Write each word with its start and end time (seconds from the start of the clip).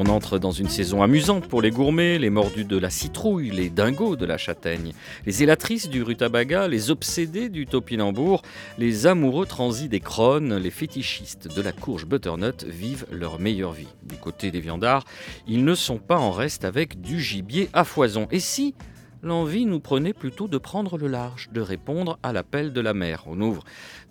On 0.00 0.06
entre 0.06 0.38
dans 0.38 0.52
une 0.52 0.68
saison 0.68 1.02
amusante 1.02 1.48
pour 1.48 1.60
les 1.60 1.72
gourmets, 1.72 2.20
les 2.20 2.30
mordus 2.30 2.64
de 2.64 2.78
la 2.78 2.88
citrouille, 2.88 3.50
les 3.50 3.68
dingos 3.68 4.14
de 4.14 4.26
la 4.26 4.38
châtaigne, 4.38 4.92
les 5.26 5.42
élatrices 5.42 5.88
du 5.88 6.04
rutabaga, 6.04 6.68
les 6.68 6.92
obsédés 6.92 7.48
du 7.48 7.66
topinambour, 7.66 8.42
les 8.78 9.08
amoureux 9.08 9.44
transis 9.44 9.88
des 9.88 9.98
crônes, 9.98 10.54
les 10.54 10.70
fétichistes 10.70 11.52
de 11.52 11.60
la 11.60 11.72
courge 11.72 12.06
butternut 12.06 12.62
vivent 12.62 13.06
leur 13.10 13.40
meilleure 13.40 13.72
vie. 13.72 13.88
Du 14.04 14.14
côté 14.14 14.52
des 14.52 14.60
viandards, 14.60 15.04
ils 15.48 15.64
ne 15.64 15.74
sont 15.74 15.98
pas 15.98 16.18
en 16.18 16.30
reste 16.30 16.64
avec 16.64 17.00
du 17.00 17.20
gibier 17.20 17.68
à 17.72 17.82
foison. 17.82 18.28
Et 18.30 18.38
si 18.38 18.76
l'envie 19.24 19.66
nous 19.66 19.80
prenait 19.80 20.12
plutôt 20.12 20.46
de 20.46 20.58
prendre 20.58 20.96
le 20.96 21.08
large, 21.08 21.48
de 21.52 21.60
répondre 21.60 22.20
à 22.22 22.32
l'appel 22.32 22.72
de 22.72 22.80
la 22.80 22.94
mer? 22.94 23.24
On 23.26 23.40
ouvre 23.40 23.64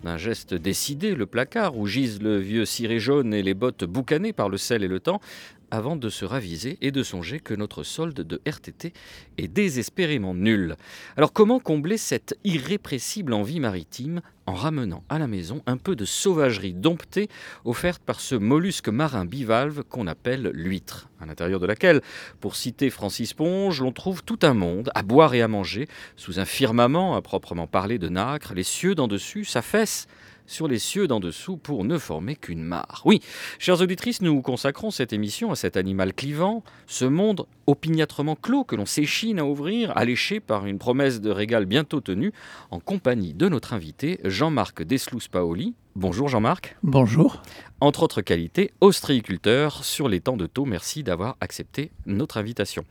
d'un 0.04 0.18
geste 0.18 0.52
décidé 0.52 1.14
le 1.14 1.24
placard 1.24 1.78
où 1.78 1.86
gisent 1.86 2.20
le 2.20 2.36
vieux 2.36 2.66
ciré 2.66 2.98
jaune 2.98 3.32
et 3.32 3.42
les 3.42 3.54
bottes 3.54 3.84
boucanées 3.84 4.34
par 4.34 4.50
le 4.50 4.58
sel 4.58 4.84
et 4.84 4.88
le 4.88 5.00
temps, 5.00 5.22
avant 5.70 5.96
de 5.96 6.08
se 6.08 6.24
raviser 6.24 6.78
et 6.80 6.90
de 6.90 7.02
songer 7.02 7.40
que 7.40 7.54
notre 7.54 7.82
solde 7.82 8.20
de 8.20 8.40
RTT 8.46 8.92
est 9.36 9.48
désespérément 9.48 10.34
nul. 10.34 10.76
Alors 11.16 11.32
comment 11.32 11.60
combler 11.60 11.96
cette 11.96 12.38
irrépressible 12.44 13.32
envie 13.32 13.60
maritime 13.60 14.20
en 14.46 14.54
ramenant 14.54 15.04
à 15.10 15.18
la 15.18 15.26
maison 15.26 15.62
un 15.66 15.76
peu 15.76 15.94
de 15.94 16.06
sauvagerie 16.06 16.72
domptée 16.72 17.28
offerte 17.66 18.02
par 18.02 18.18
ce 18.18 18.34
mollusque 18.34 18.88
marin 18.88 19.26
bivalve 19.26 19.82
qu'on 19.82 20.06
appelle 20.06 20.50
l'huître, 20.54 21.10
à 21.20 21.26
l'intérieur 21.26 21.60
de 21.60 21.66
laquelle, 21.66 22.00
pour 22.40 22.56
citer 22.56 22.88
Francis 22.88 23.34
Ponge, 23.34 23.82
l'on 23.82 23.92
trouve 23.92 24.24
tout 24.24 24.38
un 24.42 24.54
monde 24.54 24.90
à 24.94 25.02
boire 25.02 25.34
et 25.34 25.42
à 25.42 25.48
manger, 25.48 25.86
sous 26.16 26.40
un 26.40 26.46
firmament 26.46 27.14
à 27.14 27.20
proprement 27.20 27.66
parler 27.66 27.98
de 27.98 28.08
nacre, 28.08 28.54
les 28.54 28.62
cieux 28.62 28.94
d'en 28.94 29.06
dessus 29.06 29.44
s'affaissent 29.44 30.06
sur 30.48 30.66
les 30.66 30.80
cieux 30.80 31.06
d'en 31.06 31.20
dessous 31.20 31.56
pour 31.56 31.84
ne 31.84 31.98
former 31.98 32.34
qu'une 32.34 32.64
mare. 32.64 33.02
Oui, 33.04 33.20
chères 33.60 33.80
auditrices, 33.80 34.20
nous 34.22 34.42
consacrons 34.42 34.90
cette 34.90 35.12
émission 35.12 35.52
à 35.52 35.56
cet 35.56 35.76
animal 35.76 36.12
clivant, 36.12 36.64
ce 36.88 37.04
monde 37.04 37.46
opiniâtrement 37.66 38.34
clos 38.34 38.64
que 38.64 38.74
l'on 38.74 38.86
s'échine 38.86 39.38
à 39.38 39.44
ouvrir, 39.44 39.96
alléché 39.96 40.40
par 40.40 40.66
une 40.66 40.78
promesse 40.78 41.20
de 41.20 41.30
régal 41.30 41.66
bientôt 41.66 42.00
tenue, 42.00 42.32
en 42.70 42.80
compagnie 42.80 43.34
de 43.34 43.48
notre 43.48 43.74
invité 43.74 44.18
Jean-Marc 44.24 44.82
Deslous-Paoli, 44.82 45.74
Bonjour 46.00 46.28
Jean-Marc. 46.28 46.76
Bonjour. 46.84 47.42
Entre 47.80 48.04
autres 48.04 48.20
qualités, 48.20 48.70
ostréiculteur 48.80 49.82
sur 49.82 50.08
les 50.08 50.20
temps 50.20 50.36
de 50.36 50.46
taux. 50.46 50.64
Merci 50.64 51.02
d'avoir 51.02 51.36
accepté 51.40 51.90
notre 52.06 52.36
invitation. 52.36 52.84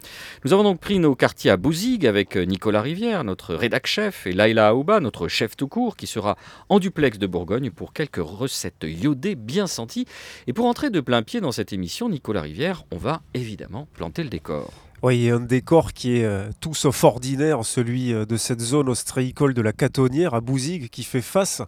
Nous 0.44 0.52
avons 0.52 0.64
donc 0.64 0.82
pris 0.82 1.00
nos 1.00 1.16
quartiers 1.16 1.50
à 1.50 1.56
Bouzigues 1.56 2.06
avec 2.06 2.36
Nicolas 2.36 2.82
Rivière, 2.82 3.24
notre 3.24 3.56
rédac 3.56 3.88
chef, 3.88 4.28
et 4.28 4.34
Laila 4.34 4.68
Aouba, 4.68 5.00
notre 5.00 5.30
chef 5.30 5.56
tout 5.56 5.70
court, 5.70 5.96
qui 5.96 6.06
sera 6.06 6.36
en 6.68 6.80
duplex 6.80 7.18
de 7.18 7.28
Bourgogne 7.28 7.72
pour 7.72 7.94
quelques 7.94 8.18
recettes 8.18 8.84
iodées 8.84 9.36
bien 9.36 9.68
senties. 9.68 10.06
Et 10.46 10.52
pour 10.52 10.66
entrer 10.66 10.90
de 10.90 11.00
plein 11.00 11.24
pied 11.24 11.40
dans 11.40 11.54
cette 11.54 11.72
émission, 11.72 12.10
Nicolas 12.10 12.42
Rivière, 12.42 12.84
on 12.92 12.98
va 12.98 13.22
évidemment 13.34 13.88
planter 13.94 14.22
le 14.22 14.30
décor. 14.30 14.74
Oui, 15.02 15.30
un 15.30 15.40
décor 15.40 15.94
qui 15.94 16.18
est 16.18 16.26
euh, 16.26 16.50
tout 16.60 16.74
sauf 16.74 17.04
ordinaire, 17.06 17.64
celui 17.64 18.12
euh, 18.12 18.26
de 18.26 18.36
cette 18.36 18.60
zone 18.60 18.90
ostréicole 18.90 19.54
de 19.54 19.62
la 19.62 19.72
Catonnière 19.72 20.34
à 20.34 20.42
Bouzigues, 20.42 20.90
qui 20.90 21.04
fait 21.04 21.22
face 21.22 21.62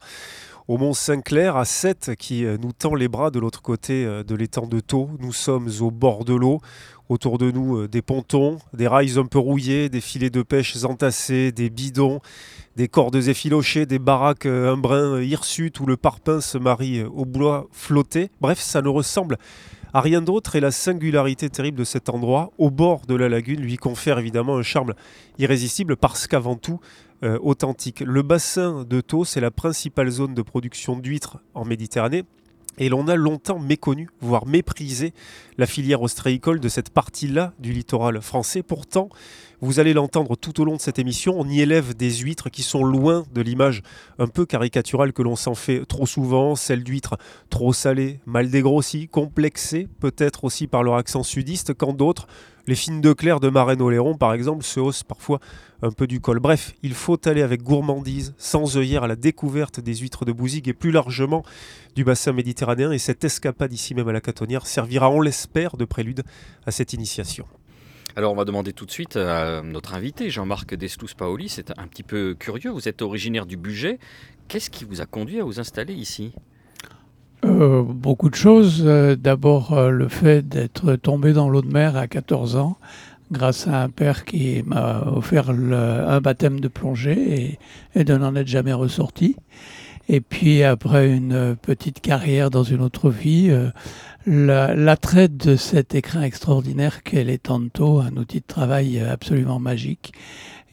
au 0.70 0.78
Mont 0.78 0.94
Saint-Clair, 0.94 1.58
à 1.58 1.66
7, 1.66 2.12
qui 2.16 2.46
euh, 2.46 2.56
nous 2.62 2.74
tend 2.74 2.94
les 2.94 3.08
bras 3.08 3.32
de 3.32 3.40
l'autre 3.40 3.64
côté 3.64 4.06
euh, 4.06 4.24
de 4.24 4.36
l'étang 4.36 4.68
de 4.68 4.80
Thau. 4.80 5.10
Nous 5.18 5.34
sommes 5.34 5.68
au 5.82 5.90
bord 5.90 6.26
de 6.26 6.36
l'eau. 6.36 6.62
Autour 7.10 7.40
de 7.40 7.50
nous, 7.50 7.76
euh, 7.80 7.88
des 7.88 8.04
pontons, 8.04 8.60
des 8.74 8.88
rails 8.88 9.18
un 9.18 9.26
peu 9.26 9.40
rouillés, 9.40 9.90
des 9.90 10.00
filets 10.00 10.30
de 10.30 10.44
pêche 10.44 10.78
entassés, 10.84 11.52
des 11.52 11.72
bidons, 11.72 12.20
des 12.76 12.88
cordes 12.88 13.16
effilochées, 13.16 13.88
des 13.88 13.98
baraques 13.98 14.46
un 14.46 14.78
brin 14.78 15.20
hirsutes 15.20 15.80
où 15.80 15.88
le 15.88 15.98
parpaing 15.98 16.40
se 16.40 16.60
marie 16.60 17.02
au 17.02 17.26
bois 17.26 17.68
flotté. 17.72 18.30
Bref, 18.40 18.60
ça 18.60 18.84
ne 18.84 18.90
ressemble 18.90 19.40
à 19.92 20.02
rien 20.02 20.22
d'autre 20.22 20.56
et 20.56 20.60
la 20.60 20.70
singularité 20.70 21.50
terrible 21.50 21.80
de 21.80 21.84
cet 21.84 22.10
endroit, 22.10 22.52
au 22.60 22.70
bord 22.70 23.08
de 23.08 23.16
la 23.16 23.28
lagune, 23.28 23.60
lui 23.60 23.78
confère 23.78 24.20
évidemment 24.20 24.58
un 24.58 24.62
charme 24.62 24.94
irrésistible 25.40 25.98
parce 25.98 26.28
qu'avant 26.28 26.56
tout, 26.56 26.80
euh, 27.24 27.38
authentique. 27.42 28.02
Le 28.02 28.22
bassin 28.22 28.86
de 28.86 29.02
Thau, 29.02 29.26
c'est 29.26 29.42
la 29.42 29.52
principale 29.52 30.10
zone 30.10 30.34
de 30.34 30.42
production 30.42 30.98
d'huîtres 30.98 31.38
en 31.54 31.66
Méditerranée. 31.66 32.24
Et 32.78 32.88
l'on 32.88 33.10
a 33.10 33.16
longtemps 33.16 33.60
méconnu, 33.60 34.10
voire 34.22 34.46
méprisé, 34.46 35.14
la 35.58 35.66
filière 35.66 36.02
ostréicole 36.02 36.62
de 36.62 36.70
cette 36.70 36.92
partie-là 36.92 37.52
du 37.60 37.74
littoral 37.74 38.22
français. 38.22 38.64
Pourtant, 38.64 39.10
vous 39.60 39.82
allez 39.82 39.94
l'entendre 39.94 40.38
tout 40.38 40.62
au 40.62 40.66
long 40.66 40.78
de 40.78 40.82
cette 40.82 41.00
émission, 41.00 41.36
on 41.38 41.50
y 41.50 41.60
élève 41.60 41.94
des 41.94 42.10
huîtres 42.10 42.50
qui 42.50 42.64
sont 42.64 42.86
loin 42.86 43.26
de 43.34 43.42
l'image 43.42 43.84
un 44.18 44.28
peu 44.28 44.46
caricaturale 44.46 45.12
que 45.12 45.22
l'on 45.22 45.36
s'en 45.36 45.56
fait 45.56 45.86
trop 45.86 46.06
souvent, 46.06 46.56
celle 46.56 46.86
d'huîtres 46.86 47.18
trop 47.50 47.74
salées, 47.74 48.22
mal 48.26 48.50
dégrossies, 48.50 49.10
complexées, 49.10 49.90
peut-être 50.00 50.46
aussi 50.46 50.68
par 50.68 50.84
leur 50.84 50.96
accent 50.96 51.24
sudiste, 51.24 51.74
quand 51.74 51.92
d'autres, 51.92 52.28
les 52.70 52.76
fines 52.76 53.02
de 53.02 53.14
clair 53.14 53.40
de 53.40 53.50
Marraine 53.50 53.82
Oléron 53.82 54.16
par 54.16 54.32
exemple, 54.32 54.64
se 54.64 54.80
haussent 54.80 55.04
parfois 55.04 55.40
un 55.82 55.92
peu 55.92 56.06
du 56.06 56.22
col. 56.22 56.40
Bref, 56.40 56.76
il 56.84 56.94
faut 56.94 57.18
aller 57.28 57.42
avec 57.42 57.64
gourmandise, 57.64 58.36
sans 58.38 58.78
œillère, 58.78 59.04
à 59.04 59.08
la 59.08 59.16
découverte 59.16 59.80
des 59.80 59.96
huîtres 59.96 60.24
de 60.24 60.32
Bouzigues 60.32 60.68
et 60.68 60.74
plus 60.74 60.92
largement 60.92 61.44
du 61.96 62.04
bassin 62.04 62.32
méditerranéen. 62.32 62.92
Et 62.92 63.00
cette 63.00 63.24
escapade 63.24 63.74
ici 63.74 63.96
même 63.96 64.08
à 64.08 64.14
la 64.14 64.22
Catonnière 64.22 64.68
servira, 64.68 65.10
on 65.10 65.20
l'espère, 65.20 65.78
de 65.78 65.86
prélude 65.86 66.22
à 66.68 66.72
cette 66.72 66.94
initiation. 66.94 67.48
Alors 68.16 68.34
on 68.34 68.36
va 68.36 68.46
demander 68.46 68.72
tout 68.72 68.86
de 68.86 68.92
suite 68.92 69.16
à 69.16 69.64
notre 69.64 69.96
invité, 69.96 70.30
Jean-Marc 70.30 70.76
Deslous 70.76 71.16
Paoli, 71.18 71.50
c'est 71.50 71.72
un 71.80 71.88
petit 71.88 72.04
peu 72.04 72.36
curieux, 72.38 72.70
vous 72.70 72.88
êtes 72.88 73.02
originaire 73.02 73.48
du 73.48 73.58
budget, 73.58 73.98
qu'est-ce 74.48 74.70
qui 74.70 74.84
vous 74.84 75.02
a 75.02 75.06
conduit 75.06 75.40
à 75.40 75.44
vous 75.44 75.60
installer 75.60 75.94
ici? 75.94 76.34
Euh, 77.46 77.84
beaucoup 77.84 78.30
de 78.30 78.36
choses. 78.36 78.84
Euh, 78.86 79.16
D'abord, 79.16 79.74
euh, 79.74 79.90
le 79.90 80.08
fait 80.08 80.48
d'être 80.48 80.96
tombé 80.96 81.34
dans 81.34 81.50
l'eau 81.50 81.62
de 81.62 81.72
mer 81.72 81.96
à 81.96 82.08
14 82.08 82.58
ans, 82.58 82.78
grâce 83.32 83.68
à 83.68 83.82
un 83.82 83.90
père 83.90 84.26
qui 84.26 84.62
m'a 84.66 85.04
offert 85.16 85.50
un 85.52 86.20
baptême 86.20 86.60
de 86.60 86.68
plongée 86.68 87.58
et, 87.96 88.04
de 88.04 88.18
n'en 88.18 88.36
être 88.36 88.48
jamais 88.48 88.74
ressorti. 88.74 89.36
Et 90.10 90.22
puis, 90.22 90.64
après 90.64 91.12
une 91.12 91.56
petite 91.62 92.02
carrière 92.02 92.50
dans 92.50 92.64
une 92.64 92.82
autre 92.82 93.12
vie, 93.12 93.52
l'attrait 94.26 95.28
de 95.28 95.56
cet 95.56 95.94
écrin 95.94 96.24
extraordinaire 96.24 97.04
qu'est 97.04 97.24
les 97.24 97.38
Tanto, 97.38 98.00
un 98.00 98.18
outil 98.18 98.40
de 98.40 98.48
travail 98.48 99.00
absolument 99.00 99.60
magique, 99.60 100.14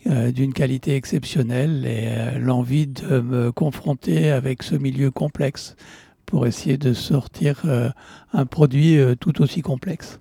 d'une 0.07 0.55
qualité 0.55 0.97
exceptionnelle, 0.97 1.85
et 1.85 2.39
l'envie 2.39 2.87
de 2.87 3.21
me 3.21 3.53
confronter 3.53 4.31
avec 4.31 4.63
ce 4.63 4.75
milieu 4.75 5.11
complexe 5.11 5.77
pour 6.27 6.47
essayer 6.47 6.77
de 6.77 6.93
sortir 6.93 7.63
euh, 7.65 7.89
un 8.33 8.45
produit 8.45 8.99
euh, 8.99 9.15
tout 9.15 9.41
aussi 9.41 9.63
complexe. 9.63 10.21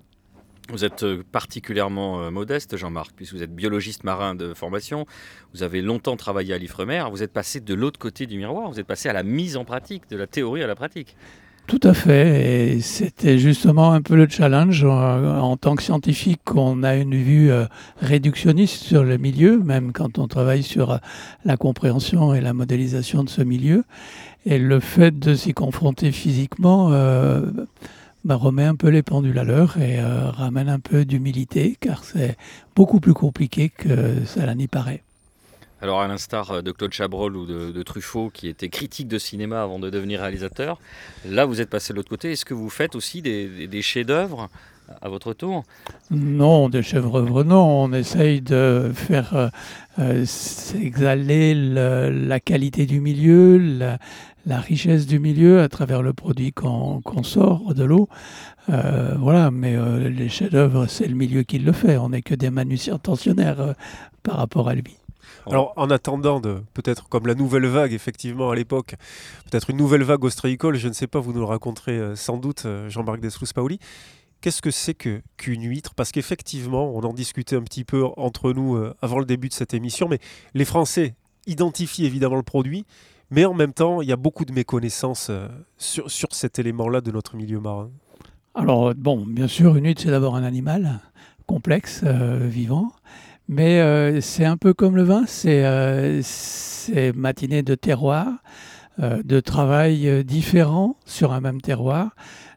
Vous 0.70 0.84
êtes 0.84 1.02
euh, 1.02 1.22
particulièrement 1.30 2.30
modeste, 2.30 2.76
Jean-Marc, 2.76 3.12
puisque 3.14 3.34
vous 3.34 3.42
êtes 3.42 3.54
biologiste 3.54 4.04
marin 4.04 4.34
de 4.34 4.54
formation. 4.54 5.04
Vous 5.52 5.62
avez 5.62 5.82
longtemps 5.82 6.16
travaillé 6.16 6.54
à 6.54 6.58
l'Ifremer. 6.58 7.04
Vous 7.10 7.22
êtes 7.22 7.32
passé 7.32 7.60
de 7.60 7.74
l'autre 7.74 7.98
côté 7.98 8.26
du 8.26 8.38
miroir. 8.38 8.70
Vous 8.70 8.80
êtes 8.80 8.86
passé 8.86 9.08
à 9.08 9.12
la 9.12 9.22
mise 9.22 9.56
en 9.56 9.64
pratique, 9.64 10.08
de 10.10 10.16
la 10.16 10.26
théorie 10.26 10.62
à 10.62 10.66
la 10.66 10.74
pratique. 10.74 11.16
Tout 11.66 11.80
à 11.82 11.94
fait. 11.94 12.74
Et 12.74 12.80
c'était 12.80 13.38
justement 13.38 13.92
un 13.92 14.00
peu 14.00 14.14
le 14.14 14.28
challenge. 14.28 14.84
En 14.84 15.56
tant 15.56 15.74
que 15.74 15.82
scientifique, 15.82 16.54
on 16.54 16.84
a 16.84 16.94
une 16.94 17.16
vue 17.16 17.50
réductionniste 18.00 18.84
sur 18.84 19.02
le 19.02 19.18
milieu, 19.18 19.58
même 19.58 19.92
quand 19.92 20.18
on 20.18 20.28
travaille 20.28 20.62
sur 20.62 21.00
la 21.44 21.56
compréhension 21.56 22.34
et 22.34 22.40
la 22.40 22.52
modélisation 22.52 23.24
de 23.24 23.28
ce 23.28 23.42
milieu. 23.42 23.82
Et 24.46 24.58
le 24.58 24.78
fait 24.78 25.18
de 25.18 25.34
s'y 25.34 25.52
confronter 25.52 26.12
physiquement 26.12 26.92
euh, 26.92 27.42
bah, 28.24 28.36
remet 28.36 28.64
un 28.64 28.76
peu 28.76 28.88
les 28.88 29.02
pendules 29.02 29.38
à 29.38 29.44
l'heure 29.44 29.76
et 29.76 29.98
euh, 29.98 30.30
ramène 30.30 30.68
un 30.68 30.78
peu 30.78 31.04
d'humilité, 31.04 31.76
car 31.80 32.04
c'est 32.04 32.36
beaucoup 32.76 33.00
plus 33.00 33.12
compliqué 33.12 33.70
que 33.70 34.24
cela 34.24 34.54
n'y 34.54 34.68
paraît. 34.68 35.02
Alors, 35.82 36.00
à 36.00 36.08
l'instar 36.08 36.62
de 36.62 36.72
Claude 36.72 36.92
Chabrol 36.92 37.36
ou 37.36 37.44
de, 37.44 37.82
Truffaut, 37.82 38.30
qui 38.32 38.48
était 38.48 38.68
critique 38.70 39.08
de 39.08 39.18
cinéma 39.18 39.62
avant 39.62 39.78
de 39.78 39.90
devenir 39.90 40.20
réalisateur, 40.20 40.80
là, 41.26 41.44
vous 41.44 41.60
êtes 41.60 41.68
passé 41.68 41.92
de 41.92 41.96
l'autre 41.96 42.08
côté. 42.08 42.32
Est-ce 42.32 42.44
que 42.44 42.54
vous 42.54 42.70
faites 42.70 42.94
aussi 42.94 43.20
des 43.20 43.82
chefs-d'œuvre 43.82 44.48
à 45.00 45.08
votre 45.08 45.32
tour 45.32 45.64
Non, 46.10 46.68
des 46.68 46.82
chèvres 46.82 47.44
non. 47.44 47.84
On 47.84 47.92
essaye 47.92 48.40
de 48.40 48.90
faire 48.94 49.50
exhaler 49.98 51.54
la 51.54 52.40
qualité 52.40 52.86
du 52.86 53.00
milieu, 53.00 53.58
la, 54.46 54.60
richesse 54.60 55.06
du 55.06 55.18
milieu 55.18 55.60
à 55.60 55.68
travers 55.68 56.02
le 56.02 56.12
produit 56.12 56.52
qu'on 56.52 57.22
sort 57.22 57.74
de 57.74 57.84
l'eau. 57.84 58.08
voilà, 58.68 59.50
mais 59.50 59.76
les 60.10 60.28
chefs-d'œuvre, 60.28 60.86
c'est 60.86 61.08
le 61.08 61.14
milieu 61.14 61.42
qui 61.42 61.58
le 61.58 61.72
fait. 61.72 61.96
On 61.96 62.10
n'est 62.10 62.22
que 62.22 62.34
des 62.34 62.50
manutentionnaires 62.50 63.74
par 64.22 64.36
rapport 64.36 64.68
à 64.68 64.74
lui. 64.74 64.96
Alors, 65.48 65.72
en 65.76 65.90
attendant 65.90 66.40
de, 66.40 66.62
peut-être 66.74 67.08
comme 67.08 67.26
la 67.26 67.34
nouvelle 67.34 67.66
vague, 67.66 67.92
effectivement, 67.92 68.50
à 68.50 68.56
l'époque, 68.56 68.96
peut-être 69.48 69.70
une 69.70 69.76
nouvelle 69.76 70.02
vague 70.02 70.24
ostréicole, 70.24 70.74
je 70.74 70.88
ne 70.88 70.92
sais 70.92 71.06
pas, 71.06 71.20
vous 71.20 71.32
nous 71.32 71.38
le 71.38 71.46
raconterez 71.46 71.98
euh, 71.98 72.16
sans 72.16 72.36
doute, 72.36 72.64
euh, 72.66 72.88
Jean-Marc 72.88 73.20
Deslous-Paoli. 73.20 73.78
Qu'est-ce 74.46 74.62
que 74.62 74.70
c'est 74.70 74.94
qu'une 74.94 75.62
huître? 75.64 75.92
Parce 75.96 76.12
qu'effectivement, 76.12 76.94
on 76.94 77.00
en 77.00 77.12
discutait 77.12 77.56
un 77.56 77.62
petit 77.62 77.82
peu 77.82 78.04
entre 78.16 78.52
nous 78.52 78.76
euh, 78.76 78.94
avant 79.02 79.18
le 79.18 79.24
début 79.24 79.48
de 79.48 79.52
cette 79.52 79.74
émission, 79.74 80.06
mais 80.06 80.20
les 80.54 80.64
Français 80.64 81.16
identifient 81.48 82.06
évidemment 82.06 82.36
le 82.36 82.44
produit, 82.44 82.86
mais 83.32 83.44
en 83.44 83.54
même 83.54 83.72
temps, 83.72 84.02
il 84.02 84.08
y 84.08 84.12
a 84.12 84.16
beaucoup 84.16 84.44
de 84.44 84.52
méconnaissances 84.52 85.32
sur, 85.78 86.08
sur 86.08 86.28
cet 86.30 86.60
élément-là 86.60 87.00
de 87.00 87.10
notre 87.10 87.34
milieu 87.34 87.58
marin. 87.58 87.90
Alors, 88.54 88.94
bon, 88.94 89.26
bien 89.26 89.48
sûr, 89.48 89.74
une 89.74 89.86
huître, 89.86 90.02
c'est 90.02 90.12
d'abord 90.12 90.36
un 90.36 90.44
animal 90.44 91.00
complexe, 91.48 92.04
vivant. 92.04 92.92
Mais 93.48 93.80
euh, 93.80 94.20
c'est 94.20 94.44
un 94.44 94.56
peu 94.56 94.74
comme 94.74 94.94
le 94.94 95.02
vin, 95.02 95.24
c'est 95.26 95.64
euh, 95.64 96.22
matinée 97.16 97.62
de 97.62 97.74
terroir, 97.74 98.28
euh, 99.00 99.22
de 99.24 99.40
travail 99.40 100.24
différent 100.24 100.96
sur 101.04 101.32
un 101.32 101.40
même 101.40 101.60
terroir, 101.60 102.14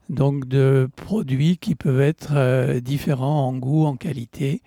donc 0.10 0.48
de 0.48 0.90
produits 0.96 1.58
qui 1.58 1.76
peuvent 1.76 2.02
être 2.02 2.80
différents 2.80 3.48
en 3.48 3.54
goût, 3.54 3.86
en 3.86 3.96
qualité. 3.96 4.62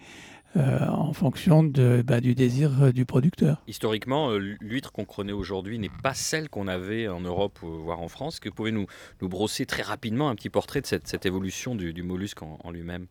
en 0.55 1.15
fonction 1.15 1.63
de, 1.63 2.03
bah, 2.07 2.21
du 2.21 2.35
désir 2.35 2.93
du 2.93 3.07
producteur. 3.07 3.63
Historiquement, 3.67 4.31
l'huître 4.37 4.93
qu'on 4.93 5.07
connaît 5.07 5.33
aujourd'hui 5.33 5.79
n'est 5.79 5.91
pas 6.03 6.13
celle 6.13 6.51
qu'on 6.51 6.69
avait 6.69 7.09
en 7.09 7.21
Europe, 7.21 7.59
voire 7.63 8.01
en 8.01 8.09
France. 8.09 8.39
Que 8.39 8.51
vous 8.51 8.55
pouvez 8.55 8.73
nous, 8.73 8.87
nous 9.23 9.31
brosser 9.31 9.65
très 9.65 9.83
rapidement 9.83 10.29
un 10.29 10.35
petit 10.35 10.51
portrait 10.51 10.83
de 10.83 10.87
cette, 10.87 11.09
cette 11.09 11.25
évolution 11.25 11.75
du, 11.75 11.95
du 11.95 12.03
mollusque 12.03 12.43
en, 12.43 12.59
en 12.63 12.71
lui-même? 12.71 13.07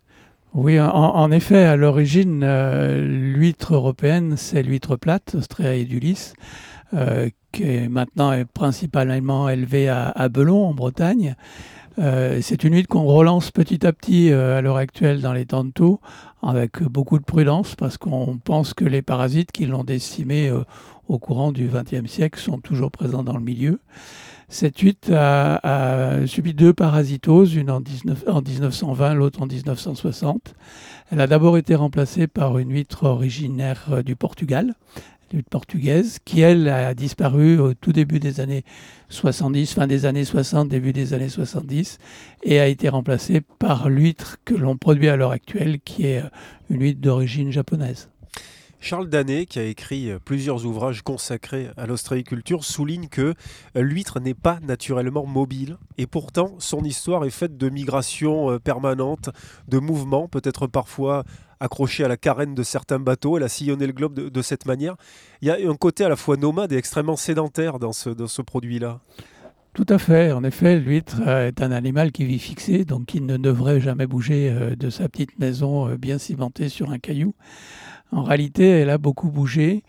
Oui, 0.53 0.77
en, 0.81 1.31
effet, 1.31 1.63
à 1.63 1.77
l'origine, 1.77 2.43
euh, 2.43 2.99
l'huître 3.07 3.73
européenne, 3.73 4.35
c'est 4.35 4.61
l'huître 4.63 4.97
plate, 4.97 5.35
Ostrea 5.35 5.75
edulis, 5.75 6.33
euh, 6.93 7.29
qui 7.53 7.63
est 7.63 7.87
maintenant 7.87 8.33
est 8.33 8.43
principalement 8.43 9.47
élevée 9.47 9.87
à, 9.87 10.27
Belon, 10.27 10.65
en 10.67 10.73
Bretagne. 10.73 11.37
Euh, 11.99 12.39
c'est 12.41 12.63
une 12.63 12.73
huître 12.73 12.87
qu'on 12.87 13.03
relance 13.03 13.51
petit 13.51 13.85
à 13.85 13.93
petit 13.93 14.31
à 14.31 14.61
l'heure 14.61 14.77
actuelle 14.77 15.21
dans 15.21 15.33
les 15.33 15.45
tantos, 15.45 15.99
avec 16.41 16.81
beaucoup 16.83 17.19
de 17.19 17.23
prudence, 17.23 17.75
parce 17.75 17.97
qu'on 17.97 18.37
pense 18.43 18.73
que 18.73 18.85
les 18.85 19.01
parasites 19.01 19.51
qui 19.51 19.65
l'ont 19.65 19.83
décimée 19.83 20.51
au 21.07 21.19
courant 21.19 21.51
du 21.51 21.67
XXe 21.67 22.09
siècle 22.09 22.39
sont 22.39 22.59
toujours 22.59 22.91
présents 22.91 23.23
dans 23.23 23.37
le 23.37 23.43
milieu. 23.43 23.79
Cette 24.51 24.79
huître 24.79 25.09
a, 25.13 26.27
subi 26.27 26.53
deux 26.53 26.73
parasitoses, 26.73 27.55
une 27.55 27.71
en, 27.71 27.79
1920, 27.79 29.13
l'autre 29.13 29.41
en 29.41 29.47
1960. 29.47 30.55
Elle 31.09 31.21
a 31.21 31.27
d'abord 31.27 31.57
été 31.57 31.73
remplacée 31.73 32.27
par 32.27 32.57
une 32.57 32.73
huître 32.73 33.05
originaire 33.05 33.85
euh, 33.91 34.03
du 34.03 34.17
Portugal, 34.17 34.75
l'huître 35.33 35.49
portugaise, 35.49 36.19
qui 36.23 36.41
elle 36.41 36.67
a 36.67 36.93
disparu 36.93 37.59
au 37.59 37.73
tout 37.73 37.91
début 37.91 38.19
des 38.19 38.39
années 38.39 38.63
70, 39.09 39.73
fin 39.73 39.87
des 39.87 40.05
années 40.05 40.25
60, 40.25 40.69
début 40.69 40.93
des 40.93 41.13
années 41.13 41.29
70, 41.29 41.97
et 42.43 42.59
a 42.59 42.67
été 42.67 42.89
remplacée 42.89 43.41
par 43.59 43.89
l'huître 43.89 44.37
que 44.45 44.53
l'on 44.53 44.77
produit 44.77 45.09
à 45.09 45.15
l'heure 45.15 45.31
actuelle, 45.31 45.79
qui 45.81 46.07
est 46.07 46.21
euh, 46.21 46.29
une 46.69 46.81
huître 46.81 47.01
d'origine 47.01 47.51
japonaise. 47.51 48.09
Charles 48.79 49.09
Danet, 49.09 49.45
qui 49.45 49.59
a 49.59 49.63
écrit 49.63 50.09
euh, 50.09 50.19
plusieurs 50.23 50.65
ouvrages 50.65 51.03
consacrés 51.03 51.69
à 51.77 51.85
l'ostréiculture, 51.85 52.63
souligne 52.63 53.09
que 53.09 53.35
euh, 53.75 53.81
l'huître 53.81 54.19
n'est 54.19 54.33
pas 54.33 54.59
naturellement 54.61 55.25
mobile 55.25 55.77
et 55.97 56.07
pourtant 56.07 56.55
son 56.59 56.83
histoire 56.83 57.25
est 57.25 57.29
faite 57.29 57.57
de 57.57 57.69
migrations 57.69 58.57
permanentes, 58.59 59.29
de 59.67 59.77
mouvements, 59.77 60.27
peut-être 60.27 60.67
parfois 60.67 61.23
accrochés 61.61 62.03
à 62.03 62.07
la 62.07 62.17
carène 62.17 62.53
de 62.53 62.63
certains 62.63 62.99
bateaux. 62.99 63.37
Elle 63.37 63.43
a 63.43 63.49
sillonné 63.49 63.87
le 63.87 63.93
globe 63.93 64.13
de, 64.13 64.41
cette 64.41 64.65
manière. 64.65 64.95
Il 65.41 65.47
y 65.47 65.51
a 65.51 65.57
un 65.69 65.75
côté 65.75 66.03
à 66.03 66.09
la 66.09 66.15
fois 66.15 66.35
nomade 66.35 66.71
et 66.73 66.77
extrêmement 66.77 67.15
sédentaire 67.15 67.79
dans 67.79 67.93
ce, 67.93 68.09
dans 68.09 68.27
ce 68.27 68.41
produit-là. 68.41 68.99
Tout 69.73 69.85
à 69.87 69.97
fait. 69.97 70.33
En 70.33 70.43
effet, 70.43 70.79
l'huître 70.79 71.25
est 71.25 71.61
un 71.61 71.71
animal 71.71 72.11
qui 72.11 72.25
vit 72.25 72.39
fixé, 72.39 72.83
donc 72.83 73.13
il 73.13 73.25
ne 73.25 73.37
devrait 73.37 73.79
jamais 73.79 74.05
bouger 74.05 74.53
de 74.77 74.89
sa 74.89 75.07
petite 75.07 75.39
maison 75.39 75.95
bien 75.95 76.17
cimentée 76.17 76.67
sur 76.67 76.91
un 76.91 76.99
caillou. 76.99 77.33
En 78.11 78.23
réalité, 78.23 78.67
elle 78.67 78.89
a 78.89 78.97
beaucoup 78.97 79.29
bougé. 79.29 79.83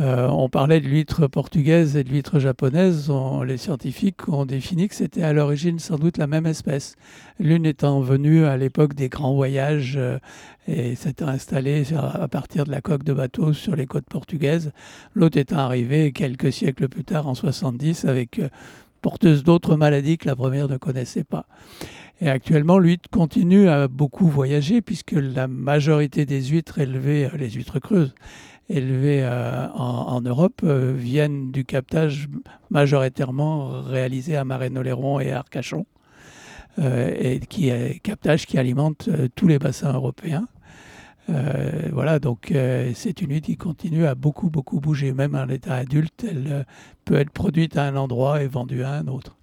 Euh, 0.00 0.26
on 0.28 0.48
parlait 0.48 0.80
de 0.80 0.88
l'huître 0.88 1.28
portugaise 1.28 1.96
et 1.96 2.02
de 2.02 2.08
l'huître 2.08 2.40
japonaise. 2.40 3.12
les 3.46 3.56
scientifiques 3.56 4.28
ont 4.28 4.44
défini 4.44 4.88
que 4.88 4.94
c'était 4.94 5.22
à 5.22 5.32
l'origine 5.32 5.78
sans 5.78 5.98
doute 5.98 6.18
la 6.18 6.26
même 6.26 6.46
espèce. 6.46 6.96
L'une 7.38 7.64
étant 7.64 8.00
venue 8.00 8.44
à 8.44 8.56
l'époque 8.56 8.94
des 8.94 9.08
grands 9.08 9.34
voyages 9.34 9.94
euh, 9.96 10.18
et 10.66 10.96
s'étant 10.96 11.28
installée 11.28 11.84
à 11.94 12.26
partir 12.26 12.64
de 12.64 12.72
la 12.72 12.80
coque 12.80 13.04
de 13.04 13.12
bateau 13.12 13.52
sur 13.52 13.76
les 13.76 13.86
côtes 13.86 14.08
portugaises. 14.08 14.72
L'autre 15.14 15.38
étant 15.38 15.58
arrivée 15.58 16.10
quelques 16.10 16.52
siècles 16.52 16.88
plus 16.88 17.04
tard, 17.04 17.28
en 17.28 17.34
70, 17.34 18.04
avec 18.04 18.40
euh, 18.40 18.48
porteuse 19.00 19.44
d'autres 19.44 19.76
maladies 19.76 20.18
que 20.18 20.26
la 20.26 20.34
première 20.34 20.68
ne 20.68 20.76
connaissait 20.76 21.24
pas. 21.24 21.46
Et 22.20 22.28
actuellement, 22.28 22.78
l'huître 22.78 23.10
continue 23.10 23.68
à 23.68 23.86
beaucoup 23.86 24.26
voyager 24.26 24.80
puisque 24.80 25.12
la 25.12 25.46
majorité 25.46 26.26
des 26.26 26.42
huîtres 26.42 26.78
élevées, 26.78 27.28
les 27.36 27.50
huîtres 27.50 27.80
creuses, 27.80 28.14
élevées 28.68 29.22
euh, 29.22 29.68
en, 29.72 30.20
Europe, 30.20 30.60
euh, 30.64 30.92
viennent 30.96 31.50
du 31.50 31.64
captage 31.64 32.28
majoritairement 32.70 33.82
réalisé 33.82 34.36
à 34.36 34.44
Marais-Noléron 34.44 35.20
et 35.20 35.32
à 35.32 35.38
Arcachon, 35.38 35.86
et 36.82 37.38
qui 37.48 37.68
est 37.68 38.00
captage 38.02 38.46
qui 38.46 38.58
alimente 38.58 39.08
tous 39.36 39.46
les 39.46 39.60
bassins 39.60 39.92
européens. 39.92 40.48
voilà, 41.92 42.18
donc 42.18 42.52
c'est 42.94 43.22
une 43.22 43.30
huître 43.30 43.46
qui 43.46 43.56
continue 43.56 44.06
à 44.06 44.16
beaucoup, 44.16 44.50
beaucoup 44.50 44.80
bouger. 44.80 45.12
Même 45.12 45.36
en 45.36 45.48
état 45.48 45.76
adulte, 45.76 46.26
elle 46.28 46.66
peut 47.04 47.14
être 47.14 47.30
produite 47.30 47.76
à 47.76 47.84
un 47.84 47.94
endroit 47.94 48.42
et 48.42 48.48
vendue 48.48 48.82
à 48.82 48.90
un 48.90 49.06
autre. 49.06 49.36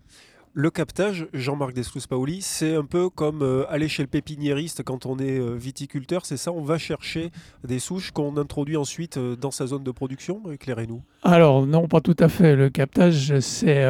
Le 0.54 0.70
captage, 0.70 1.28
Jean-Marc 1.34 1.74
Deslous-Paoli, 1.74 2.42
c'est 2.42 2.76
un 2.76 2.84
peu 2.84 3.10
comme 3.10 3.42
euh, 3.42 3.64
aller 3.70 3.88
chez 3.88 4.04
le 4.04 4.08
pépiniériste 4.08 4.84
quand 4.84 5.06
on 5.06 5.18
est 5.18 5.40
euh, 5.40 5.56
viticulteur, 5.56 6.26
c'est 6.26 6.36
ça 6.36 6.52
On 6.52 6.62
va 6.62 6.78
chercher 6.78 7.32
des 7.66 7.80
souches 7.80 8.12
qu'on 8.12 8.36
introduit 8.36 8.76
ensuite 8.76 9.16
euh, 9.16 9.38
dans 9.38 9.52
sa 9.52 9.68
zone 9.68 9.86
de 9.86 9.92
production 9.92 10.42
Éclairez-nous. 10.52 11.04
Alors 11.24 11.66
non, 11.66 11.88
pas 11.88 12.02
tout 12.02 12.18
à 12.20 12.28
fait. 12.28 12.58
Le 12.58 12.70
captage, 12.70 13.40
c'est 13.40 13.86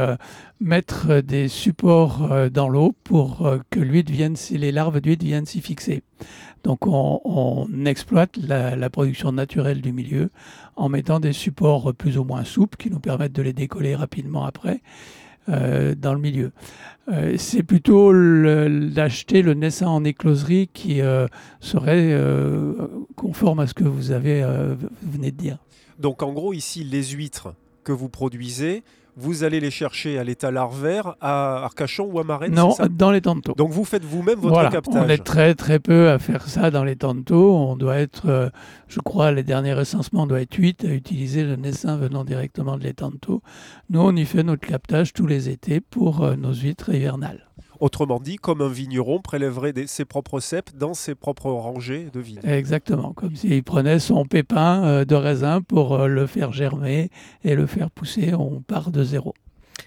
mettre 0.60 1.22
des 1.22 1.48
supports 1.48 2.30
dans 2.52 2.70
l'eau 2.70 2.94
pour 3.06 3.52
que 3.72 3.80
l'huile 3.80 4.12
vienne, 4.12 4.36
les 4.52 4.72
larves 4.72 5.02
d'huile 5.02 5.18
viennent 5.24 5.46
s'y 5.48 5.62
fixer. 5.62 6.04
Donc 6.64 6.86
on, 6.86 7.68
exploite 7.86 8.38
la, 8.38 8.90
production 8.92 9.32
naturelle 9.32 9.82
du 9.82 9.94
milieu 9.94 10.30
en 10.76 10.90
mettant 10.90 11.20
des 11.20 11.34
supports 11.34 11.94
plus 11.96 12.18
ou 12.20 12.24
moins 12.24 12.44
souples 12.44 12.78
qui 12.78 12.92
nous 12.92 13.00
permettent 13.00 13.34
de 13.34 13.42
les 13.42 13.54
décoller 13.54 13.96
rapidement 13.96 14.46
après 14.46 14.82
euh, 15.50 15.96
dans 15.96 16.14
le 16.14 16.20
milieu. 16.20 16.52
Euh, 17.12 17.36
c'est 17.38 17.64
plutôt 17.64 18.14
d'acheter 18.14 19.42
le 19.42 19.56
naissin 19.56 19.88
en 19.88 20.04
écloserie 20.04 20.70
qui 20.72 21.02
euh, 21.02 21.28
serait 21.60 22.16
conforme 23.16 23.60
à 23.60 23.68
ce 23.68 23.74
que 23.74 23.84
vous 23.84 24.12
avez 24.12 24.44
vous 24.44 25.12
venez 25.12 25.32
de 25.32 25.38
dire. 25.38 25.58
Donc 26.00 26.22
en 26.22 26.32
gros 26.32 26.54
ici 26.54 26.84
les 26.84 27.04
huîtres 27.04 27.54
que 27.84 27.92
vous 27.92 28.10
produisez, 28.10 28.84
vous 29.18 29.44
allez 29.44 29.60
les 29.60 29.72
chercher 29.72 30.18
à 30.18 30.24
l'état 30.24 30.52
larvaire, 30.52 31.16
à 31.22 31.64
Arcachon 31.64 32.10
ou 32.12 32.20
à 32.20 32.24
Marennes 32.24 32.54
Non, 32.54 32.76
dans 32.90 33.12
les 33.12 33.22
tantos. 33.22 33.54
Donc 33.56 33.72
vous 33.72 33.84
faites 33.84 34.04
vous-même 34.04 34.40
votre 34.40 34.70
captage 34.70 35.04
On 35.06 35.10
est 35.10 35.24
très 35.24 35.54
très 35.56 35.80
peu 35.80 36.10
à 36.10 36.20
faire 36.20 36.48
ça 36.48 36.72
dans 36.72 36.84
les 36.84 36.96
tantos. 36.96 37.56
On 37.56 37.76
doit 37.76 37.98
être, 37.98 38.30
euh, 38.30 38.50
je 38.88 39.00
crois, 39.00 39.32
les 39.32 39.44
derniers 39.44 39.74
recensements 39.74 40.28
doivent 40.28 40.42
être 40.42 40.56
8 40.56 40.86
à 40.86 40.90
utiliser 40.90 41.44
le 41.44 41.56
naissin 41.56 41.98
venant 41.98 42.24
directement 42.24 42.78
de 42.78 42.84
l'étanto. 42.84 43.42
Nous, 43.90 44.00
on 44.00 44.16
y 44.16 44.26
fait 44.26 44.44
notre 44.44 44.66
captage 44.66 45.14
tous 45.14 45.28
les 45.28 45.50
étés 45.50 45.82
pour 45.82 46.24
euh, 46.24 46.36
nos 46.36 46.54
huîtres 46.54 46.94
hivernales. 46.94 47.48
Autrement 47.82 48.20
dit, 48.20 48.36
comme 48.36 48.62
un 48.62 48.70
vigneron 48.70 49.22
prélèverait 49.22 49.74
ses 49.88 50.06
propres 50.06 50.40
cèpes 50.40 50.70
dans 50.78 50.94
ses 50.94 51.16
propres 51.16 51.50
rangées 51.50 52.10
de 52.14 52.20
vignes. 52.20 52.40
Exactement, 52.44 53.12
comme 53.12 53.36
s'il 53.36 53.64
prenait 53.64 53.98
son 53.98 54.24
pépin 54.24 54.84
euh, 54.84 55.04
de 55.04 55.16
raisin 55.16 55.64
pour 55.64 55.96
euh, 55.96 56.08
le 56.08 56.28
faire 56.28 56.54
germer 56.54 57.10
et 57.44 57.56
le 57.56 57.66
faire 57.66 57.90
pousser, 57.90 58.36
on 58.36 58.62
part 58.62 58.92
de 58.92 59.04
zéro. 59.04 59.34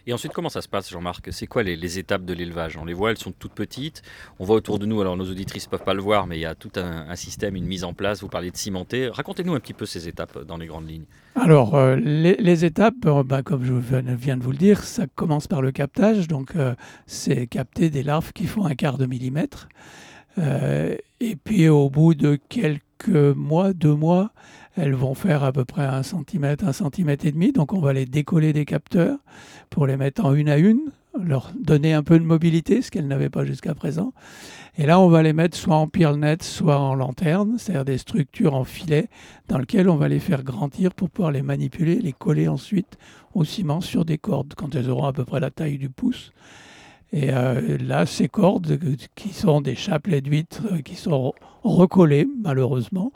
Et 0.06 0.12
ensuite, 0.12 0.32
comment 0.32 0.48
ça 0.48 0.62
se 0.62 0.68
passe, 0.68 0.90
Jean-Marc? 0.90 1.32
C'est 1.32 1.46
quoi 1.46 1.62
les, 1.62 1.98
étapes 1.98 2.24
de 2.24 2.32
l'élevage? 2.32 2.76
On 2.76 2.84
les 2.84 2.94
voit, 2.94 3.10
elles 3.10 3.18
sont 3.18 3.32
toutes 3.32 3.52
petites. 3.52 4.02
On 4.38 4.44
voit 4.44 4.56
autour 4.56 4.78
de 4.78 4.86
nous, 4.86 5.00
alors 5.00 5.16
nos 5.16 5.30
auditrices 5.30 5.66
ne 5.66 5.70
peuvent 5.70 5.84
pas 5.84 5.94
le 5.94 6.02
voir, 6.02 6.26
mais 6.26 6.36
il 6.38 6.40
y 6.40 6.46
a 6.46 6.54
tout 6.54 6.72
un, 6.76 7.14
système, 7.16 7.56
une 7.56 7.66
mise 7.66 7.84
en 7.84 7.94
place. 7.94 8.20
Vous 8.22 8.28
parliez 8.28 8.50
de 8.50 8.56
cimenter. 8.56 9.08
Racontez-nous 9.08 9.54
un 9.54 9.60
petit 9.60 9.74
peu 9.74 9.86
ces 9.86 10.08
étapes 10.08 10.44
dans 10.44 10.56
les 10.56 10.66
grandes 10.66 10.88
lignes. 10.88 11.06
Alors, 11.36 11.74
euh, 11.74 11.96
les, 11.96 12.64
étapes, 12.64 13.06
euh, 13.06 13.22
bah, 13.24 13.42
comme 13.42 13.64
je 13.64 13.74
viens 13.74 14.36
de 14.36 14.42
vous 14.42 14.52
le 14.52 14.56
dire, 14.56 14.84
ça 14.84 15.06
commence 15.14 15.48
par 15.48 15.62
le 15.62 15.72
captage. 15.72 16.28
Donc, 16.28 16.54
euh, 16.56 16.74
c'est 17.06 17.46
capter 17.46 17.90
des 17.90 18.02
larves 18.02 18.32
qui 18.32 18.46
font 18.46 18.64
un 18.64 18.74
quart 18.74 18.98
de 18.98 19.06
millimètre. 19.06 19.68
et 20.36 21.36
puis 21.36 21.68
au 21.68 21.88
bout 21.90 22.14
de 22.14 22.38
quelques 22.48 23.08
mois, 23.08 23.72
deux 23.72 23.94
mois, 23.94 24.32
elles 24.76 24.94
vont 24.94 25.14
faire 25.14 25.44
à 25.44 25.52
peu 25.52 25.64
près 25.64 25.84
un 25.84 26.02
centimètre, 26.02 26.64
un 26.66 26.72
centimètre 26.72 27.26
et 27.26 27.32
demi. 27.32 27.52
Donc 27.52 27.72
on 27.72 27.80
va 27.80 27.92
les 27.92 28.06
décoller 28.06 28.52
des 28.52 28.64
capteurs 28.64 29.18
pour 29.70 29.86
les 29.86 29.96
mettre 29.96 30.24
en 30.24 30.34
une 30.34 30.48
à 30.48 30.58
une, 30.58 30.90
leur 31.22 31.52
donner 31.58 31.92
un 31.92 32.02
peu 32.02 32.18
de 32.18 32.24
mobilité, 32.24 32.82
ce 32.82 32.90
qu'elles 32.90 33.06
n'avaient 33.06 33.30
pas 33.30 33.44
jusqu'à 33.44 33.74
présent. 33.74 34.12
Et 34.76 34.86
là, 34.86 34.98
on 34.98 35.08
va 35.08 35.22
les 35.22 35.32
mettre 35.32 35.56
soit 35.56 35.76
en 35.76 36.16
net, 36.16 36.42
soit 36.42 36.80
en 36.80 36.96
lanterne, 36.96 37.54
c'est-à-dire 37.58 37.84
des 37.84 37.98
structures 37.98 38.54
en 38.54 38.64
filet 38.64 39.08
dans 39.48 39.58
lesquelles 39.58 39.88
on 39.88 39.96
va 39.96 40.08
les 40.08 40.18
faire 40.18 40.42
grandir 40.42 40.92
pour 40.92 41.10
pouvoir 41.10 41.30
les 41.30 41.42
manipuler, 41.42 41.96
les 42.00 42.12
coller 42.12 42.48
ensuite 42.48 42.98
au 43.34 43.44
ciment 43.44 43.80
sur 43.80 44.04
des 44.04 44.18
cordes 44.18 44.54
quand 44.56 44.74
elles 44.74 44.90
auront 44.90 45.06
à 45.06 45.12
peu 45.12 45.24
près 45.24 45.38
la 45.38 45.50
taille 45.50 45.78
du 45.78 45.90
pouce. 45.90 46.32
Et 47.12 47.32
euh, 47.32 47.78
là, 47.78 48.06
ces 48.06 48.28
cordes, 48.28 48.76
qui 49.14 49.28
sont 49.28 49.60
des 49.60 49.76
chapelets 49.76 50.20
d'huîtres 50.20 50.62
euh, 50.72 50.78
qui 50.80 50.96
sont 50.96 51.32
recollés, 51.62 52.26
malheureusement, 52.42 53.12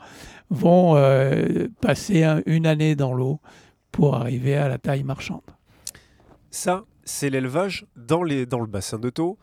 vont 0.49 0.95
euh, 0.95 1.67
passer 1.81 2.23
une 2.45 2.65
année 2.65 2.95
dans 2.95 3.13
l'eau 3.13 3.39
pour 3.91 4.15
arriver 4.15 4.55
à 4.55 4.67
la 4.67 4.77
taille 4.77 5.03
marchande. 5.03 5.41
Ça, 6.51 6.85
c'est 7.03 7.29
l'élevage 7.29 7.85
dans, 7.95 8.23
dans 8.47 8.59
le 8.59 8.67
bassin 8.67 8.99
de 8.99 9.09
Thau, 9.09 9.37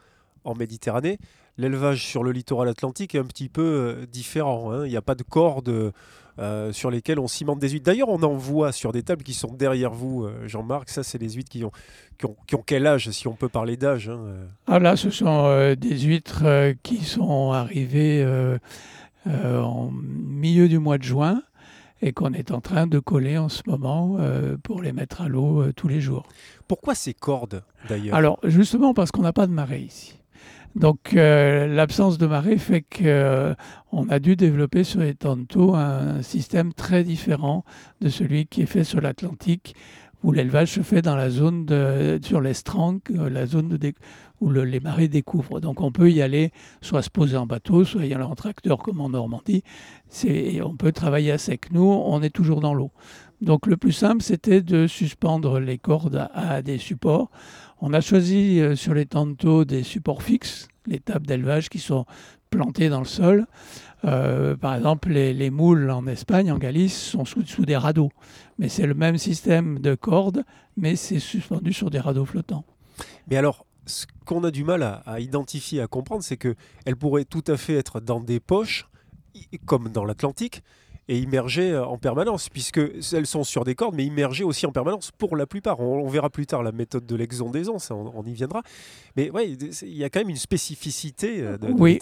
en 0.45 0.55
Méditerranée. 0.55 1.19
L'élevage 1.59 2.05
sur 2.07 2.23
le 2.23 2.33
littoral 2.33 2.69
atlantique 2.69 3.15
est 3.15 3.19
un 3.19 3.25
petit 3.25 3.49
peu 3.49 4.07
différent. 4.11 4.73
Hein. 4.73 4.87
Il 4.87 4.91
n'y 4.91 4.97
a 4.97 5.03
pas 5.03 5.15
de 5.15 5.23
cordes 5.23 5.93
euh, 6.39 6.71
sur 6.71 6.91
lesquels 6.91 7.19
on 7.19 7.29
cimente 7.29 7.59
des 7.61 7.71
huîtres. 7.71 7.87
D'ailleurs, 7.87 8.11
on 8.11 8.23
en 8.23 8.35
voit 8.35 8.71
sur 8.71 8.93
des 8.93 9.03
tables 9.03 9.23
qui 9.23 9.33
sont 9.33 9.55
derrière 9.55 9.93
vous, 9.93 10.25
euh, 10.25 10.47
Jean-Marc. 10.47 10.91
Ça, 10.91 11.03
c'est 11.03 11.17
les 11.17 11.31
huîtres 11.31 11.49
qui 11.51 11.65
ont, 11.65 11.73
qui 12.47 12.55
ont, 12.55 12.63
quel 12.67 12.87
âge, 12.87 13.09
si 13.11 13.27
on 13.27 13.33
peut 13.33 13.49
parler 13.49 13.79
d'âge 13.79 14.11
hein, 14.11 14.21
euh 14.27 14.47
Ah 14.67 14.79
là, 14.79 14.97
ce 14.97 15.09
sont 15.09 15.75
des 15.79 15.99
huîtres 15.99 16.45
qui 16.83 16.99
sont 16.99 17.53
arrivées 17.53 18.23
en 19.27 19.91
milieu 19.93 20.69
du 20.69 20.79
mois 20.79 20.99
de 20.99 21.03
juin 21.03 21.43
et 22.03 22.13
qu'on 22.13 22.33
est 22.33 22.53
en 22.53 22.61
train 22.61 22.87
de 22.87 22.99
coller 22.99 23.39
en 23.39 23.49
ce 23.49 23.63
moment 23.67 24.19
pour 24.63 24.83
les 24.83 24.93
mettre 24.93 25.23
à 25.23 25.29
l'eau 25.29 25.73
tous 25.73 25.89
les 25.89 26.01
jours. 26.01 26.25
Pourquoi 26.69 26.95
ces 26.95 27.15
cordes 27.15 27.65
d'ailleurs? 27.89 28.15
Alors 28.15 28.39
justement 28.45 28.95
parce 28.95 29.11
qu'on 29.11 29.23
n'a 29.23 29.33
pas 29.33 29.47
de 29.47 29.53
marée 29.53 29.81
ici. 29.81 30.19
Donc 30.77 31.15
euh, 31.15 31.67
l'absence 31.67 32.19
de 32.19 32.27
marée 32.27 32.59
fait 32.59 32.83
qu'on 32.83 33.05
euh, 33.07 33.55
a 34.11 34.19
dû 34.19 34.37
développer 34.37 34.85
sur 34.85 35.01
les 35.01 35.15
Tanto 35.15 35.75
un, 35.75 36.21
système 36.21 36.75
très 36.75 37.03
différent 37.03 37.65
de 38.03 38.11
celui 38.11 38.47
qui 38.47 38.61
est 38.61 38.67
fait 38.67 38.85
sur 38.85 39.01
l'Atlantique, 39.01 39.75
où 40.23 40.33
l'élevage 40.33 40.73
se 40.73 40.83
fait 40.83 41.01
dans 41.01 41.17
la 41.17 41.31
zone 41.31 41.65
de, 41.65 42.19
sur 42.23 42.43
l'estranque, 42.43 43.11
euh, 43.11 43.31
la 43.31 43.47
zone 43.47 43.71
de 43.71 43.79
où 44.41 44.51
les 44.51 44.81
marées 44.81 45.09
découvrent. 45.09 45.61
Donc 45.61 45.81
on 45.81 45.93
peut 45.93 46.11
y 46.11 46.23
aller, 46.23 46.53
soit 46.81 47.03
se 47.03 47.11
poser 47.11 47.37
en 47.37 47.47
bateau, 47.47 47.85
soit 47.85 48.05
y 48.05 48.15
aller 48.15 48.25
en 48.25 48.35
tracteur 48.35 48.79
comme 48.79 49.01
en 49.01 49.11
Normandie. 49.11 49.63
On 50.63 50.77
peut 50.77 50.93
travailler 50.93 51.33
à 51.33 51.39
sec. 51.39 51.71
Nous, 51.73 51.83
on 51.83 52.23
est 52.23 52.31
toujours 52.31 52.61
dans 52.61 52.75
l'eau. 52.75 52.91
Donc 53.43 53.67
le 53.67 53.77
plus 53.77 53.93
simple, 53.93 54.23
c'était 54.23 54.63
de 54.63 54.87
suspendre 54.87 55.61
les 55.61 55.79
cordes 55.79 56.29
à 56.33 56.63
des 56.63 56.79
supports 56.79 57.31
on 57.81 57.93
a 57.93 58.01
choisi 58.01 58.61
euh, 58.61 58.75
sur 58.75 58.95
les 58.95 59.07
tantos 59.07 59.65
des 59.65 59.83
supports 59.83 60.23
fixes, 60.23 60.69
les 60.87 60.99
tables 60.99 61.27
d'élevage 61.27 61.69
qui 61.69 61.79
sont 61.79 62.07
plantées 62.51 62.89
dans 62.89 63.01
le 63.01 63.07
sol. 63.07 63.47
Euh, 64.05 64.57
par 64.57 64.75
exemple, 64.75 65.11
les, 65.11 65.51
moules 65.51 65.91
en 65.91 66.07
Espagne, 66.07 66.51
en 66.53 66.59
Galice, 66.59 66.97
sont 66.97 67.25
sous, 67.25 67.65
des 67.65 67.77
radeaux. 67.77 68.11
Mais 68.59 68.69
c'est 68.69 68.87
le 68.87 68.95
même 68.95 69.19
système 69.19 69.79
de 69.81 69.95
cordes, 69.95 70.45
mais 70.77 70.97
c'est 70.97 71.19
suspendu 71.19 71.73
sur 71.73 71.91
des 71.91 71.99
radeaux 71.99 72.25
flottants. 72.25 72.65
Mais 73.29 73.37
alors, 73.37 73.66
ce 73.87 74.07
qu'on 74.25 74.45
a 74.45 74.51
du 74.51 74.65
mal 74.65 74.83
à, 74.83 74.97
à 75.07 75.21
identifier, 75.21 75.81
à 75.81 75.87
comprendre, 75.87 76.23
c'est 76.23 76.37
qu'elles 76.37 76.97
pourraient 76.99 77.25
tout 77.25 77.45
à 77.47 77.57
fait 77.57 77.75
être 77.75 78.01
dans 78.01 78.21
des 78.21 78.41
poches, 78.41 78.89
comme 79.65 79.89
dans 79.89 80.05
l'Atlantique, 80.05 80.63
et 81.09 81.19
immergées 81.19 81.73
euh, 81.73 81.87
en 81.87 81.99
permanence, 81.99 82.49
puisque 82.49 82.81
elles 83.13 83.27
sont 83.27 83.45
sur 83.45 83.65
des 83.65 83.75
cordes, 83.75 83.95
mais 83.95 84.05
immergées 84.05 84.45
aussi 84.45 84.67
en 84.67 84.73
permanence 84.73 85.11
pour 85.13 85.37
la 85.37 85.47
plupart. 85.47 85.81
On, 85.81 86.09
verra 86.09 86.31
plus 86.31 86.47
tard 86.47 86.63
la 86.63 86.73
méthode 86.73 87.07
de 87.07 87.17
l'exondaison, 87.17 87.79
ça 87.79 87.95
on, 87.95 88.25
y 88.25 88.33
viendra. 88.33 88.63
Mais 89.17 89.31
ouais, 89.31 89.51
il 89.51 89.97
y 89.97 90.05
a 90.05 90.11
quand 90.11 90.21
même 90.21 90.31
une 90.31 90.37
spécificité 90.37 91.43
euh, 91.43 91.59
de, 91.59 91.69
oui. 91.73 91.99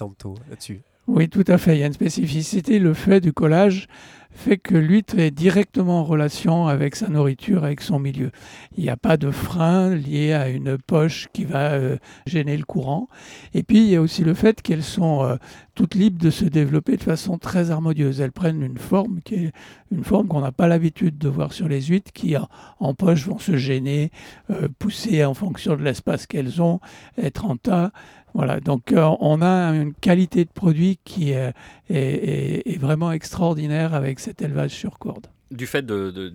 là-dessus. 0.49 0.83
Oui, 1.06 1.28
tout 1.28 1.44
à 1.49 1.58
fait. 1.58 1.76
Il 1.76 1.80
y 1.80 1.82
a 1.82 1.87
une 1.87 1.92
spécificité. 1.92 2.78
Le 2.78 2.94
fait 2.94 3.20
du 3.20 3.32
collage 3.32 3.88
fait 4.34 4.56
que 4.56 4.75
l'huître 4.75 5.18
est 5.18 5.30
directement 5.30 6.00
en 6.00 6.04
relation 6.04 6.66
avec 6.66 6.96
sa 6.96 7.08
nourriture, 7.08 7.64
avec 7.64 7.80
son 7.80 7.99
milieu. 7.99 8.30
Il 8.76 8.82
n'y 8.82 8.90
a 8.90 8.96
pas 8.96 9.16
de 9.16 9.30
frein 9.30 9.94
lié 9.94 10.32
à 10.32 10.49
une 10.49 10.76
poche 10.76 11.28
qui 11.32 11.44
va 11.44 11.73
euh, 11.73 11.99
gêner 12.26 12.56
le 12.56 12.64
courant. 12.64 13.08
Et 13.54 13.62
puis, 13.62 13.78
il 13.78 13.90
y 13.90 13.96
a 13.96 14.00
aussi 14.00 14.25
le 14.25 14.34
fait 14.34 14.61
qu'elles 14.61 14.82
sont 14.82 15.25
euh, 15.25 15.37
toutes 15.75 15.94
libres 15.94 16.20
de 16.20 16.30
se 16.30 16.44
développer 16.44 16.96
de 16.96 17.02
façon 17.02 17.38
très 17.38 17.70
harmonieuse. 17.70 18.20
Elles 18.20 18.32
prennent 18.32 18.62
une 18.62 18.78
forme 18.78 19.20
qui 19.23 19.34
est 19.37 19.52
une 19.92 20.04
forme 20.04 20.26
qu'on 20.26 20.40
n'a 20.40 20.52
pas 20.52 20.66
l'habitude 20.66 21.16
de 21.16 21.28
voir 21.28 21.52
sur 21.52 21.68
les 21.68 21.82
huîtres, 21.82 22.12
qui 22.12 22.34
en, 22.37 22.94
poche 22.94 23.26
vont 23.26 23.38
se 23.38 23.56
gêner, 23.56 24.11
euh, 24.50 24.68
pousser 24.78 25.25
en 25.25 25.34
fonction 25.34 25.76
de 25.76 25.82
l'espace 25.82 26.26
qu'elles 26.26 26.61
ont, 26.61 26.80
être 27.16 27.44
en 27.44 27.56
tas. 27.56 27.92
Voilà, 28.35 28.59
donc 28.59 28.93
on 28.93 29.43
a 29.43 29.71
une 29.71 29.95
qualité 29.95 30.45
de 30.45 30.50
produit 30.50 30.99
qui 31.05 31.31
est, 31.31 32.79
vraiment 32.79 33.12
extraordinaire 33.12 33.95
avec 33.95 34.19
cet 34.19 34.43
élevage 34.43 34.73
sur 34.73 34.99
corde. 34.99 35.29
Du 35.50 35.67
fait 35.67 35.87
de, 35.87 36.33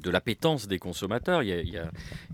de 0.00 0.10
l'appétence 0.10 0.68
des 0.68 0.78
consommateurs, 0.78 1.42
il 1.42 1.48
y, 1.48 1.78
a, 1.78 1.90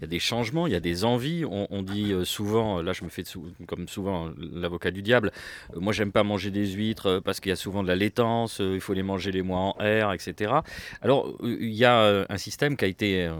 des 0.06 0.18
changements, 0.18 0.66
il 0.66 0.72
y 0.72 0.76
a 0.76 0.80
des 0.80 1.04
envies. 1.04 1.44
On, 1.44 1.82
dit 1.82 2.12
euh, 2.12 2.24
souvent, 2.24 2.82
là 2.82 2.92
je 2.92 3.04
me 3.04 3.08
fais 3.08 3.24
comme 3.66 3.88
souvent 3.88 4.30
l'avocat 4.38 4.90
du 4.90 5.02
diable, 5.02 5.32
euh, 5.74 5.80
moi 5.80 5.92
j'aime 5.92 6.12
pas 6.12 6.22
manger 6.22 6.50
des 6.50 6.66
huîtres 6.66 7.06
euh, 7.06 7.20
parce 7.20 7.40
qu'il 7.40 7.50
y 7.50 7.52
a 7.52 7.56
souvent 7.56 7.82
de 7.82 7.88
la 7.88 7.96
laitance, 7.96 8.60
il 8.60 8.80
faut 8.80 8.94
les 8.94 9.02
manger 9.02 9.32
les 9.32 9.42
mois 9.42 9.58
en 9.58 9.76
air, 9.80 10.12
etc. 10.12 10.52
Alors 11.00 11.36
il 11.42 11.72
y 11.72 11.84
a 11.84 12.26
un 12.28 12.38
système 12.38 12.76
qui 12.76 12.84
a 12.84 12.88
été 12.88 13.30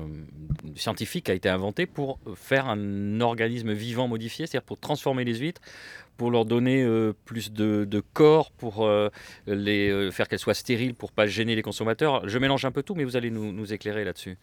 scientifique, 0.77 1.27
qui 1.27 1.31
a 1.31 1.35
été 1.35 1.49
inventé 1.49 1.87
pour 1.87 2.19
faire 2.35 2.69
un 2.69 3.21
organisme 3.21 3.73
vivant 3.73 4.09
modifié, 4.09 4.47
c'est-à-dire 4.47 4.67
pour 4.67 4.79
transformer 4.79 5.25
les 5.25 5.37
huîtres 5.37 5.61
pour 6.17 6.31
leur 6.31 6.45
donner 6.45 6.83
euh, 6.83 7.13
plus 7.25 7.53
de, 7.53 8.03
corps, 8.13 8.51
pour 8.53 8.87
euh, 8.87 9.09
les, 9.47 9.91
euh, 9.91 10.11
faire 10.11 10.29
qu'elles 10.29 10.39
soient 10.39 10.55
stériles, 10.55 10.95
pour 10.95 11.13
pas 11.13 11.27
gêner 11.27 11.55
les 11.55 11.63
consommateurs. 11.63 12.29
Je 12.29 12.39
mélange 12.39 12.65
un 12.65 12.71
peu 12.71 12.83
tout, 12.83 12.95
mais 12.95 13.05
vous 13.05 13.17
allez 13.17 13.31
nous, 13.31 13.73
éclairer 13.73 14.05
là-dessus. 14.05 14.39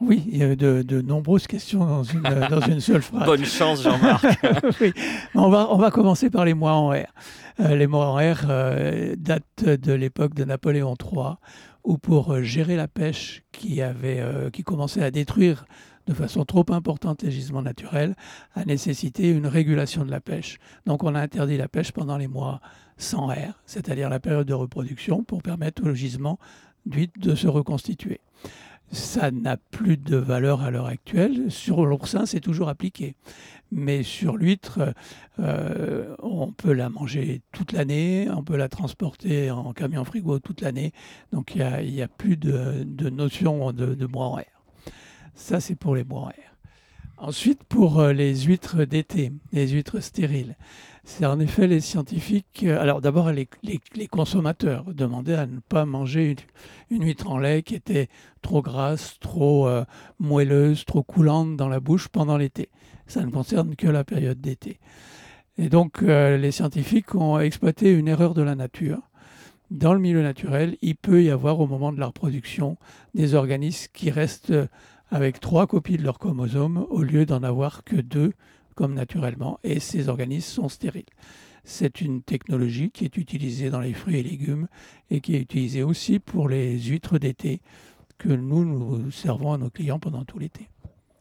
Oui, 0.00 0.24
il 0.30 0.36
y 0.36 0.42
a 0.42 0.54
de, 0.54 1.00
nombreuses 1.00 1.46
questions 1.46 1.86
dans 1.86 2.02
une, 2.02 2.22
dans 2.50 2.60
une 2.60 2.80
seule 2.80 3.02
phrase. 3.02 3.24
Bonne 3.24 3.44
chance, 3.44 3.82
Jean-Marc. 3.82 4.24
oui. 4.80 4.92
on, 5.34 5.48
va, 5.48 5.68
on 5.70 5.78
va 5.78 5.90
commencer 5.90 6.28
par 6.28 6.44
les 6.44 6.54
mois 6.54 6.72
en 6.72 6.90
R. 6.90 7.06
les 7.58 7.86
mois 7.86 8.06
en 8.06 8.16
R 8.16 8.46
datent 9.16 9.64
de 9.64 9.92
l'époque 9.92 10.34
de 10.34 10.44
Napoléon 10.44 10.94
III, 11.00 11.36
où 11.84 11.96
pour 11.96 12.42
gérer 12.42 12.76
la 12.76 12.88
pêche 12.88 13.42
qui, 13.52 13.80
avait, 13.80 14.22
qui 14.52 14.64
commençait 14.64 15.02
à 15.02 15.10
détruire 15.10 15.64
de 16.06 16.14
façon 16.14 16.44
trop 16.44 16.64
importante 16.70 17.22
les 17.22 17.30
gisements 17.30 17.62
naturels, 17.62 18.14
a 18.54 18.64
nécessité 18.64 19.30
une 19.30 19.46
régulation 19.46 20.04
de 20.04 20.10
la 20.10 20.20
pêche. 20.20 20.58
Donc 20.86 21.02
on 21.02 21.14
a 21.14 21.20
interdit 21.20 21.56
la 21.56 21.68
pêche 21.68 21.92
pendant 21.92 22.16
les 22.16 22.28
mois 22.28 22.60
sans 22.96 23.30
air, 23.30 23.60
c'est-à-dire 23.66 24.08
la 24.08 24.20
période 24.20 24.46
de 24.46 24.54
reproduction, 24.54 25.22
pour 25.22 25.42
permettre 25.42 25.88
aux 25.88 25.94
gisements 25.94 26.38
d'huîtres 26.86 27.18
de 27.20 27.34
se 27.34 27.48
reconstituer. 27.48 28.20
Ça 28.92 29.32
n'a 29.32 29.56
plus 29.56 29.96
de 29.96 30.16
valeur 30.16 30.62
à 30.62 30.70
l'heure 30.70 30.86
actuelle. 30.86 31.50
Sur 31.50 31.84
l'oursin, 31.84 32.24
c'est 32.24 32.40
toujours 32.40 32.68
appliqué. 32.68 33.16
Mais 33.72 34.04
sur 34.04 34.36
l'huître, 34.36 34.94
euh, 35.40 36.14
on 36.22 36.52
peut 36.52 36.72
la 36.72 36.88
manger 36.88 37.42
toute 37.50 37.72
l'année, 37.72 38.28
on 38.30 38.44
peut 38.44 38.56
la 38.56 38.68
transporter 38.68 39.50
en 39.50 39.72
camion 39.72 40.04
frigo 40.04 40.38
toute 40.38 40.60
l'année. 40.60 40.92
Donc 41.32 41.56
il 41.56 41.92
n'y 41.92 42.00
a, 42.00 42.06
plus 42.06 42.36
de, 42.36 42.84
notion 43.10 43.72
de, 43.72 43.94
de 43.94 44.06
mois 44.06 44.28
en 44.28 44.38
air. 44.38 44.55
Ça, 45.36 45.60
c'est 45.60 45.76
pour 45.76 45.94
les 45.94 46.00
air. 46.00 46.56
Ensuite, 47.18 47.62
pour 47.64 48.00
euh, 48.00 48.12
les 48.12 48.34
huîtres 48.40 48.84
d'été, 48.84 49.32
les 49.52 49.68
huîtres 49.68 50.00
stériles, 50.00 50.56
c'est 51.04 51.26
en 51.26 51.38
effet 51.40 51.66
les 51.66 51.80
scientifiques. 51.80 52.64
Euh, 52.64 52.80
alors 52.80 53.02
d'abord, 53.02 53.30
les, 53.30 53.48
consommateurs 54.10 54.84
demandaient 54.94 55.36
à 55.36 55.46
ne 55.46 55.60
pas 55.60 55.84
manger 55.84 56.36
une, 56.90 57.04
huître 57.04 57.30
en 57.30 57.38
lait 57.38 57.62
qui 57.62 57.74
était 57.74 58.08
trop 58.40 58.62
grasse, 58.62 59.18
trop 59.20 59.68
euh, 59.68 59.84
moelleuse, 60.18 60.86
trop 60.86 61.02
coulante 61.02 61.56
dans 61.56 61.68
la 61.68 61.80
bouche 61.80 62.08
pendant 62.08 62.38
l'été. 62.38 62.70
Ça 63.06 63.22
ne 63.22 63.30
concerne 63.30 63.76
que 63.76 63.88
la 63.88 64.04
période 64.04 64.40
d'été. 64.40 64.80
Et 65.58 65.68
donc, 65.68 66.02
les 66.02 66.50
scientifiques 66.50 67.14
ont 67.14 67.40
exploité 67.40 67.90
une 67.90 68.08
erreur 68.08 68.34
de 68.34 68.42
la 68.42 68.54
nature. 68.54 69.00
Dans 69.70 69.94
le 69.94 70.00
milieu 70.00 70.22
naturel, 70.22 70.76
il 70.82 70.96
peut 70.96 71.22
y 71.22 71.30
avoir 71.30 71.60
au 71.60 71.66
moment 71.66 71.92
de 71.92 72.00
la 72.00 72.06
reproduction 72.06 72.76
des 73.14 73.34
organismes 73.34 73.90
qui 73.94 74.10
restent 74.10 74.52
avec 75.10 75.40
trois 75.40 75.66
copies 75.66 75.96
de 75.96 76.02
leurs 76.02 76.18
chromosomes 76.18 76.86
au 76.90 77.02
lieu 77.02 77.26
d'en 77.26 77.42
avoir 77.42 77.84
que 77.84 77.96
deux 77.96 78.32
comme 78.74 78.94
naturellement, 78.94 79.58
et 79.64 79.80
ces 79.80 80.08
organismes 80.08 80.62
sont 80.62 80.68
stériles. 80.68 81.04
C'est 81.64 82.00
une 82.00 82.22
technologie 82.22 82.90
qui 82.90 83.04
est 83.04 83.16
utilisée 83.16 83.70
dans 83.70 83.80
les 83.80 83.94
fruits 83.94 84.18
et 84.18 84.22
légumes 84.22 84.68
et 85.10 85.20
qui 85.20 85.34
est 85.34 85.40
utilisée 85.40 85.82
aussi 85.82 86.18
pour 86.20 86.48
les 86.48 86.78
huîtres 86.78 87.18
d'été 87.18 87.60
que 88.18 88.28
nous, 88.28 88.64
nous 88.64 89.10
servons 89.10 89.52
à 89.52 89.58
nos 89.58 89.70
clients 89.70 89.98
pendant 89.98 90.24
tout 90.24 90.38
l'été. 90.38 90.68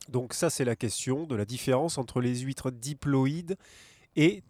Donc 0.10 0.34
ça, 0.34 0.50
c'est 0.50 0.66
la 0.66 0.76
question 0.76 1.26
de 1.26 1.36
la 1.36 1.46
différence 1.46 1.98
entre 1.98 2.22
les 2.22 2.40
huîtres 2.40 2.72
diploïdes 2.72 3.56
et 4.16 4.44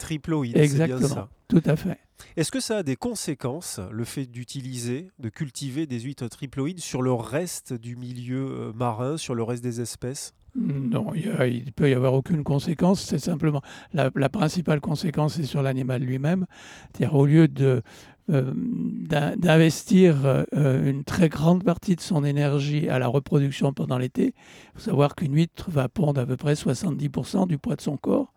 bien 0.54 0.64
Exactement. 0.64 1.08
ça. 1.08 1.30
Tout 1.48 1.62
à 1.66 1.76
fait. 1.76 1.98
Est-ce 2.38 2.52
que 2.52 2.60
ça 2.60 2.78
a 2.78 2.84
des 2.84 2.96
conséquences, 2.96 3.80
le 3.92 4.04
fait 4.06 4.26
d'utiliser, 4.26 5.10
de 5.20 5.30
cultiver 5.30 5.86
des 5.86 6.00
huîtres 6.00 6.28
triploïdes 6.28 6.80
sur 6.80 7.02
le 7.02 7.14
reste 7.14 7.74
du 7.74 7.96
milieu 7.96 8.48
euh, 8.50 8.74
marin, 8.74 9.18
sur 9.18 9.36
le 9.36 9.44
reste 9.44 9.64
des 9.64 9.82
espèces? 9.82 10.34
Non, 10.56 11.14
il 11.14 11.66
ne 11.66 11.72
peut 11.72 11.90
y 11.90 11.94
avoir 11.94 12.14
aucune 12.14 12.44
conséquence. 12.44 13.02
C'est 13.02 13.20
simplement 13.20 13.62
la, 13.94 14.10
la 14.16 14.30
principale 14.30 14.80
conséquence, 14.80 15.34
c'est 15.36 15.44
sur 15.44 15.62
l'animal 15.62 16.02
lui-même. 16.02 16.46
C'est-à-dire 16.94 17.16
au 17.16 17.26
lieu 17.26 17.50
de 17.50 17.82
euh, 18.32 18.54
d'in- 18.56 19.36
d'investir 19.36 20.26
euh, 20.26 20.90
une 20.90 21.04
très 21.04 21.28
grande 21.30 21.64
partie 21.64 21.96
de 21.98 22.02
son 22.02 22.24
énergie 22.24 22.88
à 22.90 22.98
la 23.00 23.08
reproduction 23.08 23.74
pendant 23.74 23.98
l'été, 23.98 24.34
il 24.74 24.80
faut 24.80 24.80
savoir 24.80 25.16
qu'une 25.16 25.36
huître 25.36 25.70
va 25.70 25.90
pondre 25.90 26.22
à 26.22 26.26
peu 26.26 26.38
près 26.38 26.54
70% 26.54 27.46
du 27.48 27.58
poids 27.58 27.76
de 27.76 27.82
son 27.82 27.98
corps, 27.98 28.34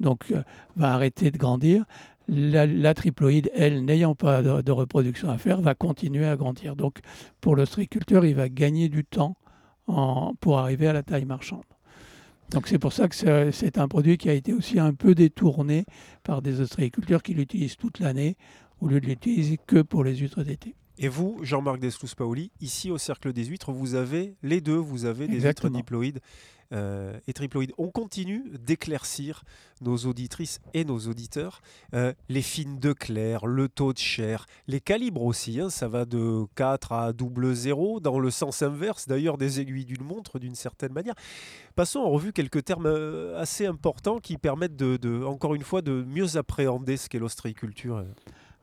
donc 0.00 0.30
euh, 0.30 0.42
va 0.76 0.92
arrêter 0.92 1.30
de 1.30 1.38
grandir. 1.38 1.84
La, 2.30 2.92
triploïde, 2.92 3.50
elle, 3.54 3.86
n'ayant 3.86 4.14
pas 4.14 4.42
de, 4.42 4.70
reproduction 4.70 5.30
à 5.30 5.38
faire, 5.38 5.62
va 5.62 5.74
continuer 5.74 6.26
à 6.26 6.36
grandir. 6.36 6.76
Donc 6.76 6.98
pour 7.40 7.56
l'ostréiculteur, 7.56 8.26
il 8.26 8.34
va 8.34 8.50
gagner 8.50 8.90
du 8.90 9.02
temps 9.02 9.36
pour 10.40 10.58
arriver 10.58 10.88
à 10.88 10.92
la 10.92 11.02
taille 11.02 11.24
marchande. 11.24 11.64
Donc 12.50 12.66
c'est 12.66 12.78
pour 12.78 12.92
ça 12.92 13.08
que 13.08 13.50
c'est 13.50 13.78
un 13.78 13.88
produit 13.88 14.18
qui 14.18 14.28
a 14.28 14.34
été 14.34 14.52
aussi 14.52 14.78
un 14.78 14.92
peu 14.92 15.14
détourné 15.14 15.86
par 16.22 16.42
des 16.42 16.60
ostréiculteurs 16.60 17.22
qui 17.22 17.32
l'utilisent 17.32 17.78
toute 17.78 17.98
l'année 17.98 18.36
au 18.80 18.88
lieu 18.88 19.00
de 19.00 19.06
l'utiliser 19.06 19.58
que 19.66 19.80
pour 19.80 20.04
les 20.04 20.16
huîtres 20.16 20.42
d'été. 20.42 20.74
Et 20.98 21.08
vous, 21.08 21.38
Jean-Marc 21.42 21.78
Deslous-Paoli, 21.78 22.50
ici 22.60 22.90
au 22.90 22.98
Cercle 22.98 23.32
des 23.32 23.44
Huîtres, 23.44 23.70
vous 23.72 23.94
avez 23.94 24.34
les 24.42 24.60
deux, 24.60 24.76
vous 24.76 25.04
avez 25.04 25.28
des 25.28 25.38
huîtres 25.48 25.66
diploïdes 25.78 26.20
euh, 26.72 27.16
et 27.28 27.32
triploïdes. 27.32 27.72
On 27.78 27.88
continue 27.90 28.44
d'éclaircir 28.58 29.44
nos 29.80 29.96
auditrices 29.96 30.60
et 30.74 30.84
nos 30.84 30.98
auditeurs. 30.98 31.60
Euh, 31.94 32.12
les 32.28 32.42
fines 32.42 32.80
de 32.80 32.92
clair, 32.92 33.46
le 33.46 33.68
taux 33.68 33.92
de 33.92 33.98
chair, 33.98 34.46
les 34.66 34.80
calibres 34.80 35.22
aussi, 35.22 35.60
hein, 35.60 35.70
ça 35.70 35.86
va 35.86 36.04
de 36.04 36.44
4 36.56 36.92
à 36.92 37.12
double 37.12 37.54
0, 37.54 38.00
dans 38.00 38.18
le 38.18 38.30
sens 38.32 38.62
inverse 38.62 39.06
d'ailleurs 39.06 39.38
des 39.38 39.60
aiguilles 39.60 39.84
d'une 39.86 40.02
montre 40.04 40.40
d'une 40.40 40.56
certaine 40.56 40.92
manière. 40.92 41.14
Passons 41.76 42.00
en 42.00 42.10
revue 42.10 42.32
quelques 42.32 42.64
termes 42.64 42.86
euh, 42.86 43.40
assez 43.40 43.66
importants 43.66 44.18
qui 44.18 44.36
permettent 44.36 44.76
de, 44.76 44.96
de- 44.96 45.22
encore 45.22 45.54
une 45.54 45.62
fois 45.62 45.80
de 45.80 46.02
mieux 46.02 46.36
appréhender 46.36 46.96
ce 46.96 47.08
qu'est 47.08 47.20
l'ostréiculture. 47.20 48.04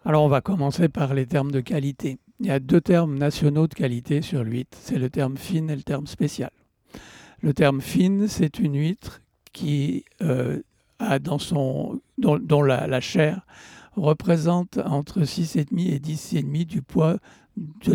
Alors 0.08 0.24
on 0.24 0.28
va 0.28 0.42
commencer 0.42 0.88
par 0.88 1.16
les 1.16 1.26
termes 1.26 1.52
de 1.52 1.62
qualité. 1.62 2.20
Il 2.40 2.46
y 2.46 2.52
a 2.52 2.60
deux 2.60 2.80
termes 2.80 3.18
nationaux 3.18 3.66
de 3.66 3.74
qualité 3.74 4.22
sur 4.22 4.44
l'huître, 4.44 4.78
c'est 4.80 5.00
le 5.00 5.10
terme 5.10 5.36
fine 5.36 5.72
et 5.72 5.76
le 5.76 5.82
terme 5.82 6.06
spécial. 6.06 6.52
Le 7.42 7.56
terme 7.56 7.82
fine, 7.82 8.28
c'est 8.28 8.60
une 8.60 8.76
huître 8.76 9.24
qui 9.52 10.06
euh, 10.22 10.60
dans 11.22 11.40
son, 11.40 12.02
dont, 12.20 12.62
la, 12.62 13.00
chair 13.00 13.48
représente 13.96 14.78
entre 14.78 15.22
6,5 15.22 15.66
et 15.88 16.00
10,5 16.00 16.66
du 16.66 16.84
poids 16.84 17.18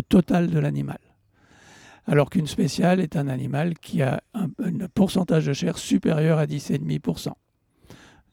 total 0.09 0.49
de 0.49 0.59
l'animal. 0.59 0.99
Alors 2.07 2.29
qu'une 2.29 2.47
spéciale 2.47 2.99
est 2.99 3.15
un 3.15 3.29
animal 3.29 3.75
qui 3.79 4.01
a 4.01 4.21
un, 4.33 4.49
un 4.59 4.87
pourcentage 4.93 5.45
de 5.45 5.53
chair 5.53 5.77
supérieur 5.77 6.39
à 6.39 6.45
10,5%. 6.45 7.31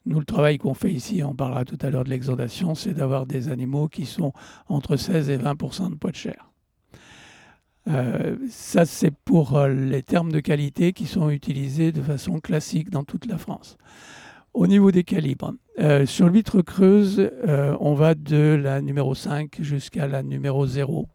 Nous, 0.05 0.19
le 0.19 0.25
travail 0.25 0.57
qu'on 0.57 0.73
fait 0.73 0.91
ici, 0.91 1.21
on 1.23 1.35
parlera 1.35 1.65
tout 1.65 1.77
à 1.81 1.89
l'heure 1.89 2.03
de 2.03 2.09
l'exondation, 2.09 2.75
c'est 2.75 2.93
d'avoir 2.93 3.25
des 3.25 3.49
animaux 3.49 3.87
qui 3.87 4.05
sont 4.05 4.33
entre 4.67 4.95
16 4.95 5.29
et 5.29 5.37
20% 5.37 5.91
de 5.91 5.95
poids 5.95 6.11
de 6.11 6.15
chair. 6.15 6.51
Euh, 7.87 8.37
ça, 8.49 8.85
c'est 8.85 9.11
pour 9.11 9.57
euh, 9.57 9.69
les 9.69 10.03
termes 10.03 10.31
de 10.31 10.39
qualité 10.39 10.93
qui 10.93 11.05
sont 11.05 11.29
utilisés 11.29 11.91
de 11.91 12.01
façon 12.01 12.39
classique 12.39 12.89
dans 12.89 13.03
toute 13.03 13.25
la 13.25 13.37
France. 13.37 13.77
Au 14.53 14.67
niveau 14.67 14.91
des 14.91 15.03
calibres, 15.03 15.53
euh, 15.79 16.05
sur 16.05 16.27
l'huître 16.27 16.61
creuse, 16.61 17.29
on 17.79 17.93
va 17.93 18.15
de 18.15 18.59
la 18.61 18.81
numéro 18.81 19.13
5 19.13 19.61
jusqu'à 19.61 20.07
la 20.07 20.23
numéro 20.23 20.65
0. 20.65 21.07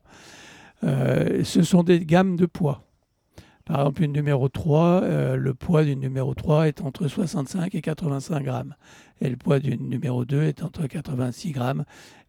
Euh, 0.84 1.44
ce 1.44 1.62
sont 1.62 1.82
des 1.82 2.00
gammes 2.04 2.36
de 2.36 2.46
poids. 2.46 2.84
Par 3.64 3.80
exemple, 3.80 4.02
une 4.02 4.12
numéro 4.12 4.48
3, 4.48 5.02
euh, 5.02 5.36
le 5.36 5.54
poids 5.54 5.84
d'une 5.84 6.00
numéro 6.00 6.34
3 6.34 6.68
est 6.68 6.82
entre 6.82 7.08
65 7.08 7.74
et 7.74 7.80
85 7.80 8.42
grammes. 8.42 8.74
Et 9.20 9.30
le 9.30 9.36
poids 9.36 9.58
d'une 9.58 9.88
numéro 9.88 10.24
2 10.24 10.42
est 10.42 10.62
entre 10.62 10.86
86 10.86 11.52
grammes 11.52 11.84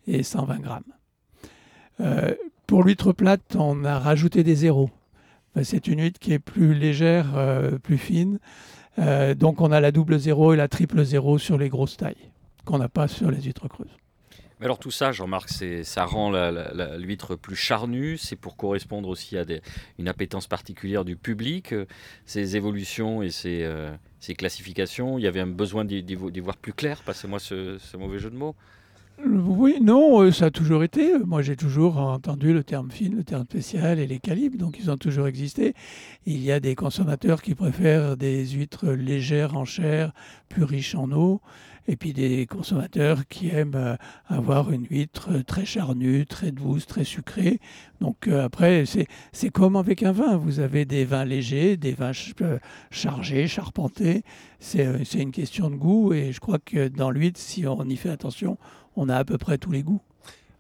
et 0.08 0.24
120 0.24 0.60
grammes. 0.60 0.84
Euh, 2.00 2.34
pour 2.68 2.84
l'huître 2.84 3.12
plate, 3.12 3.56
on 3.58 3.84
a 3.84 4.00
rajouté 4.00 4.44
des 4.44 4.56
zéros. 4.56 4.90
C'est 5.62 5.88
une 5.88 6.02
huître 6.02 6.20
qui 6.20 6.34
est 6.34 6.40
plus 6.40 6.74
légère, 6.74 7.34
euh, 7.36 7.78
plus 7.78 7.98
fine. 7.98 8.40
Donc 9.38 9.60
on 9.60 9.74
a 9.74 9.82
la 9.82 9.92
double 9.92 10.18
zéro 10.18 10.54
et 10.54 10.58
la 10.58 10.70
triple 10.70 11.04
zéro 11.04 11.38
sur 11.38 11.58
les 11.58 11.68
grosses 11.68 11.98
tailles, 11.98 12.32
qu'on 12.64 12.78
n'a 12.78 12.88
pas 12.88 13.10
sur 13.10 13.30
les 13.30 13.42
huîtres 13.42 13.68
creuses. 13.68 13.98
Mais 14.60 14.66
alors 14.66 14.80
tout 14.80 14.92
ça, 14.92 15.12
Jean-Marc, 15.12 15.50
ça 15.84 16.06
rend 16.06 16.32
l'huître 16.98 17.36
plus 17.36 17.56
charnue, 17.58 18.18
c'est 18.18 18.38
pour 18.38 18.56
correspondre 18.56 19.10
aussi 19.10 19.38
à 19.38 19.44
une 20.00 20.08
appétence 20.08 20.48
particulière 20.48 21.04
du 21.04 21.18
public, 21.18 21.74
euh, 21.74 21.86
ces 22.26 22.56
évolutions 22.56 23.22
et 23.22 23.32
ces, 23.32 23.64
euh, 23.64 23.94
ces 24.20 24.34
classifications. 24.34 25.18
Il 25.20 25.24
y 25.24 25.28
avait 25.28 25.42
un 25.42 25.48
besoin 25.48 25.84
d'y 25.84 26.02
d'y 26.04 26.16
vo- 26.16 26.32
d'y 26.32 26.40
voir 26.40 26.56
plus 26.56 26.72
clair, 26.74 27.02
passez-moi 27.06 27.40
ce, 27.40 27.78
ce 27.80 27.98
mauvais 27.98 28.18
jeu 28.20 28.30
de 28.30 28.38
mots. 28.38 28.56
Oui, 29.26 29.78
non, 29.82 30.22
euh, 30.24 30.32
ça 30.32 30.46
a 30.46 30.52
toujours 30.52 30.84
été. 30.84 31.18
Moi, 31.20 31.42
j'ai 31.42 31.56
toujours 31.56 31.98
entendu 31.98 32.54
le 32.54 32.64
terme 32.66 32.92
fine, 32.92 33.16
le 33.16 33.24
terme 33.24 33.46
spécial 33.46 33.98
et 33.98 34.08
les 34.08 34.20
calibres, 34.20 34.58
donc 34.58 34.78
ils 34.78 34.92
ont 34.92 34.98
toujours 34.98 35.28
existé. 35.28 35.74
Il 36.26 36.44
y 36.44 36.52
a 36.52 36.60
des 36.60 36.76
consommateurs 36.76 37.42
qui 37.42 37.56
préfèrent 37.56 38.18
des 38.18 38.46
huîtres 38.48 38.88
légères 38.88 39.56
en 39.56 39.64
chair, 39.64 40.12
plus 40.50 40.64
riches 40.64 40.96
en 40.96 41.12
eau, 41.14 41.40
et 41.88 41.96
puis 41.96 42.14
des 42.14 42.46
consommateurs 42.48 43.28
qui 43.28 43.50
aiment 43.50 43.76
euh, 43.76 43.96
avoir 44.28 44.72
une 44.72 44.86
huître 44.90 45.30
très 45.46 45.66
charnue, 45.66 46.26
très 46.26 46.52
douce, 46.52 46.86
très 46.88 47.04
sucrée. 47.04 47.60
Donc 48.02 48.28
euh, 48.28 48.46
après, 48.46 48.86
c'est 48.86 49.50
comme 49.50 49.76
avec 49.76 50.04
un 50.04 50.12
vin. 50.12 50.38
Vous 50.38 50.60
avez 50.60 50.86
des 50.86 51.06
vins 51.06 51.26
légers, 51.26 51.78
des 51.78 51.94
vins 51.94 52.14
ch- 52.14 52.34
euh, 52.42 52.60
chargés, 52.92 53.48
charpentés. 53.48 54.24
C'est 54.60 54.86
euh, 54.86 55.04
une 55.16 55.32
question 55.32 55.70
de 55.70 55.76
goût, 55.76 56.14
et 56.14 56.32
je 56.32 56.40
crois 56.40 56.60
que 56.60 56.88
dans 56.88 57.12
l'huître, 57.12 57.40
si 57.40 57.68
on 57.68 57.84
y 57.86 57.96
fait 57.96 58.10
attention, 58.10 58.58
on 58.96 59.10
a 59.10 59.18
à 59.18 59.24
peu 59.24 59.38
près 59.38 59.58
tous 59.58 59.72
les 59.72 59.84
goûts. 59.84 60.02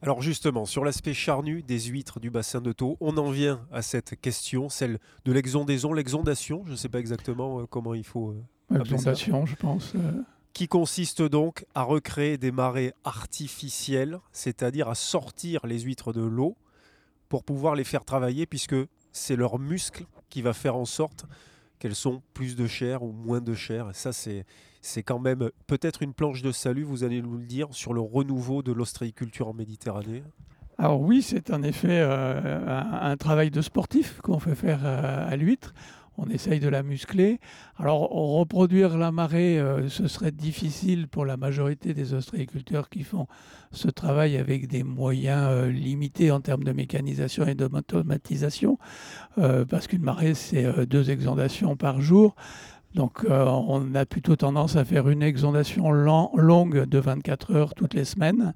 Alors 0.01 0.21
justement, 0.21 0.65
sur 0.65 0.85
l'aspect 0.85 1.15
charnu 1.15 1.63
des 1.63 1.79
huîtres 1.79 2.19
du 2.19 2.29
bassin 2.29 2.61
de 2.61 2.71
Thau, 2.71 2.97
on 2.99 3.17
en 3.17 3.31
vient 3.31 3.61
à 3.71 3.81
cette 3.81 4.19
question, 4.21 4.69
celle 4.69 4.99
de 5.23 5.31
l'exondaison, 5.31 5.93
l'exondation, 5.93 6.61
je 6.65 6.71
ne 6.71 6.75
sais 6.75 6.89
pas 6.89 6.99
exactement 6.99 7.61
euh, 7.61 7.65
comment 7.67 7.95
il 7.95 8.03
faut... 8.03 8.29
euh. 8.29 8.77
L'exondation, 8.77 9.45
je 9.45 9.55
pense. 9.55 9.93
Qui 10.56 10.70
consiste 10.70 11.22
donc 11.22 11.65
à 11.76 11.84
recréer 11.84 12.38
des 12.38 12.54
marées 12.54 12.94
artificielles, 13.04 14.20
c'est-à-dire 14.32 14.88
à 14.88 14.96
sortir 14.96 15.68
les 15.68 15.82
huîtres 15.82 16.13
de 16.13 16.22
l'eau 16.22 16.56
pour 17.28 17.44
pouvoir 17.44 17.76
les 17.76 17.84
faire 17.84 18.06
travailler, 18.06 18.46
puisque 18.46 18.78
c'est 19.12 19.36
leur 19.36 19.60
muscle 19.60 20.06
qui 20.30 20.41
va 20.41 20.54
faire 20.54 20.78
en 20.78 20.86
sorte 20.86 21.26
qu'elles 21.78 21.94
sont 21.94 22.22
plus 22.34 22.56
de 22.56 22.68
chair 22.68 23.04
ou 23.04 23.12
moins 23.12 23.41
de 23.41 23.54
chair. 23.54 23.89
Et 23.89 23.94
ça, 23.94 24.13
c'est, 24.13 24.46
c'est 24.82 25.04
quand 25.04 25.20
même 25.20 25.50
peut-être 25.68 26.02
une 26.02 26.13
planche 26.13 26.41
de 26.41 26.54
salut, 26.54 26.84
vous 26.84 27.04
allez 27.04 27.22
nous 27.22 27.36
le 27.36 27.46
dire, 27.46 27.68
sur 27.72 27.94
le 27.94 28.00
renouveau 28.00 28.63
de 28.63 28.72
l'ostréiculture 28.72 29.50
en 29.50 29.54
Méditerranée. 29.54 30.24
Alors 30.78 31.02
oui, 31.02 31.22
c'est 31.22 31.52
en 31.52 31.63
effet 31.63 32.00
euh, 32.00 32.65
un, 32.65 33.12
un 33.12 33.18
travail 33.18 33.52
de 33.52 33.62
sportif 33.62 34.22
qu'on 34.22 34.39
fait 34.39 34.56
faire 34.56 34.86
euh, 34.86 35.30
à 35.30 35.36
l'huître. 35.36 35.74
On 36.17 36.30
essaye 36.30 36.60
de 36.60 36.69
la 36.69 36.82
muscler. 36.82 37.39
Alors 37.78 38.10
reproduire 38.10 38.97
la 38.97 39.12
marée, 39.12 39.60
euh, 39.60 39.89
ce 39.89 40.08
serait 40.08 40.32
difficile 40.32 41.08
pour 41.08 41.25
la 41.25 41.36
majorité 41.36 41.93
des 41.93 42.13
ostréiculteurs 42.13 42.89
qui 42.89 43.04
font 43.04 43.28
ce 43.71 43.89
travail 43.89 44.38
avec 44.38 44.67
des 44.67 44.84
moyens 44.84 45.47
euh, 45.49 45.69
limités 45.69 46.32
en 46.32 46.39
termes 46.39 46.63
de 46.63 46.71
mécanisation 46.71 47.45
et 47.45 47.56
d'automatisation, 47.56 48.78
euh, 49.38 49.65
parce 49.65 49.88
qu'une 49.88 50.04
marée, 50.04 50.34
c'est 50.34 50.86
deux 50.88 51.12
exondations 51.12 51.75
par 51.75 52.01
jour. 52.01 52.36
Donc 52.93 53.25
on 53.28 53.93
a 53.93 54.06
plutôt 54.06 54.38
tendance 54.38 54.78
à 54.78 54.86
faire 54.86 55.10
une 55.10 55.21
exondation 55.21 55.91
longue 55.91 56.86
de 56.86 56.97
24 56.97 57.54
heures 57.54 57.73
toutes 57.73 57.93
les 57.93 58.06
semaines. 58.06 58.54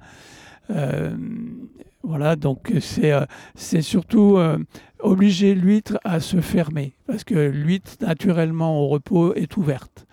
Voilà, 2.03 2.35
donc 2.35 2.73
c'est 2.79 3.11
euh, 3.11 3.25
c'est 3.55 3.81
surtout 3.81 4.37
euh, 4.37 4.57
obliger 4.99 5.53
l'huître 5.53 5.99
à 6.03 6.19
se 6.19 6.39
fermer, 6.39 6.93
parce 7.07 7.23
que 7.23 7.35
l'huître, 7.35 7.91
naturellement, 8.01 8.81
au 8.81 8.87
repos, 8.87 9.33
est 9.33 9.57
ouverte. 9.57 10.05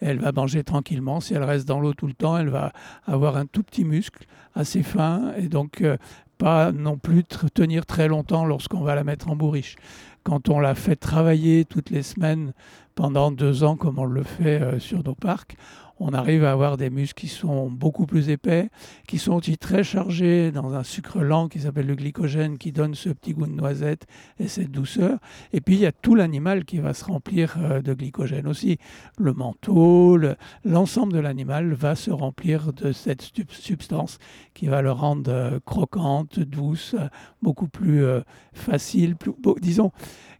Elle 0.00 0.18
va 0.18 0.32
manger 0.32 0.64
tranquillement. 0.64 1.20
Si 1.20 1.34
elle 1.34 1.44
reste 1.44 1.66
dans 1.68 1.80
l'eau 1.80 1.94
tout 1.94 2.06
le 2.06 2.14
temps, 2.14 2.36
elle 2.36 2.48
va 2.48 2.72
avoir 3.06 3.36
un 3.36 3.46
tout 3.46 3.62
petit 3.62 3.84
muscle 3.84 4.24
assez 4.54 4.82
fin, 4.82 5.32
et 5.36 5.48
donc 5.48 5.82
euh, 5.82 5.96
pas 6.38 6.72
non 6.72 6.96
plus 6.96 7.24
tenir 7.24 7.86
très 7.86 8.08
longtemps 8.08 8.44
lorsqu'on 8.44 8.80
va 8.80 8.94
la 8.94 9.04
mettre 9.04 9.30
en 9.30 9.36
bourriche. 9.36 9.76
quand 10.22 10.48
on 10.48 10.58
l'a 10.58 10.74
fait 10.74 10.96
travailler 10.96 11.66
toutes 11.66 11.90
les 11.90 12.02
semaines 12.02 12.54
pendant 12.94 13.30
deux 13.30 13.64
ans, 13.64 13.76
comme 13.76 13.98
on 13.98 14.04
le 14.06 14.22
fait 14.22 14.62
euh, 14.62 14.78
sur 14.78 15.04
nos 15.04 15.14
parcs, 15.14 15.56
on 16.00 16.12
arrive 16.12 16.44
à 16.44 16.52
avoir 16.52 16.76
des 16.76 16.90
muscles 16.90 17.20
qui 17.20 17.28
sont 17.28 17.70
beaucoup 17.70 18.06
plus 18.06 18.28
épais, 18.28 18.68
qui 19.06 19.18
sont 19.18 19.34
aussi 19.34 19.56
très 19.56 19.84
chargés 19.84 20.50
dans 20.50 20.74
un 20.74 20.82
sucre 20.82 21.20
lent 21.20 21.48
qui 21.48 21.60
s'appelle 21.60 21.86
le 21.86 21.94
glycogène, 21.94 22.58
qui 22.58 22.72
donne 22.72 22.94
ce 22.94 23.10
petit 23.10 23.32
goût 23.32 23.46
de 23.46 23.52
noisette 23.52 24.06
et 24.38 24.48
cette 24.48 24.70
douceur. 24.70 25.18
Et 25.52 25.60
puis 25.60 25.74
il 25.76 25.80
y 25.80 25.86
a 25.86 25.92
tout 25.92 26.14
l'animal 26.14 26.64
qui 26.64 26.78
va 26.78 26.94
se 26.94 27.04
remplir 27.04 27.56
euh, 27.58 27.80
de 27.80 27.94
glycogène 27.94 28.48
aussi. 28.48 28.78
Le 29.18 29.32
manteau, 29.32 30.18
l'ensemble 30.64 31.12
de 31.12 31.20
l'animal 31.20 31.74
va 31.74 31.94
se 31.94 32.10
remplir 32.10 32.72
de 32.72 32.92
cette 32.92 33.30
substance 33.48 34.18
qui 34.52 34.66
va 34.66 34.82
le 34.82 34.90
rendre 34.90 35.30
euh, 35.30 35.58
croquante, 35.64 36.40
douce, 36.40 36.96
beaucoup 37.40 37.68
plus 37.68 38.04
euh, 38.04 38.20
facile, 38.52 39.16
disons, 39.60 39.92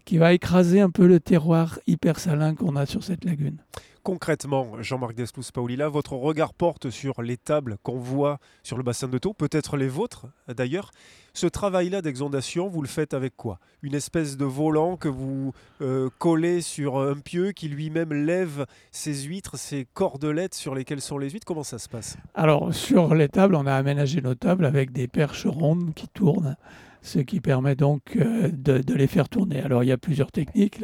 qui 0.05 0.19
va 0.19 0.33
écraser 0.33 0.81
un 0.81 0.91
peu 0.91 1.07
le 1.07 1.21
terroir 1.21 1.79
hyper 1.87 2.19
salin 2.19 2.55
qu'on 2.55 2.77
a 2.77 2.87
sur 2.87 3.05
cette 3.05 3.25
lagune 3.25 3.59
concrètement, 4.05 4.81
Jean-Marc 4.83 5.15
Deslous 5.15 5.51
Paulila, 5.53 5.89
votre 5.89 6.13
regard 6.13 6.53
porte 6.53 6.91
sur 6.91 7.23
les 7.23 7.39
tables 7.39 7.79
qu'on 7.83 7.99
voit 7.99 8.39
sur 8.63 8.77
le 8.77 8.83
bassin 8.85 9.09
de 9.09 9.19
Thau, 9.19 9.33
peut-être 9.33 9.77
les 9.77 9.89
vôtres 9.89 10.27
d'ailleurs. 10.47 10.93
Ce 11.37 11.49
travail-là 11.49 12.01
d'exondation, 12.01 12.69
vous 12.69 12.81
le 12.81 12.87
faites 12.87 13.13
avec 13.13 13.37
quoi? 13.37 13.59
Une 13.83 13.97
espèce 13.97 14.37
de 14.37 14.45
volant 14.45 14.97
que 14.97 15.09
vous 15.09 15.53
euh, 15.81 16.09
collez 16.21 16.61
sur 16.61 17.01
un 17.01 17.17
pieu 17.17 17.51
qui 17.51 17.67
lui-même 17.67 18.13
lève 18.13 18.67
ses 18.93 19.25
huîtres, 19.25 19.59
ses 19.59 19.85
cordelettes 19.95 20.55
sur 20.55 20.77
lesquelles 20.77 21.01
sont 21.01 21.19
les 21.19 21.31
huîtres? 21.31 21.45
Comment 21.45 21.65
ça 21.65 21.81
se 21.81 21.89
passe? 21.89 22.17
Alors, 22.35 22.73
sur 22.73 23.17
les 23.17 23.29
tables, 23.29 23.57
on 23.57 23.67
a 23.67 23.75
aménagé 23.75 24.21
nos 24.21 24.37
tables 24.37 24.65
avec 24.65 24.93
des 24.93 25.09
perches 25.09 25.47
rondes 25.47 25.93
qui 25.95 26.07
tournent 26.07 26.57
ce 27.03 27.19
qui 27.19 27.41
permet 27.41 27.75
donc 27.75 28.17
euh, 28.17 28.49
de, 28.53 28.95
les 28.95 29.09
faire 29.09 29.29
tourner. 29.29 29.61
Alors 29.61 29.83
il 29.83 29.89
y 29.89 29.93
a 29.93 29.99
plusieurs 29.99 30.31
techniques. 30.31 30.81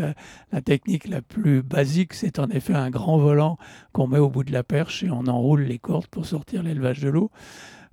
La, 0.53 0.61
technique 0.61 1.09
la 1.09 1.23
plus 1.23 1.63
basique, 1.63 2.13
c'est 2.13 2.41
en 2.41 2.49
effet 2.49 2.75
un 2.75 2.91
grand 2.91 3.19
volant 3.19 3.57
qu'on 3.93 4.09
met 4.09 4.19
au 4.19 4.29
bout 4.29 4.43
de 4.43 4.53
la 4.53 4.65
perche 4.65 5.05
et 5.05 5.11
on 5.11 5.29
enroule 5.29 5.63
les 5.63 5.79
cordes 5.79 6.09
pour 6.09 6.27
sortir 6.27 6.65
l'élevage 6.65 7.01
de 7.01 7.09
l'eau. 7.09 7.31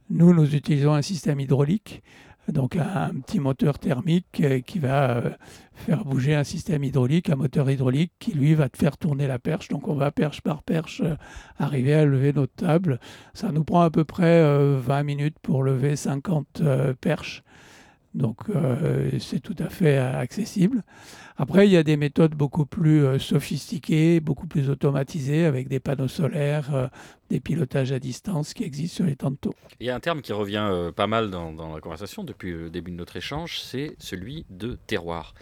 Nous, 0.10 0.34
nous 0.34 0.56
utilisons 0.56 0.93
un 0.93 1.02
système 1.02 1.39
hydraulique, 1.39 2.02
donc 2.51 2.75
un, 2.75 3.12
petit 3.25 3.39
moteur 3.39 3.79
thermique 3.79 4.41
euh, 4.41 4.60
qui 4.62 4.79
va 4.79 5.17
euh, 5.17 5.29
faire 5.73 6.05
bouger 6.05 6.36
un 6.36 6.43
système 6.43 6.83
hydraulique, 6.83 7.29
un 7.29 7.36
moteur 7.36 7.69
hydraulique 7.69 8.13
qui 8.19 8.31
lui 8.31 8.53
va 8.53 8.69
faire 8.73 8.97
tourner 8.97 9.27
la 9.27 9.39
perche. 9.39 9.67
Donc 9.67 9.88
on 9.88 9.95
va 9.95 10.12
perche 10.12 10.41
par 10.41 10.63
perche 10.63 11.01
arriver 11.57 11.93
à 11.93 12.05
lever 12.05 12.33
notre 12.33 12.55
table. 12.55 12.99
Ça 13.33 13.51
nous 13.51 13.63
prend 13.63 13.81
à 13.81 13.89
peu 13.89 14.05
près 14.05 14.41
20 14.77 15.03
minutes 15.03 15.38
pour 15.41 15.63
lever 15.63 15.95
50 15.95 16.62
perches. 16.99 17.43
Donc 18.17 18.49
euh, 18.49 19.12
c'est 19.19 19.39
tout 19.39 19.56
à 19.60 19.69
fait 19.69 19.97
accessible. 19.97 20.84
Après, 21.38 21.67
il 21.67 21.71
y 21.71 21.77
a 21.77 21.84
des 21.84 21.97
méthodes 21.97 22.34
beaucoup 22.34 22.65
plus 22.65 23.06
euh, 23.06 23.19
sophistiquées, 23.19 24.19
beaucoup 24.19 24.47
plus 24.47 24.71
automatisées, 24.71 25.45
avec 25.45 25.67
des 25.67 25.80
panneaux 25.80 26.08
solaires, 26.08 26.73
euh, 26.73 26.88
des 27.30 27.39
pilotages 27.39 27.91
à 27.91 27.99
distance 27.99 28.56
qui 28.56 28.63
existent 28.63 28.95
sur 28.95 29.06
les 29.06 29.15
tantôt. 29.15 29.53
Il 29.80 29.86
y 29.86 29.91
a 29.91 29.95
un 29.95 29.99
terme 29.99 30.23
qui 30.23 30.34
revient 30.34 30.91
pas 30.95 31.06
mal 31.06 31.30
dans, 31.30 31.75
la 31.75 31.80
conversation 31.80 32.23
depuis 32.23 32.51
le 32.51 32.71
début 32.71 32.89
de 32.89 32.95
notre 32.95 33.17
échange, 33.17 33.60
c'est 33.60 33.95
celui 33.99 34.47
de 34.49 34.80
terroir. 34.88 35.36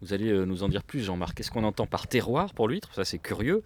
Vous 0.00 0.12
allez 0.12 0.32
nous 0.46 0.62
en 0.62 0.68
dire 0.68 0.84
plus, 0.84 1.00
Jean-Marc. 1.00 1.36
Qu'est-ce 1.36 1.50
qu'on 1.50 1.64
entend 1.64 1.86
par 1.86 2.06
terroir 2.06 2.54
pour 2.54 2.68
l'huître? 2.68 2.94
Ça, 2.94 3.04
c'est 3.04 3.18
curieux. 3.18 3.62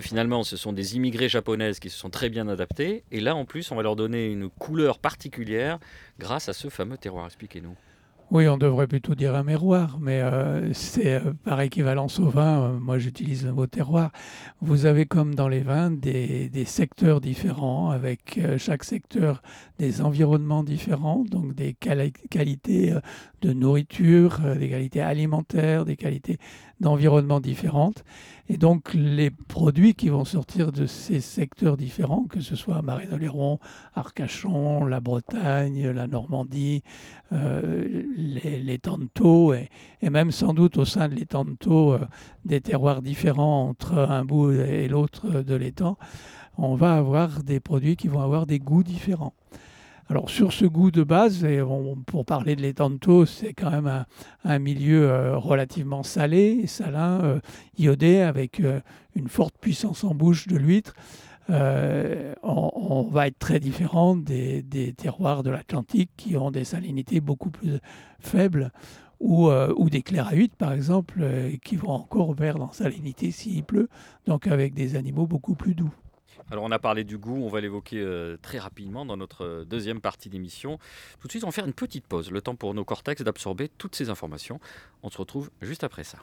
finalement, 0.00 0.44
ce 0.44 0.56
sont 0.56 0.72
des 0.72 0.94
immigrés 0.94 1.28
japonaises 1.28 1.80
qui 1.80 1.90
se 1.90 1.98
sont 1.98 2.10
très 2.10 2.28
bien 2.28 2.46
adaptées. 2.46 3.02
Et 3.10 3.20
là, 3.20 3.34
en 3.34 3.44
plus, 3.44 3.72
on 3.72 3.76
va 3.76 3.82
leur 3.82 3.96
donner 3.96 4.30
une 4.30 4.50
couleur 4.50 4.98
particulière 5.00 5.78
grâce 6.18 6.48
à 6.48 6.52
ce 6.52 6.68
fameux 6.68 6.96
terroir. 6.96 7.26
Expliquez-nous. 7.26 7.74
Oui, 8.30 8.48
on 8.48 8.56
devrait 8.56 8.86
plutôt 8.86 9.14
dire 9.14 9.34
un 9.34 9.44
miroir, 9.44 9.98
mais 10.00 10.22
euh, 10.22 10.72
c'est 10.72 11.14
euh, 11.14 11.34
par 11.44 11.60
équivalence 11.60 12.18
au 12.18 12.30
vin. 12.30 12.62
Euh, 12.62 12.78
moi, 12.80 12.98
j'utilise 12.98 13.44
le 13.44 13.52
mot 13.52 13.66
terroir. 13.66 14.12
Vous 14.62 14.86
avez, 14.86 15.04
comme 15.04 15.34
dans 15.34 15.46
les 15.46 15.60
vins, 15.60 15.90
des, 15.90 16.50
secteurs 16.64 17.20
différents, 17.20 17.90
avec 17.90 18.40
chaque 18.56 18.82
secteur 18.82 19.42
des 19.78 20.00
environnements 20.00 20.64
différents, 20.64 21.24
donc 21.30 21.54
des 21.54 21.74
qualités 21.74 22.94
de 23.42 23.52
nourriture, 23.52 24.40
des 24.58 24.70
qualités 24.70 25.02
alimentaires, 25.02 25.84
des 25.84 25.96
qualités 25.96 26.38
d'environnement 26.80 27.40
différentes. 27.40 28.04
Et 28.50 28.58
donc, 28.58 28.92
les 28.92 29.30
produits 29.30 29.94
qui 29.94 30.10
vont 30.10 30.26
sortir 30.26 30.70
de 30.70 30.84
ces 30.84 31.20
secteurs 31.20 31.78
différents, 31.78 32.24
que 32.24 32.40
ce 32.40 32.56
soit 32.56 32.82
Marais-Oléron, 32.82 33.58
Arcachon, 33.94 34.84
la 34.84 35.00
Bretagne, 35.00 35.88
la 35.88 36.06
Normandie, 36.06 36.82
euh, 37.32 38.02
les, 38.16 38.58
les 38.62 38.78
et, 40.02 40.10
même 40.10 40.30
sans 40.30 40.52
doute 40.52 40.76
au 40.76 40.84
sein 40.84 41.08
de 41.08 41.14
l'étang 41.14 41.46
euh, 41.66 41.98
des 42.44 42.60
terroirs 42.60 43.00
différents 43.00 43.68
entre 43.68 43.94
un 43.98 44.26
bout 44.26 44.52
et 44.52 44.88
l'autre 44.88 45.42
de 45.42 45.54
l'étang, 45.54 45.96
on 46.58 46.74
va 46.74 46.94
avoir 46.94 47.42
des 47.42 47.60
produits 47.60 47.96
qui 47.96 48.08
vont 48.08 48.20
avoir 48.20 48.46
des 48.46 48.58
goûts 48.58 48.84
différents. 48.84 49.34
Alors 50.10 50.28
sur 50.28 50.52
ce 50.52 50.66
goût 50.66 50.90
de 50.90 51.02
base, 51.02 51.46
pour 52.06 52.26
parler 52.26 52.56
de 52.56 52.60
l'étanto, 52.60 53.24
c'est 53.24 53.54
quand 53.54 53.70
même 53.70 54.04
un, 54.44 54.58
milieu 54.58 55.08
euh, 55.08 55.38
relativement 55.38 56.02
salé, 56.02 56.66
salin, 56.66 57.20
euh, 57.22 57.40
iodé, 57.78 58.20
avec 58.20 58.60
euh, 58.60 58.80
une 59.16 59.28
forte 59.28 59.56
puissance 59.58 60.04
en 60.04 60.14
bouche 60.14 60.46
de 60.46 60.56
l'huître. 60.56 60.94
On, 61.48 63.08
va 63.10 63.28
être 63.28 63.38
très 63.38 63.60
différent 63.60 64.16
des, 64.16 64.94
terroirs 64.96 65.42
de 65.42 65.50
l'Atlantique 65.50 66.10
qui 66.16 66.36
ont 66.36 66.50
des 66.50 66.64
salinités 66.64 67.20
beaucoup 67.20 67.50
plus 67.50 67.78
faibles 68.18 68.72
ou, 69.20 69.50
des 69.90 70.02
clairs 70.02 70.28
à 70.28 70.56
par 70.58 70.72
exemple 70.72 71.22
qui 71.62 71.76
vont 71.76 71.90
encore 71.90 72.34
vers 72.34 72.56
la 72.56 72.68
salinité 72.72 73.30
s'il 73.30 73.62
pleut, 73.62 73.88
donc 74.26 74.46
avec 74.46 74.72
des 74.74 74.96
animaux 74.96 75.26
beaucoup 75.26 75.54
plus 75.54 75.74
doux. 75.74 75.92
Alors 76.50 76.64
on 76.64 76.70
a 76.70 76.78
parlé 76.78 77.04
du 77.04 77.16
goût, 77.16 77.42
on 77.42 77.48
va 77.48 77.60
l'évoquer 77.60 78.00
euh, 78.00 78.36
très 78.42 78.58
rapidement 78.58 79.06
dans 79.06 79.16
notre 79.16 79.44
euh, 79.44 79.64
deuxième 79.64 80.00
partie 80.00 80.28
d'émission. 80.28 80.78
Tout 81.20 81.26
de 81.26 81.32
suite, 81.32 81.44
on 81.44 81.48
va 81.48 81.52
faire 81.52 81.66
une 81.66 81.72
petite 81.72 82.06
pause, 82.06 82.30
le 82.30 82.42
temps 82.42 82.54
pour 82.54 82.74
nos 82.74 82.84
cortex 82.84 83.22
d'absorber 83.22 83.70
toutes 83.78 83.94
ces 83.94 84.10
informations. 84.10 84.60
On 85.02 85.10
se 85.10 85.18
retrouve 85.18 85.50
juste 85.62 85.84
après 85.84 86.04
ça. 86.04 86.18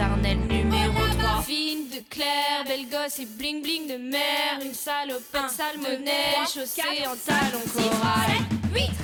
Charnels 0.00 0.38
numéro 0.48 1.00
3. 1.18 1.42
Fine 1.42 1.88
de 1.90 2.00
clair, 2.08 2.64
belle 2.66 2.88
gosse 2.88 3.18
et 3.18 3.26
bling 3.26 3.62
bling 3.62 3.86
de 3.86 3.96
mer, 3.98 4.58
une 4.64 4.72
salopette 4.72 5.50
salmonelle, 5.50 6.46
chaussée 6.52 7.06
en 7.06 7.16
talons 7.16 7.66
corail. 7.74 8.40
8 8.74 8.99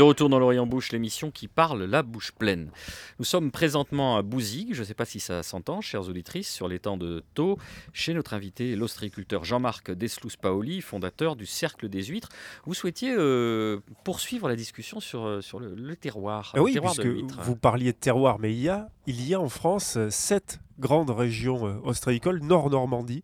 De 0.00 0.04
retour 0.04 0.30
dans 0.30 0.38
l'Orient 0.38 0.66
Bouche, 0.66 0.92
l'émission 0.92 1.30
qui 1.30 1.46
parle 1.46 1.84
la 1.84 2.02
bouche 2.02 2.32
pleine. 2.32 2.70
Nous 3.18 3.26
sommes 3.26 3.50
présentement 3.50 4.16
à 4.16 4.22
Bouzigues, 4.22 4.72
je 4.72 4.80
ne 4.80 4.86
sais 4.86 4.94
pas 4.94 5.04
si 5.04 5.20
ça 5.20 5.42
s'entend, 5.42 5.82
chères 5.82 6.08
auditrices, 6.08 6.50
sur 6.50 6.68
l'étang 6.68 6.96
de 6.96 7.22
Thau, 7.34 7.58
chez 7.92 8.14
notre 8.14 8.32
invité, 8.32 8.76
l'ostriculteur 8.76 9.44
Jean-Marc 9.44 9.90
Deslous-Paoli, 9.90 10.80
fondateur 10.80 11.36
du 11.36 11.44
Cercle 11.44 11.90
des 11.90 12.04
Huîtres. 12.04 12.30
Vous 12.64 12.72
souhaitiez 12.72 13.14
euh, 13.14 13.80
poursuivre 14.02 14.48
la 14.48 14.56
discussion 14.56 15.00
sur, 15.00 15.26
euh, 15.26 15.42
sur 15.42 15.60
le, 15.60 15.94
terroir. 15.96 16.52
Ah 16.56 16.62
oui, 16.62 16.72
terroir 16.72 16.94
puisque 16.94 17.34
vous 17.42 17.56
parliez 17.56 17.92
de 17.92 17.98
terroir, 17.98 18.38
mais 18.38 18.54
il 18.54 18.60
y 18.62 18.70
a, 18.70 18.88
il 19.06 19.28
y 19.28 19.34
a 19.34 19.40
en 19.42 19.50
France 19.50 19.98
euh, 19.98 20.08
sept 20.08 20.60
grandes 20.78 21.10
régions 21.10 21.78
ostréicoles, 21.84 22.40
Nord-Normandie, 22.42 23.22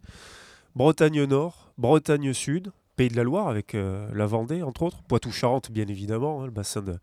Bretagne 0.74 1.24
Nord, 1.24 1.72
Bretagne 1.78 2.34
Sud, 2.34 2.70
Pays 2.96 3.08
de 3.08 3.16
la 3.16 3.24
Loire, 3.24 3.48
avec 3.48 3.74
euh, 3.74 4.08
la 4.14 4.24
Vendée, 4.24 4.62
entre 4.62 4.82
autres, 4.82 5.02
Poitou-Charentes, 5.02 5.70
bien 5.70 5.86
évidemment, 5.86 6.40
hein, 6.40 6.46
le 6.46 6.50
bassin 6.50 6.80
de 6.80 6.96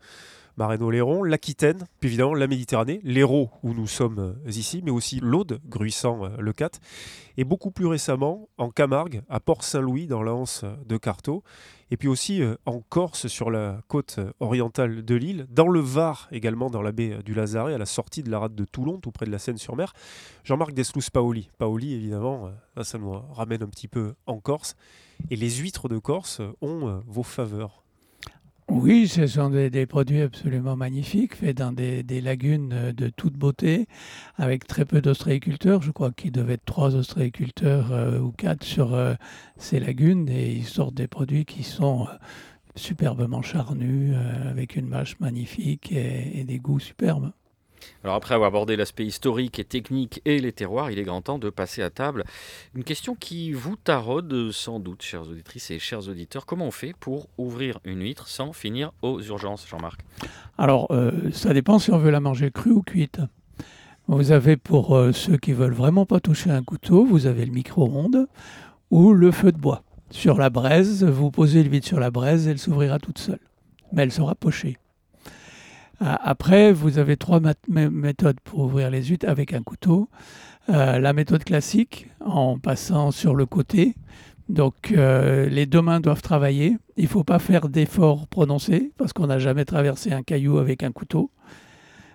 Maréno-Léron, 0.56 1.22
l'Aquitaine, 1.22 1.86
puis 2.00 2.08
évidemment 2.08 2.34
la 2.34 2.48
Méditerranée, 2.48 3.00
l'Hérault, 3.04 3.50
où 3.62 3.74
nous 3.74 3.86
sommes 3.86 4.18
euh, 4.18 4.50
ici, 4.50 4.82
mais 4.84 4.90
aussi 4.90 5.20
l'Aude, 5.22 5.60
Gruissant, 5.68 6.24
euh, 6.24 6.30
le 6.40 6.52
4, 6.52 6.80
et 7.36 7.44
beaucoup 7.44 7.70
plus 7.70 7.86
récemment 7.86 8.48
en 8.58 8.70
Camargue, 8.70 9.22
à 9.28 9.38
Port-Saint-Louis, 9.38 10.08
dans 10.08 10.24
l'anse 10.24 10.64
de 10.84 10.96
Carteau, 10.96 11.44
et 11.92 11.96
puis 11.96 12.08
aussi 12.08 12.42
en 12.66 12.80
Corse, 12.80 13.28
sur 13.28 13.52
la 13.52 13.80
côte 13.86 14.18
orientale 14.40 15.04
de 15.04 15.14
l'île, 15.14 15.46
dans 15.48 15.68
le 15.68 15.78
Var 15.78 16.26
également, 16.32 16.70
dans 16.70 16.82
la 16.82 16.90
baie 16.90 17.22
du 17.24 17.34
Lazaret, 17.34 17.74
à 17.74 17.78
la 17.78 17.86
sortie 17.86 18.24
de 18.24 18.30
la 18.32 18.40
rade 18.40 18.56
de 18.56 18.64
Toulon, 18.64 18.98
tout 18.98 19.12
près 19.12 19.26
de 19.26 19.30
la 19.30 19.38
Seine-sur-Mer. 19.38 19.92
Jean-Marc 20.42 20.72
Deslous 20.72 21.10
Paoli. 21.12 21.50
Paoli, 21.56 21.94
évidemment, 21.94 22.50
ça 22.82 22.98
nous 22.98 23.12
ramène 23.12 23.62
un 23.62 23.68
petit 23.68 23.86
peu 23.86 24.14
en 24.26 24.40
Corse. 24.40 24.74
Et 25.30 25.36
les 25.36 25.50
huîtres 25.50 25.88
de 25.88 25.98
Corse 25.98 26.40
ont 26.60 27.02
vos 27.06 27.22
faveurs. 27.22 27.84
Oui, 28.68 29.08
ce 29.08 29.26
sont 29.26 29.50
des, 29.50 29.86
produits 29.86 30.22
absolument 30.22 30.74
magnifiques, 30.74 31.36
faits 31.36 31.58
dans 31.58 31.70
des, 31.70 32.02
lagunes 32.22 32.72
euh, 32.72 32.92
de 32.92 33.10
toute 33.10 33.34
beauté, 33.34 33.86
avec 34.36 34.66
très 34.66 34.86
peu 34.86 35.02
d'ostréiculteurs. 35.02 35.82
Je 35.82 35.90
crois 35.90 36.12
qu'il 36.12 36.32
devait 36.32 36.54
être 36.54 36.64
trois 36.64 36.96
ostréiculteurs 36.96 37.92
euh, 37.92 38.18
ou 38.18 38.32
quatre 38.32 38.64
sur 38.64 38.94
euh, 38.94 39.14
ces 39.58 39.80
lagunes, 39.80 40.28
et 40.30 40.52
ils 40.52 40.64
sortent 40.64 40.94
des 40.94 41.08
produits 41.08 41.44
qui 41.44 41.62
sont 41.62 42.08
superbement 42.74 43.42
charnus, 43.42 44.16
avec 44.48 44.76
une 44.76 44.88
mâche 44.88 45.20
magnifique 45.20 45.92
et 45.92 46.42
des 46.42 46.58
goûts 46.58 46.80
superbes. 46.80 47.30
Alors 48.02 48.16
après 48.16 48.34
avoir 48.34 48.48
abordé 48.48 48.76
l'aspect 48.76 49.04
historique 49.04 49.58
et 49.58 49.64
technique 49.64 50.20
et 50.24 50.38
les 50.38 50.52
terroirs, 50.52 50.90
il 50.90 50.98
est 50.98 51.02
grand 51.02 51.22
temps 51.22 51.38
de 51.38 51.50
passer 51.50 51.82
à 51.82 51.90
table. 51.90 52.24
Une 52.74 52.84
question 52.84 53.14
qui 53.14 53.52
vous 53.52 53.76
taraude 53.76 54.50
sans 54.52 54.80
doute, 54.80 55.02
chères 55.02 55.22
auditrices 55.22 55.70
et 55.70 55.78
chers 55.78 56.08
auditeurs. 56.08 56.46
Comment 56.46 56.66
on 56.66 56.70
fait 56.70 56.94
pour 56.98 57.28
ouvrir 57.38 57.78
une 57.84 58.00
huître 58.02 58.28
sans 58.28 58.52
finir 58.52 58.92
aux 59.02 59.20
urgences, 59.20 59.66
Jean-Marc? 59.68 60.00
Alors, 60.58 60.86
euh, 60.90 61.30
ça 61.32 61.52
dépend 61.52 61.78
si 61.78 61.90
on 61.92 61.98
veut 61.98 62.10
la 62.10 62.20
manger 62.20 62.50
crue 62.50 62.72
ou 62.72 62.82
cuite. 62.82 63.20
Vous 64.06 64.32
avez 64.32 64.56
pour 64.58 64.94
euh, 64.94 65.12
ceux 65.12 65.38
qui 65.38 65.52
veulent 65.52 65.72
vraiment 65.72 66.04
pas 66.04 66.20
toucher 66.20 66.50
un 66.50 66.62
couteau, 66.62 67.04
vous 67.04 67.26
avez 67.26 67.46
le 67.46 67.52
micro-ondes 67.52 68.26
ou 68.90 69.14
le 69.14 69.30
feu 69.30 69.50
de 69.50 69.58
bois. 69.58 69.82
Sur 70.10 70.36
la 70.36 70.50
braise, 70.50 71.04
vous 71.04 71.30
posez 71.30 71.62
l'huître 71.62 71.86
sur 71.86 71.98
la 71.98 72.10
braise, 72.10 72.46
elle 72.46 72.58
s'ouvrira 72.58 72.98
toute 72.98 73.18
seule. 73.18 73.40
Mais 73.92 74.02
elle 74.02 74.12
sera 74.12 74.34
pochée. 74.34 74.76
Euh, 76.02 76.14
après, 76.22 76.72
vous 76.72 76.98
avez 76.98 77.16
trois 77.16 77.40
méthodes 77.68 78.40
pour 78.40 78.60
ouvrir 78.60 78.90
les 78.90 79.04
huîtres 79.04 79.28
avec 79.28 79.52
un 79.52 79.62
couteau. 79.62 80.08
Euh, 80.70 80.98
la 80.98 81.12
méthode 81.12 81.44
classique, 81.44 82.08
en 82.20 82.58
passant 82.58 83.10
sur 83.10 83.34
le 83.34 83.46
côté. 83.46 83.94
Donc, 84.48 84.92
euh, 84.92 85.48
les 85.48 85.66
deux 85.66 85.82
mains 85.82 86.00
doivent 86.00 86.22
travailler. 86.22 86.76
Il 86.96 87.04
ne 87.04 87.08
faut 87.08 87.24
pas 87.24 87.38
faire 87.38 87.68
d'efforts 87.68 88.26
prononcés 88.28 88.92
parce 88.98 89.12
qu'on 89.12 89.26
n'a 89.26 89.38
jamais 89.38 89.64
traversé 89.64 90.12
un 90.12 90.22
caillou 90.22 90.58
avec 90.58 90.82
un 90.82 90.92
couteau. 90.92 91.30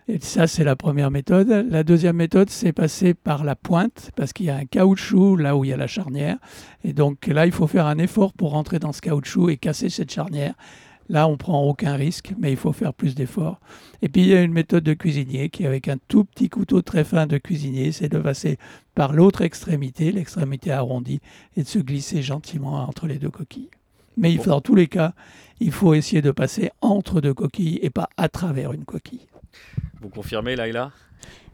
Et 0.08 0.18
ça, 0.20 0.48
c'est 0.48 0.64
la 0.64 0.76
première 0.76 1.12
méthode. 1.12 1.68
La 1.70 1.84
deuxième 1.84 2.16
méthode, 2.16 2.50
c'est 2.50 2.74
passer 2.74 3.14
par 3.14 3.44
la 3.44 3.56
pointe, 3.56 4.10
parce 4.16 4.34
qu'il 4.34 4.48
y 4.48 4.50
a 4.50 4.56
un 4.56 4.66
caoutchouc 4.66 5.38
là 5.38 5.56
où 5.56 5.64
il 5.64 5.70
y 5.70 5.74
a 5.74 5.78
la 5.78 5.86
charnière. 5.86 6.38
Et 6.84 6.94
donc 6.94 7.28
là, 7.28 7.46
il 7.46 7.52
faut 7.52 7.68
faire 7.68 7.86
un 7.86 8.00
effort 8.00 8.34
pour 8.34 8.52
rentrer 8.52 8.80
dans 8.80 8.92
ce 8.92 9.02
caoutchouc 9.02 9.52
et 9.52 9.58
casser 9.58 9.90
cette 9.90 10.12
charnière. 10.12 10.56
Là, 11.10 11.28
on 11.28 11.38
prend 11.38 11.64
aucun 11.64 11.96
risque, 11.96 12.34
mais 12.38 12.52
il 12.52 12.58
faut 12.58 12.72
faire 12.72 12.94
plus 12.94 13.16
d'efforts. 13.16 13.60
Et 14.04 14.10
puis, 14.10 14.22
il 14.22 14.28
y 14.28 14.36
a 14.36 14.42
une 14.42 14.54
méthode 14.54 14.84
de 14.84 14.94
cuisinier 14.94 15.50
qui, 15.50 15.66
avec 15.66 15.88
un 15.88 15.98
tout 16.08 16.24
petit 16.24 16.50
couteau 16.50 16.84
très 16.84 17.04
fin 17.04 17.26
de 17.26 17.40
cuisinier, 17.40 17.92
c'est 17.92 18.10
de 18.10 18.20
passer 18.20 18.60
par 18.94 19.12
l'autre 19.12 19.42
extrémité, 19.42 20.12
l'extrémité 20.12 20.72
arrondie, 20.72 21.20
et 21.58 21.64
de 21.64 21.68
se 21.68 21.80
glisser 21.80 22.22
gentiment 22.22 22.84
entre 22.88 23.08
les 23.08 23.18
deux 23.18 23.32
coquilles. 23.32 23.72
Mais 24.18 24.32
il 24.32 24.40
faut, 24.40 24.52
dans 24.52 24.62
tous 24.62 24.76
les 24.76 24.88
cas, 24.88 25.14
il 25.60 25.72
faut 25.72 25.96
essayer 25.96 26.22
de 26.22 26.32
passer 26.32 26.70
entre 26.82 27.22
deux 27.22 27.34
coquilles 27.34 27.80
et 27.82 27.90
pas 27.90 28.10
à 28.16 28.30
travers 28.30 28.72
une 28.72 28.86
coquille. 28.86 29.26
Vous 30.02 30.10
confirmez, 30.10 30.56
Laïla? 30.56 30.92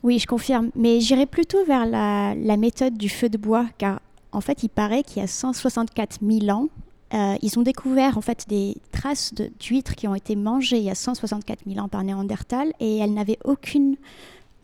Oui, 0.03 0.19
je 0.19 0.27
confirme. 0.27 0.69
Mais 0.75 0.99
j'irai 0.99 1.25
plutôt 1.25 1.63
vers 1.65 1.85
la, 1.85 2.35
la 2.35 2.57
méthode 2.57 2.97
du 2.97 3.07
feu 3.07 3.29
de 3.29 3.37
bois, 3.37 3.67
car 3.77 4.01
en 4.33 4.41
fait, 4.41 4.63
il 4.63 4.69
paraît 4.69 5.03
qu'il 5.03 5.21
y 5.21 5.23
a 5.23 5.27
164 5.27 6.17
000 6.21 6.49
ans, 6.49 6.67
euh, 7.13 7.35
ils 7.41 7.59
ont 7.59 7.61
découvert 7.61 8.17
en 8.17 8.21
fait 8.21 8.45
des 8.47 8.77
traces 8.91 9.33
d'huîtres 9.59 9.95
qui 9.95 10.07
ont 10.07 10.15
été 10.15 10.35
mangées 10.35 10.77
il 10.77 10.83
y 10.83 10.89
a 10.89 10.95
164 10.95 11.59
000 11.67 11.79
ans 11.79 11.87
par 11.87 12.03
Néandertal 12.03 12.73
et 12.79 12.97
elles 12.97 13.13
n'avaient 13.13 13.37
aucune 13.43 13.95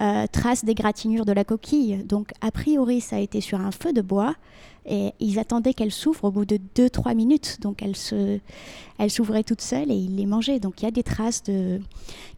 euh, 0.01 0.25
trace 0.31 0.65
d'égratignure 0.65 1.25
de 1.25 1.31
la 1.31 1.43
coquille. 1.43 2.03
Donc 2.03 2.31
a 2.41 2.49
priori 2.49 2.99
ça 2.99 3.17
a 3.17 3.19
été 3.19 3.41
sur 3.41 3.61
un 3.61 3.71
feu 3.71 3.93
de 3.93 4.01
bois 4.01 4.35
et 4.87 5.11
ils 5.19 5.37
attendaient 5.37 5.75
qu'elle 5.75 5.91
s'ouvre 5.91 6.23
au 6.25 6.31
bout 6.31 6.45
de 6.45 6.57
2-3 6.75 7.15
minutes. 7.15 7.59
Donc 7.61 7.83
elle 7.83 7.95
se, 7.95 8.39
elle 8.97 9.11
s'ouvrait 9.11 9.43
toute 9.43 9.61
seule 9.61 9.91
et 9.91 9.95
ils 9.95 10.15
les 10.15 10.25
mangeaient. 10.25 10.59
Donc 10.59 10.81
il 10.81 10.85
y 10.85 10.87
a 10.87 10.91
des 10.91 11.03
traces 11.03 11.43
de 11.43 11.79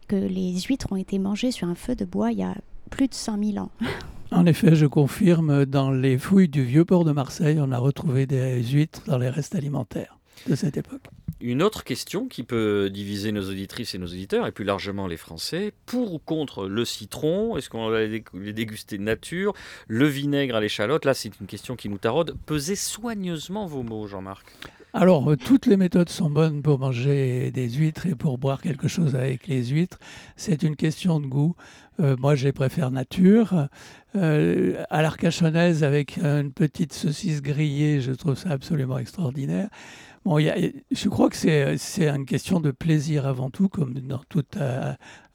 que 0.09 0.17
les 0.17 0.59
huîtres 0.59 0.87
ont 0.91 0.97
été 0.97 1.17
mangées 1.17 1.51
sur 1.51 1.69
un 1.69 1.75
feu 1.75 1.95
de 1.95 2.03
bois 2.03 2.33
il 2.33 2.39
y 2.39 2.43
a 2.43 2.55
plus 2.89 3.07
de 3.07 3.13
5000 3.13 3.59
ans. 3.59 3.69
En 4.33 4.47
effet, 4.47 4.75
je 4.75 4.87
confirme, 4.87 5.65
dans 5.65 5.91
les 5.91 6.17
fouilles 6.17 6.49
du 6.49 6.63
vieux 6.63 6.85
port 6.85 7.05
de 7.05 7.11
Marseille, 7.11 7.59
on 7.61 7.71
a 7.71 7.77
retrouvé 7.77 8.25
des 8.25 8.63
huîtres 8.63 9.03
dans 9.05 9.19
les 9.19 9.29
restes 9.29 9.53
alimentaires 9.53 10.17
de 10.47 10.55
cette 10.55 10.75
époque. 10.75 11.03
Une 11.45 11.61
autre 11.61 11.83
question 11.83 12.29
qui 12.29 12.43
peut 12.43 12.89
diviser 12.89 13.33
nos 13.33 13.49
auditrices 13.49 13.93
et 13.93 13.97
nos 13.97 14.07
auditeurs, 14.07 14.47
et 14.47 14.53
plus 14.53 14.63
largement 14.63 15.07
les 15.07 15.17
Français, 15.17 15.73
pour 15.85 16.13
ou 16.13 16.17
contre 16.17 16.67
le 16.67 16.85
citron? 16.85 17.57
Est-ce 17.57 17.69
qu'on 17.69 17.89
va 17.89 18.05
les 18.05 18.53
déguster 18.53 18.97
nature? 18.97 19.51
Le 19.89 20.07
vinaigre 20.07 20.55
à 20.55 20.61
l'échalote? 20.61 21.03
Là, 21.03 21.13
c'est 21.13 21.37
une 21.41 21.45
question 21.45 21.75
qui 21.75 21.89
nous 21.89 21.97
taraude. 21.97 22.37
Pesez 22.45 22.77
soigneusement 22.77 23.65
vos 23.65 23.83
mots, 23.83 24.07
Jean-Marc. 24.07 24.45
Alors, 24.93 25.31
euh, 25.31 25.35
toutes 25.35 25.65
les 25.65 25.75
méthodes 25.75 26.07
sont 26.07 26.29
bonnes 26.29 26.61
pour 26.61 26.79
manger 26.79 27.51
des 27.51 27.69
huîtres 27.69 28.05
et 28.05 28.15
pour 28.15 28.37
boire 28.37 28.61
quelque 28.61 28.87
chose 28.87 29.13
avec 29.13 29.47
les 29.47 29.65
huîtres. 29.65 29.99
C'est 30.37 30.63
une 30.63 30.77
question 30.77 31.19
de 31.19 31.25
goût. 31.25 31.57
Euh, 31.99 32.15
moi, 32.17 32.35
je 32.35 32.47
préfère 32.51 32.89
nature. 32.89 33.67
Euh, 34.15 34.81
à 34.89 35.01
l'arcachonnaise, 35.01 35.83
avec 35.83 36.17
une 36.17 36.53
petite 36.53 36.93
saucisse 36.93 37.41
grillée, 37.41 37.99
je 37.99 38.13
trouve 38.13 38.35
ça 38.35 38.51
absolument 38.51 38.97
extraordinaire. 38.97 39.67
Bon, 40.25 40.39
je 40.39 41.09
crois 41.09 41.29
que 41.29 41.35
c'est 41.35 42.07
une 42.07 42.25
question 42.25 42.59
de 42.59 42.71
plaisir 42.71 43.27
avant 43.27 43.49
tout, 43.49 43.67
comme 43.69 43.93
dans 43.93 44.21
toute 44.29 44.57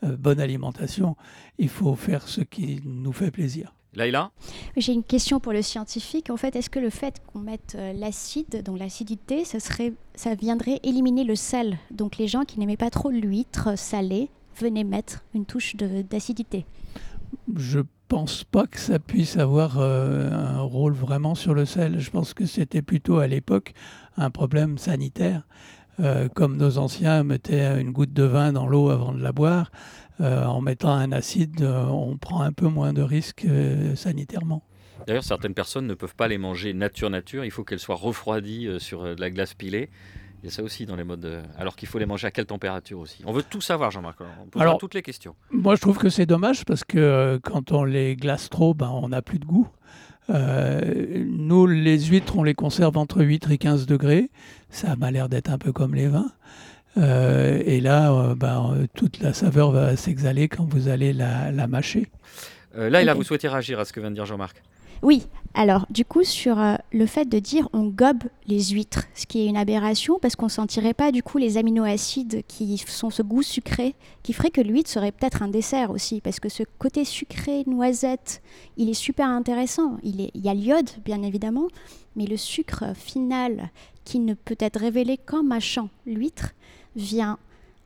bonne 0.02 0.40
alimentation. 0.40 1.16
Il 1.58 1.68
faut 1.68 1.94
faire 1.94 2.26
ce 2.26 2.40
qui 2.40 2.80
nous 2.84 3.12
fait 3.12 3.30
plaisir. 3.30 3.74
Laïla? 3.94 4.30
J'ai 4.76 4.92
une 4.92 5.02
question 5.02 5.40
pour 5.40 5.52
le 5.52 5.62
scientifique. 5.62 6.30
En 6.30 6.36
fait, 6.36 6.54
est-ce 6.54 6.70
que 6.70 6.78
le 6.78 6.90
fait 6.90 7.20
qu'on 7.26 7.38
mette 7.38 7.74
euh, 7.76 7.92
l'acide, 7.94 8.62
donc 8.62 8.78
l'acidité, 8.78 9.44
ça, 9.44 9.60
serait, 9.60 9.94
ça 10.14 10.34
viendrait 10.34 10.78
éliminer 10.84 11.24
le 11.24 11.34
sel? 11.34 11.78
Donc 11.90 12.18
les 12.18 12.28
gens 12.28 12.44
qui 12.44 12.60
n'aimaient 12.60 12.76
pas 12.76 12.90
trop 12.90 13.10
l'huître 13.10 13.76
salée 13.78 14.28
venaient 14.60 14.84
mettre 14.84 15.24
une 15.34 15.46
touche 15.46 15.74
de- 15.74 16.02
d'acidité. 16.02 16.66
Je 17.56 17.80
pense 18.08 18.42
pas 18.42 18.66
que 18.66 18.78
ça 18.78 18.98
puisse 18.98 19.36
avoir 19.36 19.78
euh, 19.78 20.30
un 20.30 20.60
rôle 20.60 20.94
vraiment 20.94 21.34
sur 21.34 21.54
le 21.54 21.66
sel. 21.66 22.00
Je 22.00 22.10
pense 22.10 22.34
que 22.34 22.46
c'était 22.46 22.82
plutôt 22.82 23.18
à 23.18 23.26
l'époque 23.26 23.72
un 24.16 24.30
problème 24.30 24.78
sanitaire. 24.78 25.46
Euh, 26.00 26.28
comme 26.28 26.56
nos 26.56 26.78
anciens 26.78 27.22
mettaient 27.22 27.80
une 27.80 27.92
goutte 27.92 28.12
de 28.12 28.22
vin 28.22 28.52
dans 28.52 28.66
l'eau 28.66 28.90
avant 28.90 29.12
de 29.12 29.22
la 29.22 29.32
boire, 29.32 29.70
euh, 30.20 30.44
en 30.44 30.60
mettant 30.60 30.92
un 30.92 31.12
acide, 31.12 31.62
on 31.62 32.16
prend 32.16 32.40
un 32.40 32.52
peu 32.52 32.68
moins 32.68 32.92
de 32.92 33.02
risques 33.02 33.46
sanitairement. 33.94 34.62
D'ailleurs, 35.06 35.24
certaines 35.24 35.54
personnes 35.54 35.86
ne 35.86 35.94
peuvent 35.94 36.16
pas 36.16 36.28
les 36.28 36.38
manger 36.38 36.72
nature 36.74 37.10
nature. 37.10 37.44
Il 37.44 37.50
faut 37.50 37.64
qu'elles 37.64 37.78
soient 37.78 37.96
refroidies 37.96 38.68
sur 38.78 39.02
de 39.02 39.20
la 39.20 39.30
glace 39.30 39.54
pilée. 39.54 39.90
Il 40.42 40.46
y 40.46 40.48
a 40.48 40.52
ça 40.52 40.62
aussi 40.62 40.86
dans 40.86 40.94
les 40.96 41.04
modes. 41.04 41.24
euh, 41.24 41.42
Alors 41.58 41.74
qu'il 41.76 41.88
faut 41.88 41.98
les 41.98 42.06
manger 42.06 42.26
à 42.28 42.30
quelle 42.30 42.46
température 42.46 42.98
aussi 43.00 43.22
On 43.26 43.32
veut 43.32 43.42
tout 43.42 43.60
savoir, 43.60 43.90
Jean-Marc. 43.90 44.18
On 44.42 44.46
posera 44.46 44.62
Alors- 44.68 44.78
toutes 44.78 44.94
les 44.94 45.02
questions. 45.02 45.34
Moi, 45.50 45.74
je 45.74 45.80
trouve 45.80 45.98
que 45.98 46.08
c'est 46.08 46.26
dommage 46.26 46.64
parce 46.64 46.84
que 46.84 46.98
euh, 46.98 47.38
quand 47.42 47.72
on 47.72 47.84
les 47.84 48.14
glace 48.16 48.48
trop, 48.48 48.72
ben, 48.74 48.88
on 48.88 49.08
n'a 49.08 49.20
plus 49.22 49.38
de 49.38 49.44
goût. 49.44 49.68
Euh, 50.30 51.24
nous, 51.26 51.66
les 51.66 51.98
huîtres, 52.00 52.36
on 52.36 52.42
les 52.42 52.54
conserve 52.54 52.96
entre 52.98 53.22
8 53.22 53.50
et 53.50 53.58
15 53.58 53.86
degrés. 53.86 54.30
Ça 54.70 54.94
m'a 54.96 55.10
l'air 55.10 55.28
d'être 55.28 55.50
un 55.50 55.58
peu 55.58 55.72
comme 55.72 55.94
les 55.94 56.06
vins. 56.06 56.30
Euh, 56.96 57.62
et 57.64 57.80
là, 57.80 58.12
euh, 58.12 58.34
ben, 58.34 58.86
toute 58.94 59.20
la 59.20 59.32
saveur 59.32 59.70
va 59.70 59.96
s'exhaler 59.96 60.48
quand 60.48 60.64
vous 60.64 60.88
allez 60.88 61.12
la, 61.12 61.50
la 61.52 61.66
mâcher. 61.66 62.08
Euh, 62.76 62.90
Laïla, 62.90 63.12
Ok. 63.12 63.18
vous 63.18 63.24
souhaitez 63.24 63.48
réagir 63.48 63.78
à 63.80 63.84
ce 63.84 63.92
que 63.92 64.00
vient 64.00 64.10
de 64.10 64.14
dire 64.16 64.26
Jean-Marc 64.26 64.62
Oui, 65.02 65.26
alors 65.54 65.86
du 65.90 66.04
coup 66.04 66.24
sur 66.24 66.58
euh, 66.58 66.74
le 66.92 67.06
fait 67.06 67.24
de 67.24 67.38
dire 67.38 67.68
on 67.72 67.84
gobe 67.84 68.24
les 68.46 68.70
huîtres, 68.70 69.04
ce 69.14 69.26
qui 69.26 69.40
est 69.40 69.46
une 69.46 69.56
aberration 69.56 70.18
parce 70.20 70.34
qu'on 70.34 70.48
sentirait 70.48 70.94
pas 70.94 71.12
du 71.12 71.22
coup 71.22 71.38
les 71.38 71.56
aminoacides 71.56 72.42
qui 72.48 72.78
sont 72.78 73.10
ce 73.10 73.22
goût 73.22 73.42
sucré 73.42 73.94
qui 74.22 74.32
ferait 74.32 74.50
que 74.50 74.60
l'huître 74.60 74.90
serait 74.90 75.12
peut-être 75.12 75.42
un 75.42 75.48
dessert 75.48 75.90
aussi 75.90 76.20
parce 76.20 76.40
que 76.40 76.48
ce 76.48 76.64
côté 76.78 77.04
sucré 77.04 77.62
noisette, 77.66 78.42
il 78.76 78.88
est 78.88 78.94
super 78.94 79.28
intéressant. 79.28 79.98
Il, 80.02 80.20
est, 80.20 80.30
il 80.34 80.44
y 80.44 80.48
a 80.48 80.54
l'iode 80.54 80.90
bien 81.04 81.22
évidemment, 81.22 81.68
mais 82.16 82.26
le 82.26 82.36
sucre 82.36 82.84
final 82.94 83.70
qui 84.04 84.18
ne 84.18 84.34
peut 84.34 84.56
être 84.58 84.80
révélé 84.80 85.16
qu'en 85.16 85.42
mâchant 85.42 85.90
l'huître 86.06 86.54
vient 86.96 87.38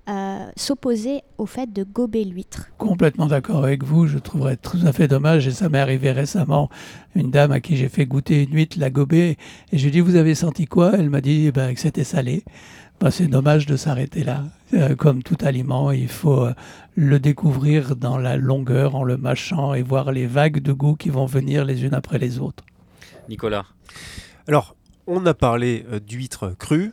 euh, 0.08 0.50
s'opposer 0.56 1.22
au 1.38 1.46
fait 1.46 1.72
de 1.72 1.84
gober 1.84 2.24
l'huître. 2.24 2.68
Complètement 2.76 3.26
d'accord 3.26 3.62
avec 3.62 3.84
vous. 3.84 4.08
Je 4.08 4.18
trouverais 4.18 4.56
tout 4.56 4.80
à 4.84 4.92
fait 4.92 5.06
dommage. 5.06 5.46
Et 5.46 5.52
ça 5.52 5.68
m'est 5.68 5.78
arrivé 5.78 6.10
récemment. 6.10 6.70
Une 7.14 7.30
dame 7.30 7.52
à 7.52 7.60
qui 7.60 7.76
j'ai 7.76 7.88
fait 7.88 8.04
goûter 8.04 8.42
une 8.42 8.52
huître, 8.52 8.78
la 8.80 8.90
gobée. 8.90 9.36
Et 9.70 9.78
je 9.78 9.82
lui 9.82 9.88
ai 9.88 9.90
dit 9.92 10.00
Vous 10.00 10.16
avez 10.16 10.34
senti 10.34 10.66
quoi? 10.66 10.92
Elle 10.94 11.08
m'a 11.08 11.20
dit 11.20 11.46
eh 11.46 11.52
ben, 11.52 11.72
que 11.72 11.78
c'était 11.78 12.02
salé. 12.02 12.42
Ben, 13.00 13.12
c'est 13.12 13.28
dommage 13.28 13.66
de 13.66 13.76
s'arrêter 13.76 14.24
là. 14.24 14.42
Euh, 14.74 14.96
comme 14.96 15.22
tout 15.22 15.38
aliment, 15.40 15.92
il 15.92 16.08
faut 16.08 16.46
euh, 16.46 16.54
le 16.96 17.20
découvrir 17.20 17.94
dans 17.94 18.18
la 18.18 18.36
longueur, 18.36 18.96
en 18.96 19.04
le 19.04 19.16
mâchant 19.16 19.72
et 19.72 19.82
voir 19.82 20.10
les 20.10 20.26
vagues 20.26 20.60
de 20.60 20.72
goût 20.72 20.96
qui 20.96 21.10
vont 21.10 21.26
venir 21.26 21.64
les 21.64 21.84
unes 21.84 21.94
après 21.94 22.18
les 22.18 22.40
autres. 22.40 22.64
Nicolas 23.28 23.66
Alors, 24.48 24.74
on 25.06 25.24
a 25.26 25.34
parlé 25.34 25.86
d'huîtres 26.04 26.56
crues, 26.58 26.92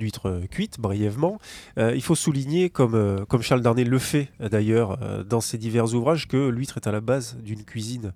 d'huîtres 0.00 0.28
euh, 0.28 0.46
cuites 0.50 0.80
brièvement. 0.80 1.38
Euh, 1.78 1.94
il 1.94 2.02
faut 2.02 2.16
souligner, 2.16 2.70
comme, 2.70 2.94
euh, 2.94 3.24
comme 3.26 3.42
Charles 3.42 3.62
Darnay 3.62 3.84
le 3.84 3.98
fait 3.98 4.30
d'ailleurs 4.40 4.98
dans 5.24 5.40
ses 5.40 5.58
divers 5.58 5.94
ouvrages, 5.94 6.26
que 6.26 6.48
l'huître 6.48 6.78
est 6.78 6.88
à 6.88 6.92
la 6.92 7.00
base 7.00 7.36
d'une 7.44 7.62
cuisine 7.62 8.12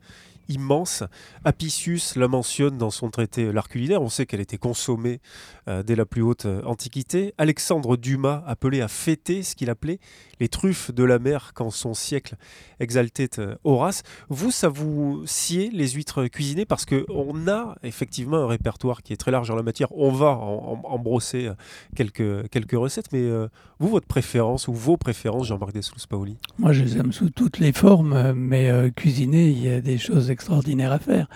immense. 0.49 1.05
Apicius 1.45 2.17
la 2.17 2.29
mentionne 2.29 2.77
dans 2.79 2.91
son 2.91 3.11
traité 3.11 3.53
L'art 3.53 3.69
culinaire. 3.69 4.03
On 4.03 4.09
sait 4.09 4.27
qu'elle 4.27 4.41
était 4.41 4.59
consommée 4.59 5.21
dès 5.67 5.95
la 5.95 6.05
plus 6.05 6.23
haute 6.23 6.47
antiquité. 6.65 7.35
Alexandre 7.39 7.97
Dumas 7.97 8.43
appelait 8.47 8.81
à 8.81 8.89
fêter 8.89 9.43
ce 9.43 9.55
qu'il 9.55 9.71
appelait 9.71 10.01
les 10.41 10.49
truffes 10.49 10.91
de 10.93 11.05
la 11.05 11.19
mer 11.19 11.53
quand 11.55 11.71
son 11.71 11.95
siècle 11.95 12.37
exaltait 12.81 13.39
euh, 13.39 13.55
Horace. 13.65 14.03
Vous, 14.29 14.51
ça 14.51 14.69
vous 14.69 15.23
sied 15.27 15.71
les 15.73 15.89
huîtres 15.91 16.27
cuisinées? 16.27 16.65
Parce 16.65 16.85
que 16.85 17.05
on 17.09 17.49
a 17.49 17.77
effectivement 17.83 18.39
un 18.39 18.47
répertoire 18.47 19.03
qui 19.03 19.13
est 19.13 19.17
très 19.17 19.31
large 19.31 19.51
en 19.51 19.57
la 19.57 19.63
matière. 19.63 19.89
On 19.97 20.11
va 20.11 20.31
en, 20.37 20.99
brosser 20.99 21.47
euh, 21.47 21.55
quelques, 21.97 22.49
quelques 22.51 22.73
recettes, 22.73 23.13
mais 23.13 23.23
euh, 23.23 23.49
vous, 23.79 23.89
votre 23.89 24.07
préférence 24.07 24.69
ou 24.69 24.73
vos 24.75 24.97
préférences, 24.97 25.47
Jean-Marc 25.47 25.73
Dessous-Paoli 25.75 26.39
Moi, 26.59 26.73
je 26.73 26.83
les 26.83 26.99
aime 26.99 27.13
sous 27.13 27.31
toutes 27.31 27.59
les 27.59 27.73
formes, 27.73 28.33
mais 28.33 28.71
cuisiner, 28.97 29.49
il 29.51 29.63
y 29.63 29.69
a 29.69 29.81
des 29.81 29.99
choses 29.99 30.31
extraordinaires 30.31 30.93
à 30.93 30.99
faire. 30.99 31.29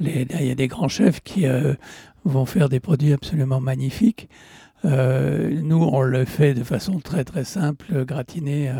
Les- 0.00 0.26
Il 0.40 0.46
y 0.46 0.50
a 0.50 0.54
des 0.54 0.68
grands 0.68 0.88
chefs 0.88 1.20
qui 1.22 1.44
vont 2.24 2.46
faire 2.46 2.68
des 2.68 2.80
produits 2.80 3.12
absolument 3.12 3.60
magnifiques. 3.60 4.28
Euh, 4.84 5.50
nous, 5.62 5.82
on 5.82 6.02
le 6.02 6.24
fait 6.24 6.54
de 6.54 6.64
façon 6.64 7.00
très 7.00 7.24
très 7.24 7.44
simple, 7.44 8.04
gratiné. 8.04 8.70
euh, 8.70 8.74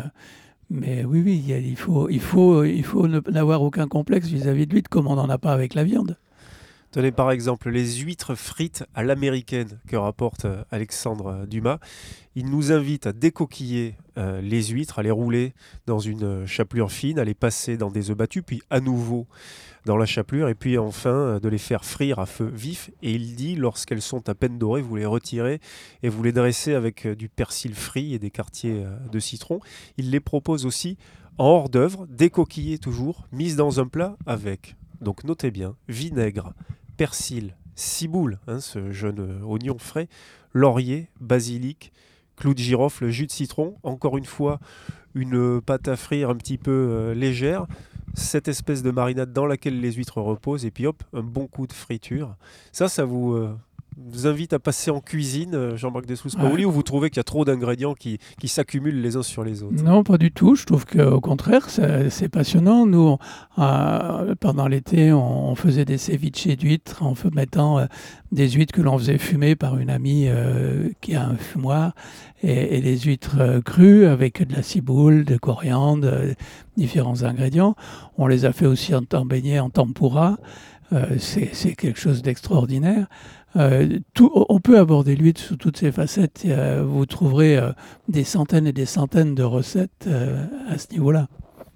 mais 0.69 1.05
oui, 1.05 1.21
oui, 1.23 1.43
il, 1.47 1.75
faut, 1.77 2.09
il 2.09 2.19
faut, 2.19 2.63
il 2.63 2.83
faut 2.83 3.07
n'avoir 3.07 3.61
aucun 3.61 3.87
complexe 3.87 4.27
vis-à-vis 4.27 4.67
de 4.67 4.73
l'huître, 4.73 4.89
comme 4.89 5.07
on 5.07 5.15
n'en 5.15 5.29
a 5.29 5.37
pas 5.37 5.53
avec 5.53 5.73
la 5.75 5.83
viande. 5.83 6.17
Tenez 6.95 7.11
par 7.11 7.31
exemple 7.31 7.71
les 7.71 7.97
huîtres 7.97 8.35
frites 8.35 8.85
à 8.93 9.03
l'américaine 9.03 9.81
que 9.85 9.97
rapporte 9.97 10.45
euh, 10.45 10.63
Alexandre 10.71 11.27
euh, 11.27 11.45
Dumas. 11.45 11.79
Il 12.35 12.49
nous 12.49 12.71
invite 12.71 13.05
à 13.05 13.11
décoquiller 13.11 13.97
euh, 14.17 14.39
les 14.39 14.63
huîtres, 14.67 14.97
à 14.97 15.03
les 15.03 15.11
rouler 15.11 15.53
dans 15.87 15.99
une 15.99 16.45
chapelure 16.45 16.89
fine, 16.89 17.19
à 17.19 17.25
les 17.25 17.33
passer 17.33 17.75
dans 17.75 17.91
des 17.91 18.11
œufs 18.11 18.15
battus, 18.15 18.43
puis 18.47 18.61
à 18.69 18.79
nouveau 18.79 19.27
dans 19.83 19.97
la 19.97 20.05
chapelure, 20.05 20.47
et 20.47 20.55
puis 20.55 20.77
enfin 20.77 21.37
de 21.43 21.49
les 21.49 21.57
faire 21.57 21.83
frire 21.83 22.19
à 22.19 22.25
feu 22.25 22.49
vif. 22.49 22.91
Et 23.01 23.11
il 23.11 23.35
dit, 23.35 23.57
lorsqu'elles 23.57 24.01
sont 24.01 24.29
à 24.29 24.33
peine 24.33 24.57
dorées, 24.57 24.81
vous 24.81 24.95
les 24.95 25.05
retirez 25.05 25.59
et 26.01 26.07
vous 26.07 26.23
les 26.23 26.31
dressez 26.31 26.75
avec 26.75 27.05
du 27.05 27.27
persil 27.27 27.75
frit 27.75 28.13
et 28.13 28.19
des 28.19 28.31
quartiers 28.31 28.85
de 29.11 29.19
citron. 29.19 29.59
Il 29.97 30.11
les 30.11 30.21
propose 30.21 30.65
aussi 30.65 30.97
en 31.37 31.47
hors 31.47 31.69
d'œuvre, 31.69 32.07
décoquillées 32.07 32.77
toujours, 32.77 33.27
mises 33.33 33.57
dans 33.57 33.81
un 33.81 33.87
plat 33.87 34.15
avec, 34.25 34.77
donc 35.01 35.25
notez 35.25 35.51
bien, 35.51 35.75
vinaigre, 35.89 36.53
persil, 36.97 37.55
ciboule, 37.75 38.39
hein, 38.47 38.59
ce 38.59 38.91
jeune 38.91 39.19
euh, 39.19 39.45
oignon 39.45 39.77
frais, 39.77 40.07
laurier, 40.53 41.09
basilic, 41.19 41.91
clou 42.35 42.53
de 42.53 42.59
girofle, 42.59 43.09
jus 43.09 43.27
de 43.27 43.31
citron, 43.31 43.75
encore 43.83 44.17
une 44.17 44.25
fois 44.25 44.59
une 45.13 45.35
euh, 45.35 45.61
pâte 45.61 45.87
à 45.87 45.95
frire 45.95 46.29
un 46.29 46.35
petit 46.35 46.57
peu 46.57 46.71
euh, 46.71 47.13
légère, 47.13 47.67
cette 48.13 48.47
espèce 48.47 48.83
de 48.83 48.91
marinade 48.91 49.33
dans 49.33 49.45
laquelle 49.45 49.79
les 49.79 49.93
huîtres 49.93 50.21
reposent, 50.21 50.65
et 50.65 50.71
puis 50.71 50.87
hop, 50.87 51.03
un 51.13 51.23
bon 51.23 51.47
coup 51.47 51.67
de 51.67 51.73
friture. 51.73 52.35
Ça, 52.71 52.87
ça 52.87 53.05
vous, 53.05 53.37
vous 53.97 54.27
invite 54.27 54.51
à 54.53 54.59
passer 54.59 54.91
en 54.91 54.99
cuisine, 54.99 55.55
euh, 55.55 55.77
Jean-Marc 55.77 56.05
Dessous-Paoli, 56.05 56.63
Ouais. 56.63 56.65
ou 56.65 56.71
vous 56.71 56.83
trouvez 56.83 57.09
qu'il 57.09 57.17
y 57.17 57.19
a 57.21 57.23
trop 57.23 57.45
d'ingrédients 57.45 57.93
qui, 57.93 58.19
qui 58.39 58.47
s'accumulent 58.47 59.01
les 59.01 59.15
uns 59.15 59.23
sur 59.23 59.43
les 59.43 59.63
autres? 59.63 59.81
Non, 59.83 60.03
pas 60.03 60.17
du 60.17 60.31
tout. 60.31 60.55
Je 60.55 60.65
trouve 60.65 60.85
qu'au 60.85 61.21
contraire, 61.21 61.69
c'est 61.69 62.29
passionnant. 62.29 62.85
Nous, 62.85 63.17
on- 63.57 63.61
euh, 63.61 64.35
pendant 64.39 64.67
l'été, 64.67 65.13
on, 65.13 65.51
on 65.51 65.55
faisait 65.55 65.85
des 65.85 65.97
ceviches 65.97 66.47
d'huîtres 66.57 67.03
en 67.03 67.13
mettant 67.33 67.79
euh, 67.79 67.85
des 68.31 68.49
huîtres 68.49 68.73
que 68.73 68.81
l'on 68.81 68.97
faisait 68.97 69.17
fumer 69.17 69.55
par 69.55 69.77
une 69.77 69.89
amie 69.89 70.25
euh, 70.27 70.89
qui 71.01 71.15
a 71.15 71.25
un 71.25 71.35
fumoir 71.37 71.93
et, 72.43 72.77
et 72.77 72.81
des 72.81 72.97
huîtres 72.99 73.61
crues 73.63 74.05
avec 74.07 74.45
de 74.45 74.53
la 74.53 74.61
ciboule, 74.61 75.23
de 75.23 75.37
coriandre, 75.37 76.11
différents 76.75 77.23
ingrédients. 77.23 77.75
On 78.17 78.27
les 78.27 78.43
a 78.45 78.51
fait 78.51 78.65
aussi 78.65 78.93
en, 78.93 79.03
en 79.13 79.25
beignet, 79.25 79.59
en 79.59 79.69
tempura. 79.69 80.37
Euh, 80.93 81.15
c'est 81.17 81.75
quelque 81.75 81.99
chose 81.99 82.21
d'extraordinaire. 82.21 83.07
Euh, 83.55 83.99
tout- 84.13 84.31
on 84.49 84.59
peut 84.59 84.77
aborder 84.77 85.15
l'huître 85.15 85.41
sous 85.41 85.55
toutes 85.55 85.77
ses 85.77 85.91
facettes. 85.91 86.43
Euh, 86.45 86.83
vous 86.85 87.05
trouverez 87.05 87.57
euh, 87.57 87.71
des 88.09 88.23
centaines 88.23 88.67
et 88.67 88.73
des 88.73 88.85
centaines 88.85 89.35
de 89.35 89.43
recettes 89.43 90.05
euh, 90.07 90.45
à 90.67 90.77
ce 90.77 90.91
niveau-là. 90.91 91.27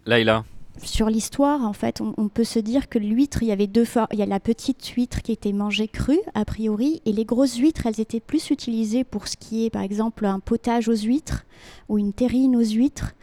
Laïla 0.06 0.44
sur 0.82 1.10
l'histoire, 1.10 1.66
en 1.66 1.74
fait, 1.74 2.00
on, 2.00 2.14
on 2.16 2.30
peut 2.30 2.46
se 2.46 2.58
dire 2.58 2.88
que 2.88 3.00
l'huître, 3.00 3.44
il 3.44 3.50
y 3.50 3.52
avait 3.52 3.68
deux 3.68 3.84
formes. 3.84 4.08
Il 4.14 4.20
y 4.20 4.22
a 4.22 4.26
la 4.26 4.40
petite 4.40 4.86
huître 4.86 5.22
qui 5.22 5.34
était 5.34 5.52
mangée 5.52 5.90
crue, 5.90 6.22
a 6.36 6.46
priori, 6.46 7.02
et 7.06 7.12
les 7.12 7.26
grosses 7.26 7.58
huîtres, 7.58 7.86
elles 7.86 8.00
étaient 8.00 8.22
plus 8.22 8.50
utilisées 8.50 9.04
pour 9.04 9.28
ce 9.28 9.36
qui 9.36 9.66
est, 9.66 9.70
par 9.70 9.82
exemple, 9.82 10.26
un 10.26 10.40
potage 10.40 10.88
aux 10.88 10.96
huîtres 10.96 11.44
ou 11.90 11.98
une 11.98 12.14
terrine 12.14 12.56
aux 12.56 12.64
huîtres. 12.64 13.14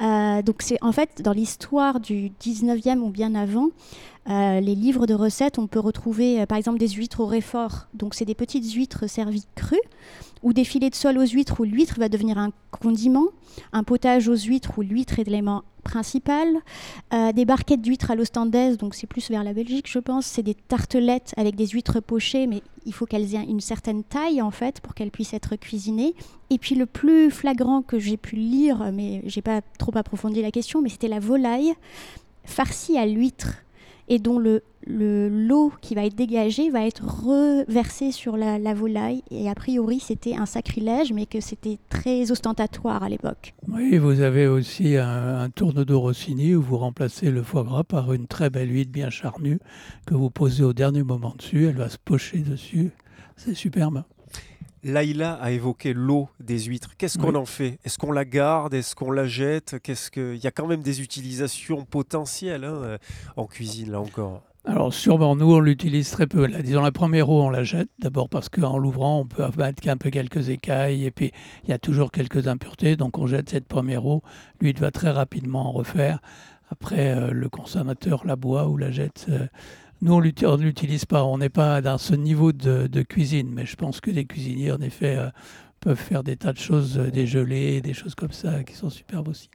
Euh, 0.00 0.40
donc 0.42 0.56
c'est 0.60 0.78
en 0.82 0.92
fait 0.92 1.20
dans 1.22 1.32
l'histoire 1.32 2.00
du 2.00 2.30
19e 2.42 3.00
ou 3.00 3.10
bien 3.10 3.34
avant, 3.34 3.68
euh, 4.28 4.60
les 4.60 4.74
livres 4.74 5.06
de 5.06 5.14
recettes, 5.14 5.58
on 5.58 5.66
peut 5.66 5.78
retrouver 5.78 6.40
euh, 6.40 6.46
par 6.46 6.56
exemple 6.56 6.78
des 6.78 6.88
huîtres 6.88 7.20
au 7.20 7.26
réfort. 7.26 7.86
Donc 7.94 8.14
c'est 8.14 8.24
des 8.24 8.34
petites 8.34 8.72
huîtres 8.72 9.08
servies 9.08 9.46
crues 9.54 9.76
ou 10.42 10.52
des 10.52 10.64
filets 10.64 10.90
de 10.90 10.94
sol 10.94 11.18
aux 11.18 11.26
huîtres 11.26 11.60
où 11.60 11.64
l'huître 11.64 11.98
va 11.98 12.08
devenir 12.08 12.38
un 12.38 12.50
condiment, 12.70 13.26
un 13.72 13.84
potage 13.84 14.28
aux 14.28 14.36
huîtres 14.36 14.72
où 14.78 14.82
l'huître 14.82 15.18
est 15.18 15.24
l'élément 15.24 15.64
principal, 15.80 16.48
euh, 17.12 17.32
des 17.32 17.44
barquettes 17.44 17.82
d'huîtres 17.82 18.10
à 18.10 18.14
l'ostandaise, 18.14 18.78
donc 18.78 18.94
c'est 18.94 19.06
plus 19.06 19.30
vers 19.30 19.44
la 19.44 19.52
Belgique 19.52 19.90
je 19.90 19.98
pense, 19.98 20.26
c'est 20.26 20.42
des 20.42 20.54
tartelettes 20.54 21.32
avec 21.36 21.56
des 21.56 21.66
huîtres 21.66 22.00
pochées, 22.00 22.46
mais 22.46 22.62
il 22.86 22.94
faut 22.94 23.06
qu'elles 23.06 23.34
aient 23.34 23.44
une 23.44 23.60
certaine 23.60 24.04
taille 24.04 24.42
en 24.42 24.50
fait 24.50 24.80
pour 24.80 24.94
qu'elles 24.94 25.10
puissent 25.10 25.34
être 25.34 25.56
cuisinées. 25.56 26.14
Et 26.50 26.58
puis 26.58 26.74
le 26.74 26.86
plus 26.86 27.30
flagrant 27.30 27.82
que 27.82 27.98
j'ai 27.98 28.16
pu 28.16 28.36
lire, 28.36 28.90
mais 28.92 29.22
j'ai 29.26 29.42
pas 29.42 29.60
trop 29.78 29.96
approfondi 29.96 30.42
la 30.42 30.50
question, 30.50 30.82
mais 30.82 30.88
c'était 30.88 31.08
la 31.08 31.20
volaille 31.20 31.74
farcie 32.44 32.98
à 32.98 33.06
l'huître. 33.06 33.56
Et 34.10 34.18
dont 34.18 34.38
le 34.38 34.62
le 34.86 35.28
l'eau 35.28 35.72
qui 35.82 35.94
va 35.94 36.04
être 36.06 36.14
dégagée 36.14 36.70
va 36.70 36.86
être 36.86 37.04
reversée 37.04 38.12
sur 38.12 38.36
la, 38.36 38.58
la 38.58 38.72
volaille. 38.74 39.22
Et 39.30 39.48
a 39.48 39.54
priori, 39.54 40.00
c'était 40.00 40.34
un 40.34 40.46
sacrilège, 40.46 41.12
mais 41.12 41.26
que 41.26 41.40
c'était 41.40 41.78
très 41.90 42.30
ostentatoire 42.30 43.02
à 43.02 43.08
l'époque. 43.08 43.54
Oui, 43.68 43.98
vous 43.98 44.20
avez 44.20 44.46
aussi 44.46 44.96
un, 44.96 45.40
un 45.40 45.50
tourne-dos 45.50 46.00
Rossini 46.00 46.54
où 46.54 46.62
vous 46.62 46.78
remplacez 46.78 47.30
le 47.30 47.42
foie 47.42 47.62
gras 47.62 47.84
par 47.84 48.12
une 48.12 48.26
très 48.26 48.48
belle 48.50 48.72
huile 48.72 48.90
bien 48.90 49.10
charnue 49.10 49.58
que 50.06 50.14
vous 50.14 50.30
posez 50.30 50.64
au 50.64 50.72
dernier 50.72 51.02
moment 51.02 51.34
dessus. 51.36 51.66
Elle 51.66 51.76
va 51.76 51.90
se 51.90 51.98
pocher 51.98 52.38
dessus. 52.38 52.90
C'est 53.36 53.54
superbe. 53.54 54.02
Laïla 54.82 55.34
a 55.34 55.50
évoqué 55.50 55.92
l'eau 55.92 56.28
des 56.40 56.58
huîtres. 56.60 56.96
Qu'est-ce 56.96 57.18
qu'on 57.18 57.30
Oui. 57.30 57.36
en 57.36 57.44
fait? 57.44 57.78
Est-ce 57.84 57.98
qu'on 57.98 58.12
la 58.12 58.24
garde? 58.24 58.74
Est-ce 58.74 58.94
qu'on 58.94 59.10
la 59.10 59.26
jette? 59.26 59.76
Qu'est-ce 59.82 60.10
que 60.10 60.34
Il 60.34 60.42
y 60.42 60.46
a 60.46 60.50
quand 60.50 60.66
même 60.66 60.82
des 60.82 61.00
utilisations 61.02 61.84
potentielles 61.84 62.64
hein, 62.64 62.74
euh, 62.82 62.98
en 63.36 63.46
cuisine, 63.46 63.90
là 63.92 64.00
encore. 64.00 64.42
Alors 64.66 64.92
sûrement, 64.92 65.36
nous, 65.36 65.54
on 65.54 65.60
l'utilise 65.60 66.10
très 66.10 66.26
peu. 66.26 66.46
Là, 66.46 66.60
disons, 66.62 66.82
la 66.82 66.92
première 66.92 67.30
eau, 67.30 67.42
on 67.42 67.48
la 67.50 67.64
jette. 67.64 67.88
D'abord 67.98 68.28
parce 68.28 68.48
qu'en 68.50 68.76
l'ouvrant, 68.76 69.20
on 69.20 69.26
peut 69.26 69.42
abattre 69.42 69.88
un 69.88 69.96
peu 69.96 70.10
quelques 70.10 70.50
écailles. 70.50 71.06
Et 71.06 71.10
puis, 71.10 71.32
il 71.64 71.70
y 71.70 71.72
a 71.72 71.78
toujours 71.78 72.10
quelques 72.10 72.46
impuretés. 72.46 72.96
Donc, 72.96 73.16
on 73.18 73.26
jette 73.26 73.48
cette 73.48 73.66
première 73.66 74.04
eau. 74.06 74.22
L'huile 74.60 74.78
va 74.78 74.90
très 74.90 75.10
rapidement 75.10 75.68
en 75.68 75.72
refaire. 75.72 76.20
Après, 76.70 77.14
euh, 77.16 77.30
le 77.32 77.48
consommateur 77.48 78.26
la 78.26 78.36
boit 78.36 78.68
ou 78.68 78.76
la 78.76 78.90
jette. 78.90 79.26
euh. 79.30 79.46
Nous, 80.02 80.14
on 80.14 80.20
ne 80.20 80.62
l'utilise 80.62 81.04
pas. 81.04 81.24
On 81.24 81.38
n'est 81.38 81.50
pas 81.50 81.82
dans 81.82 81.98
ce 81.98 82.14
niveau 82.14 82.52
de, 82.52 82.86
de 82.86 83.02
cuisine. 83.02 83.50
Mais 83.52 83.66
je 83.66 83.76
pense 83.76 84.00
que 84.00 84.10
les 84.10 84.24
cuisiniers, 84.24 84.72
en 84.72 84.80
effet, 84.80 85.16
euh, 85.16 85.28
peuvent 85.80 85.98
faire 85.98 86.22
des 86.22 86.36
tas 86.36 86.52
de 86.52 86.58
choses, 86.58 86.98
euh, 86.98 87.10
des 87.10 87.26
gelées, 87.26 87.80
des 87.82 87.92
choses 87.92 88.14
comme 88.14 88.32
ça, 88.32 88.64
qui 88.64 88.74
sont 88.74 88.88
superbes 88.88 89.28
aussi. 89.28 89.50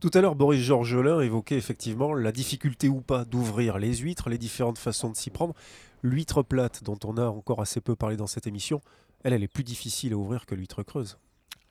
Tout 0.00 0.10
à 0.14 0.20
l'heure, 0.20 0.34
Boris 0.34 0.60
Georgelin 0.60 1.20
évoquait 1.20 1.56
effectivement 1.56 2.14
la 2.14 2.32
difficulté 2.32 2.88
ou 2.88 3.00
pas 3.00 3.24
d'ouvrir 3.24 3.78
les 3.78 3.96
huîtres, 3.96 4.30
les 4.30 4.38
différentes 4.38 4.78
façons 4.78 5.10
de 5.10 5.16
s'y 5.16 5.30
prendre. 5.30 5.54
L'huître 6.02 6.42
plate, 6.42 6.82
dont 6.84 6.98
on 7.04 7.16
a 7.16 7.26
encore 7.26 7.60
assez 7.60 7.80
peu 7.80 7.94
parlé 7.94 8.16
dans 8.16 8.26
cette 8.26 8.46
émission, 8.46 8.80
elle, 9.24 9.34
elle 9.34 9.42
est 9.42 9.48
plus 9.48 9.64
difficile 9.64 10.14
à 10.14 10.16
ouvrir 10.16 10.46
que 10.46 10.54
l'huître 10.54 10.82
creuse. 10.82 11.18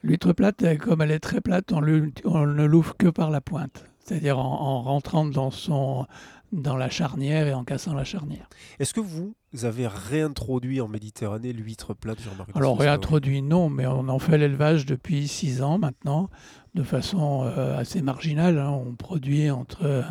L'huître 0.03 0.33
plate, 0.33 0.63
euh, 0.63 0.77
comme 0.77 1.01
elle 1.01 1.11
est 1.11 1.19
très 1.19 1.41
plate, 1.41 1.71
on, 1.71 1.81
ne 1.81 2.65
l'ouvre 2.65 2.95
que 2.97 3.07
par 3.07 3.29
la 3.29 3.41
pointe, 3.41 3.85
c'est-à-dire 3.99 4.39
en, 4.39 4.61
en 4.61 4.81
rentrant 4.81 5.25
dans, 5.25 5.51
son, 5.51 6.07
dans 6.51 6.75
la 6.75 6.89
charnière 6.89 7.47
et 7.47 7.53
en 7.53 7.63
cassant 7.63 7.93
la 7.93 8.03
charnière. 8.03 8.47
Est-ce 8.79 8.93
que 8.93 8.99
vous 8.99 9.33
avez 9.63 9.87
réintroduit 9.87 10.81
en 10.81 10.87
Méditerranée 10.87 11.53
l'huître 11.53 11.93
plate, 11.93 12.19
Jean-Marc 12.21 12.49
Alors 12.55 12.77
réintroduit, 12.79 13.41
non, 13.41 13.69
mais 13.69 13.87
on 13.87 14.07
en 14.09 14.19
fait 14.19 14.37
l'élevage 14.37 14.85
depuis 14.85 15.27
six 15.27 15.61
ans 15.61 15.77
maintenant, 15.77 16.29
de 16.75 16.83
façon 16.83 17.43
euh, 17.45 17.77
assez 17.77 18.01
marginale. 18.01 18.57
hein. 18.59 18.69
On 18.71 18.95
produit 18.95 19.49
entre 19.49 20.03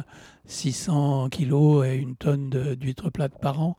600 0.46 1.28
kilos 1.28 1.86
et 1.86 1.96
une 1.96 2.16
tonne 2.16 2.50
d'huîtres 2.74 3.10
plates 3.10 3.38
par 3.40 3.60
an, 3.60 3.76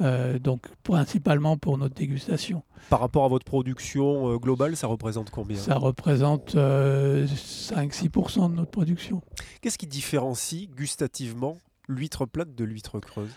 euh, 0.00 0.38
donc 0.38 0.66
principalement 0.82 1.56
pour 1.58 1.76
notre 1.78 1.94
dégustation. 1.94 2.62
Par 2.88 3.00
rapport 3.00 3.24
à 3.24 3.28
votre 3.28 3.44
production 3.44 4.32
euh, 4.32 4.36
globale, 4.38 4.76
ça 4.76 4.86
représente 4.86 5.30
combien? 5.30 5.58
Ça 5.58 5.76
représente 5.76 6.54
euh, 6.56 7.26
5-6% 7.26 8.50
de 8.50 8.54
notre 8.56 8.70
production. 8.70 9.22
Qu'est-ce 9.60 9.78
qui 9.78 9.86
différencie 9.86 10.68
gustativement 10.70 11.58
l'huître 11.90 12.26
plate 12.26 12.54
de 12.54 12.64
l'huître 12.64 13.00
creuse 13.00 13.32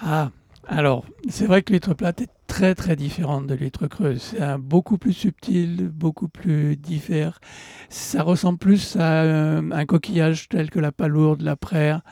Ah, 0.00 0.30
alors, 0.66 1.04
c'est 1.28 1.46
vrai 1.46 1.62
que 1.62 1.72
l'huître 1.72 1.94
plate 1.94 2.22
est 2.22 2.30
très 2.46 2.74
très 2.74 2.96
différente 2.96 3.46
de 3.46 3.54
l'huître 3.54 3.86
creuse. 3.86 4.20
C'est 4.22 4.58
beaucoup 4.58 4.98
plus 4.98 5.12
subtil, 5.12 5.88
beaucoup 5.88 6.28
plus 6.28 6.76
diffère. 6.76 7.40
Ça 7.88 8.22
ressemble 8.22 8.58
plus 8.58 8.96
à 8.96 9.22
euh, 9.22 9.70
un 9.72 9.86
coquillage 9.86 10.48
tel 10.48 10.70
que 10.70 10.78
la 10.78 10.92
palourde, 10.92 11.42
la 11.42 11.56
praire, 11.56 12.02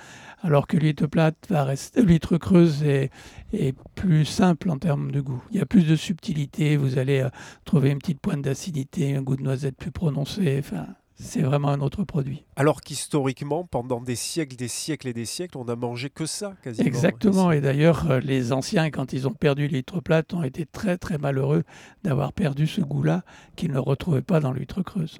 alors 0.41 0.67
que 0.67 0.77
l'huître 0.77 1.07
plate 1.07 1.37
va 1.51 1.65
rester, 1.65 2.03
l'huître 2.03 2.39
creuse 2.39 2.83
est, 2.85 3.11
est 3.53 3.77
plus 3.95 4.25
simple 4.25 4.71
en 4.71 4.79
termes 4.79 5.11
de 5.11 5.21
goût. 5.21 5.43
Il 5.51 5.59
y 5.59 5.61
a 5.61 5.67
plus 5.67 5.87
de 5.87 5.97
subtilité, 5.97 6.77
vous 6.77 6.99
allez 6.99 7.21
euh, 7.21 7.31
trouver 7.65 7.91
une 7.91 7.99
petite 7.99 8.21
pointe 8.21 8.43
d'acidité, 8.43 9.15
un 9.17 9.23
goût 9.23 9.37
de 9.37 9.43
noisette 9.43 9.77
plus 9.77 9.91
prononcé. 9.91 10.57
Enfin, 10.59 10.87
c'est 11.21 11.43
vraiment 11.43 11.69
un 11.69 11.81
autre 11.81 12.05
produit. 12.05 12.45
Alors 12.55 12.81
qu'historiquement, 12.81 13.65
pendant 13.65 14.01
des 14.01 14.15
siècles, 14.15 14.57
des 14.57 14.69
siècles 14.69 15.09
et 15.09 15.13
des 15.13 15.25
siècles, 15.25 15.59
on 15.59 15.65
n'a 15.65 15.75
mangé 15.75 16.11
que 16.11 16.27
ça 16.27 16.55
quasiment. 16.63 16.87
Exactement. 16.87 17.53
Et 17.53 17.61
d'ailleurs, 17.61 18.11
euh, 18.11 18.21
les 18.21 18.53
anciens, 18.53 18.91
quand 18.91 19.13
ils 19.13 19.27
ont 19.27 19.33
perdu 19.33 19.67
l'huître 19.67 20.01
plate, 20.01 20.33
ont 20.35 20.45
été 20.45 20.65
très 20.65 20.97
très 20.97 21.19
malheureux 21.19 21.65
d'avoir 22.05 22.33
perdu 22.33 22.67
ce 22.67 22.81
goût-là 22.81 23.25
qu'ils 23.57 23.73
ne 23.73 23.79
retrouvaient 23.79 24.23
pas 24.23 24.41
dans 24.41 24.53
l'huître 24.53 24.83
creuse. 24.83 25.19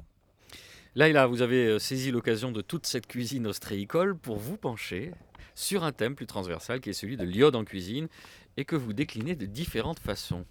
Là, 0.95 1.09
là, 1.09 1.27
vous 1.27 1.43
avez 1.43 1.67
euh, 1.67 1.79
saisi 1.79 2.11
l'occasion 2.11 2.53
de 2.53 2.61
toute 2.61 2.87
cette 2.87 3.07
cuisine 3.07 3.47
ostréicole 3.47 4.17
pour 4.17 4.37
vous 4.37 4.57
pencher 4.57 5.13
sur 5.55 5.83
un 5.83 5.91
thème 5.91 6.15
plus 6.15 6.27
transversal 6.27 6.81
qui 6.81 6.91
est 6.91 6.95
celui 6.95 7.17
de 7.17 7.25
l'iode 7.25 7.57
en 7.57 7.65
cuisine 7.65 8.07
et 8.57 8.65
que 8.65 8.77
vous 8.77 8.93
déclinez 8.93 9.35
de 9.35 9.47
différentes 9.47 9.99
façons. 9.99 10.45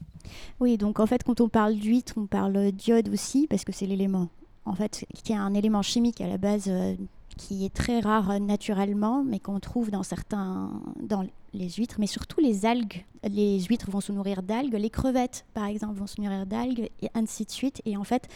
Oui, 0.59 0.77
donc 0.77 0.99
en 0.99 1.05
fait, 1.05 1.23
quand 1.23 1.39
on 1.39 1.49
parle 1.49 1.75
d'huître, 1.75 2.13
on 2.17 2.27
parle 2.27 2.71
d'iode 2.71 3.09
aussi, 3.09 3.47
parce 3.47 3.63
que 3.63 3.71
c'est 3.71 3.85
l'élément, 3.85 4.29
en 4.67 4.73
fait, 4.73 5.05
qui 5.23 5.31
est 5.31 5.35
un 5.35 5.53
élément 5.53 5.81
chimique 5.81 6.21
à 6.21 6.27
la 6.27 6.37
base 6.37 6.65
euh, 6.67 6.95
qui 7.37 7.65
est 7.65 7.73
très 7.73 7.99
rare 7.99 8.31
euh, 8.31 8.39
naturellement, 8.39 9.23
mais 9.23 9.39
qu'on 9.39 9.59
trouve 9.59 9.91
dans 9.91 10.03
certains, 10.03 10.71
dans 11.01 11.25
les 11.53 11.69
huîtres, 11.69 11.95
mais 11.99 12.07
surtout 12.07 12.41
les 12.41 12.65
algues. 12.65 13.05
Les 13.23 13.61
huîtres 13.61 13.89
vont 13.89 14.01
se 14.01 14.11
nourrir 14.11 14.43
d'algues, 14.43 14.73
les 14.73 14.89
crevettes, 14.89 15.45
par 15.53 15.65
exemple, 15.65 15.95
vont 15.95 16.07
se 16.07 16.19
nourrir 16.21 16.45
d'algues, 16.45 16.89
et 17.01 17.09
ainsi 17.13 17.45
de 17.45 17.51
suite. 17.51 17.81
Et 17.85 17.97
en 17.97 18.03
fait, 18.03 18.27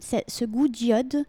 ce 0.00 0.44
goût 0.44 0.68
d'iode, 0.68 1.24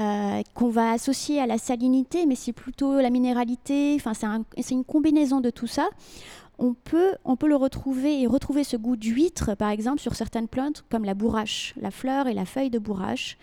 euh, 0.00 0.42
qu'on 0.54 0.70
va 0.70 0.90
associer 0.90 1.40
à 1.40 1.46
la 1.46 1.56
salinité, 1.56 2.26
mais 2.26 2.34
c'est 2.34 2.52
plutôt 2.52 3.00
la 3.00 3.10
minéralité, 3.10 3.94
enfin 3.94 4.12
c'est 4.12 4.74
une 4.74 4.84
combinaison 4.84 5.40
de 5.40 5.50
tout 5.50 5.68
ça 5.68 5.88
on 6.58 6.74
peut, 6.74 7.12
on 7.24 7.36
peut 7.36 7.48
le 7.48 7.56
retrouver 7.56 8.20
et 8.20 8.26
retrouver 8.26 8.64
ce 8.64 8.76
goût 8.76 8.96
d'huître, 8.96 9.56
par 9.56 9.70
exemple, 9.70 10.00
sur 10.00 10.14
certaines 10.14 10.48
plantes 10.48 10.84
comme 10.90 11.04
la 11.04 11.14
bourrache, 11.14 11.74
la 11.80 11.90
fleur 11.90 12.26
et 12.26 12.34
la 12.34 12.44
feuille 12.44 12.70
de 12.70 12.78
bourrache. 12.78 13.36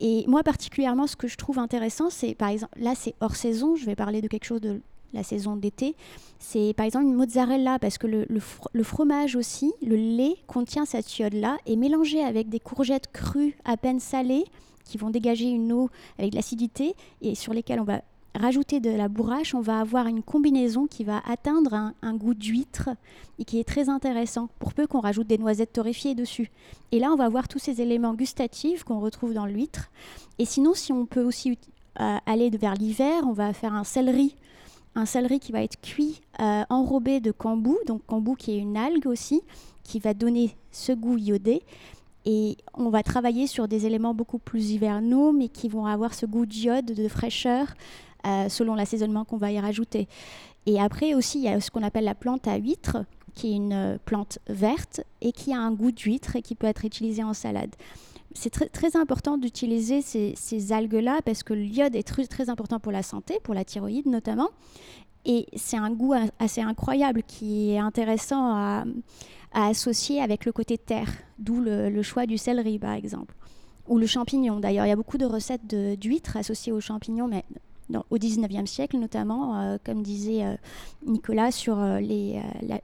Et 0.00 0.24
moi, 0.26 0.42
particulièrement, 0.42 1.06
ce 1.06 1.16
que 1.16 1.28
je 1.28 1.36
trouve 1.36 1.58
intéressant, 1.58 2.10
c'est, 2.10 2.34
par 2.34 2.48
exemple, 2.48 2.72
là, 2.78 2.94
c'est 2.94 3.14
hors 3.20 3.36
saison, 3.36 3.76
je 3.76 3.84
vais 3.86 3.94
parler 3.94 4.20
de 4.22 4.28
quelque 4.28 4.44
chose 4.44 4.60
de 4.60 4.80
la 5.12 5.22
saison 5.22 5.56
d'été. 5.56 5.94
C'est, 6.38 6.74
par 6.74 6.86
exemple, 6.86 7.04
une 7.04 7.14
mozzarella, 7.14 7.78
parce 7.78 7.98
que 7.98 8.06
le, 8.06 8.26
le 8.28 8.40
fro- 8.40 8.68
le 8.72 8.82
fromage 8.82 9.36
aussi, 9.36 9.72
le 9.80 9.94
lait 9.94 10.36
contient 10.46 10.84
cette 10.84 11.18
iode-là, 11.18 11.58
et 11.66 11.76
mélangé 11.76 12.22
avec 12.22 12.48
des 12.48 12.60
courgettes 12.60 13.12
crues 13.12 13.56
à 13.64 13.76
peine 13.76 14.00
salées, 14.00 14.44
qui 14.84 14.98
vont 14.98 15.10
dégager 15.10 15.48
une 15.48 15.72
eau 15.72 15.88
avec 16.18 16.32
de 16.32 16.36
l'acidité, 16.36 16.94
et 17.22 17.34
sur 17.34 17.54
lesquelles 17.54 17.80
on 17.80 17.84
va 17.84 18.02
rajouter 18.34 18.80
de 18.80 18.90
la 18.90 19.08
bourrache, 19.08 19.54
on 19.54 19.60
va 19.60 19.80
avoir 19.80 20.06
une 20.06 20.22
combinaison 20.22 20.86
qui 20.86 21.04
va 21.04 21.22
atteindre 21.26 21.92
un, 22.02 22.14
goût 22.14 22.34
d'huître 22.34 22.90
et 23.38 23.44
qui 23.44 23.58
est 23.60 23.64
très 23.64 23.88
intéressant, 23.88 24.48
pour 24.58 24.74
peu 24.74 24.86
qu'on 24.86 25.00
rajoute 25.00 25.26
des 25.26 25.38
noisettes 25.38 25.72
torréfiées 25.72 26.14
dessus. 26.14 26.50
Et 26.92 26.98
là, 26.98 27.10
on 27.12 27.16
va 27.16 27.24
avoir 27.24 27.48
tous 27.48 27.58
ces 27.58 27.80
éléments 27.80 28.14
gustatifs 28.14 28.84
qu'on 28.84 29.00
retrouve 29.00 29.34
dans 29.34 29.46
l'huître. 29.46 29.90
Et 30.38 30.44
sinon, 30.44 30.74
si 30.74 30.92
on 30.92 31.06
peut 31.06 31.22
aussi 31.22 31.58
euh, 32.00 32.16
aller 32.26 32.50
vers 32.50 32.74
l'hiver, 32.74 33.22
on 33.26 33.32
va 33.32 33.52
faire 33.52 33.74
un 33.74 33.84
céleri. 33.84 34.36
Un 34.96 35.06
céleri 35.06 35.40
qui 35.40 35.52
va 35.52 35.62
être 35.62 35.80
cuit, 35.80 36.20
euh, 36.40 36.64
enrobé 36.70 37.20
de 37.20 37.32
cambou, 37.32 37.78
donc 37.86 38.04
cambou 38.06 38.34
qui 38.34 38.52
est 38.52 38.58
une 38.58 38.76
algue 38.76 39.06
aussi, 39.06 39.42
qui 39.82 39.98
va 39.98 40.14
donner 40.14 40.56
ce 40.70 40.92
goût 40.92 41.18
iodé. 41.18 41.62
Et 42.26 42.56
on 42.74 42.88
va 42.88 43.02
travailler 43.02 43.46
sur 43.46 43.68
des 43.68 43.86
éléments 43.86 44.14
beaucoup 44.14 44.38
plus 44.38 44.70
hivernaux, 44.70 45.32
mais 45.32 45.48
qui 45.48 45.68
vont 45.68 45.86
avoir 45.86 46.14
ce 46.14 46.26
goût 46.26 46.46
d'iode, 46.46 46.86
de 46.86 47.08
fraîcheur, 47.08 47.74
selon 48.48 48.74
l'assaisonnement 48.74 49.24
qu'on 49.24 49.36
va 49.36 49.52
y 49.52 49.60
rajouter. 49.60 50.08
Et 50.66 50.80
après 50.80 51.14
aussi, 51.14 51.38
il 51.38 51.44
y 51.44 51.48
a 51.48 51.60
ce 51.60 51.70
qu'on 51.70 51.82
appelle 51.82 52.04
la 52.04 52.14
plante 52.14 52.48
à 52.48 52.56
huître, 52.56 53.04
qui 53.34 53.52
est 53.52 53.56
une 53.56 53.72
euh, 53.72 53.98
plante 54.04 54.38
verte 54.48 55.02
et 55.20 55.32
qui 55.32 55.52
a 55.52 55.58
un 55.58 55.72
goût 55.72 55.90
d'huître 55.90 56.36
et 56.36 56.42
qui 56.42 56.54
peut 56.54 56.66
être 56.66 56.84
utilisée 56.84 57.24
en 57.24 57.34
salade. 57.34 57.74
C'est 58.36 58.50
très, 58.50 58.96
important 58.96 59.38
d'utiliser 59.38 60.02
ces, 60.02 60.72
algues-là 60.72 61.20
parce 61.24 61.44
que 61.44 61.54
l'iode 61.54 61.94
est 61.94 62.02
très, 62.02 62.50
important 62.50 62.80
pour 62.80 62.90
la 62.90 63.04
santé, 63.04 63.38
pour 63.44 63.54
la 63.54 63.64
thyroïde 63.64 64.06
notamment. 64.06 64.48
Et 65.24 65.46
c'est 65.54 65.76
un 65.76 65.90
goût 65.90 66.14
assez 66.40 66.60
incroyable 66.60 67.22
qui 67.22 67.70
est 67.70 67.78
intéressant 67.78 68.56
à, 68.56 68.84
associer 69.52 70.20
avec 70.20 70.46
le 70.46 70.52
côté 70.52 70.78
terre, 70.78 71.12
d'où 71.38 71.60
le, 71.60 71.88
le 71.90 72.02
choix 72.02 72.26
du 72.26 72.36
céleri 72.36 72.80
par 72.80 72.94
exemple. 72.94 73.36
Ou 73.86 73.98
le 73.98 74.06
champignon 74.06 74.58
d'ailleurs. 74.58 74.86
Il 74.86 74.88
y 74.88 74.92
a 74.92 74.96
beaucoup 74.96 75.18
de 75.18 75.26
recettes 75.26 75.66
d'huîtres 75.66 76.36
associées 76.36 76.72
aux 76.72 76.80
champignons, 76.80 77.28
mais 77.28 77.44
dans- 77.90 78.04
au 78.10 78.18
19e 78.18 78.66
siècle 78.66 78.96
notamment, 78.98 79.60
euh, 79.60 79.76
comme 79.84 80.02
disait 80.02 80.44
euh, 80.44 80.54
Nicolas, 81.06 81.50
sur 81.50 81.78
euh, 81.78 82.00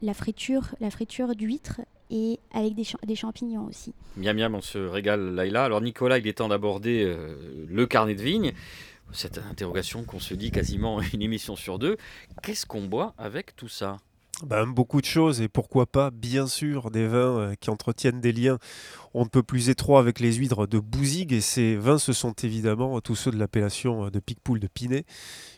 la, 0.02 0.14
friture, 0.14 0.74
la 0.80 0.90
friture 0.90 1.34
d'huîtres 1.34 1.80
et 2.10 2.38
avec 2.52 2.74
des, 2.74 2.84
des 3.06 3.14
champignons 3.14 3.66
aussi. 3.66 3.94
Miam 4.16 4.36
miam, 4.36 4.54
on 4.54 4.60
se 4.60 4.78
régale 4.78 5.34
Laïla. 5.34 5.64
Alors 5.64 5.80
Nicolas, 5.80 6.18
il 6.18 6.26
est 6.26 6.38
temps 6.38 6.48
d'aborder 6.48 7.16
le 7.68 7.86
carnet 7.86 8.14
de 8.14 8.22
vigne. 8.22 8.52
Cette 9.12 9.38
interrogation 9.38 10.04
qu'on 10.04 10.20
se 10.20 10.34
dit 10.34 10.50
quasiment 10.50 11.00
une 11.14 11.22
émission 11.22 11.56
sur 11.56 11.78
deux. 11.78 11.96
Qu'est-ce 12.42 12.66
qu'on 12.66 12.84
boit 12.86 13.14
avec 13.18 13.56
tout 13.56 13.68
ça? 13.68 13.98
Ben, 14.44 14.66
beaucoup 14.66 15.00
de 15.00 15.06
choses 15.06 15.40
et 15.40 15.48
pourquoi 15.48 15.86
pas, 15.86 16.10
bien 16.10 16.46
sûr, 16.46 16.90
des 16.90 17.06
vins 17.06 17.38
euh, 17.38 17.54
qui 17.60 17.70
entretiennent 17.70 18.20
des 18.20 18.32
liens 18.32 18.58
on 19.12 19.24
ne 19.24 19.28
peut 19.28 19.42
plus 19.42 19.70
étroits 19.70 19.98
avec 19.98 20.20
les 20.20 20.32
huîtres 20.34 20.66
de 20.66 20.78
Bouzigues 20.78 21.32
et 21.32 21.40
ces 21.40 21.76
vins 21.76 21.98
ce 21.98 22.12
sont 22.12 22.32
évidemment 22.32 23.00
tous 23.00 23.16
ceux 23.16 23.30
de 23.30 23.38
l'appellation 23.38 24.08
de 24.08 24.20
Picpoul 24.20 24.60
de 24.60 24.68
Pinet. 24.68 25.04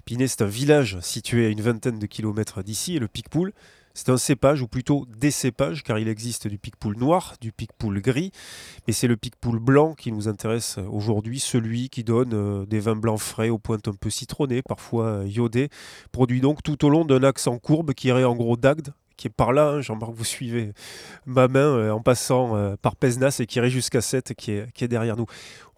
Pinet 0.04 0.26
c'est 0.26 0.42
un 0.42 0.46
village 0.46 0.98
situé 1.00 1.46
à 1.46 1.48
une 1.50 1.60
vingtaine 1.60 1.98
de 1.98 2.06
kilomètres 2.06 2.62
d'ici 2.62 2.96
et 2.96 2.98
le 2.98 3.08
Picpoul 3.08 3.52
c'est 3.94 4.10
un 4.10 4.16
cépage, 4.16 4.62
ou 4.62 4.68
plutôt 4.68 5.06
des 5.18 5.30
cépages, 5.30 5.82
car 5.82 5.98
il 5.98 6.08
existe 6.08 6.48
du 6.48 6.58
picpoul 6.58 6.96
noir, 6.96 7.34
du 7.40 7.52
picpoul 7.52 8.00
gris, 8.00 8.32
mais 8.86 8.92
c'est 8.92 9.06
le 9.06 9.16
picpoul 9.16 9.58
blanc 9.58 9.94
qui 9.94 10.12
nous 10.12 10.28
intéresse 10.28 10.78
aujourd'hui, 10.90 11.38
celui 11.38 11.88
qui 11.88 12.04
donne 12.04 12.32
euh, 12.34 12.66
des 12.66 12.80
vins 12.80 12.96
blancs 12.96 13.20
frais 13.20 13.48
aux 13.48 13.58
pointes 13.58 13.88
un 13.88 13.94
peu 13.94 14.10
citronnées, 14.10 14.62
parfois 14.62 15.06
euh, 15.06 15.28
iodées, 15.28 15.68
produit 16.10 16.40
donc 16.40 16.62
tout 16.62 16.84
au 16.84 16.88
long 16.88 17.04
d'un 17.04 17.22
axe 17.22 17.46
en 17.46 17.58
courbe 17.58 17.92
qui 17.92 18.08
irait 18.08 18.24
en 18.24 18.34
gros 18.34 18.56
d'Agde 18.56 18.92
qui 19.16 19.28
est 19.28 19.30
par 19.30 19.52
là, 19.52 19.68
hein, 19.68 19.80
Jean-Marc, 19.80 20.12
vous 20.14 20.24
suivez 20.24 20.72
ma 21.26 21.48
main 21.48 21.60
euh, 21.60 21.90
en 21.90 22.00
passant 22.00 22.56
euh, 22.56 22.76
par 22.80 22.96
Pesnas 22.96 23.38
et 23.40 23.46
qui 23.46 23.58
irait 23.58 23.70
jusqu'à 23.70 24.00
7 24.00 24.34
qui 24.34 24.52
est, 24.52 24.72
qui 24.72 24.84
est 24.84 24.88
derrière 24.88 25.16
nous. 25.16 25.26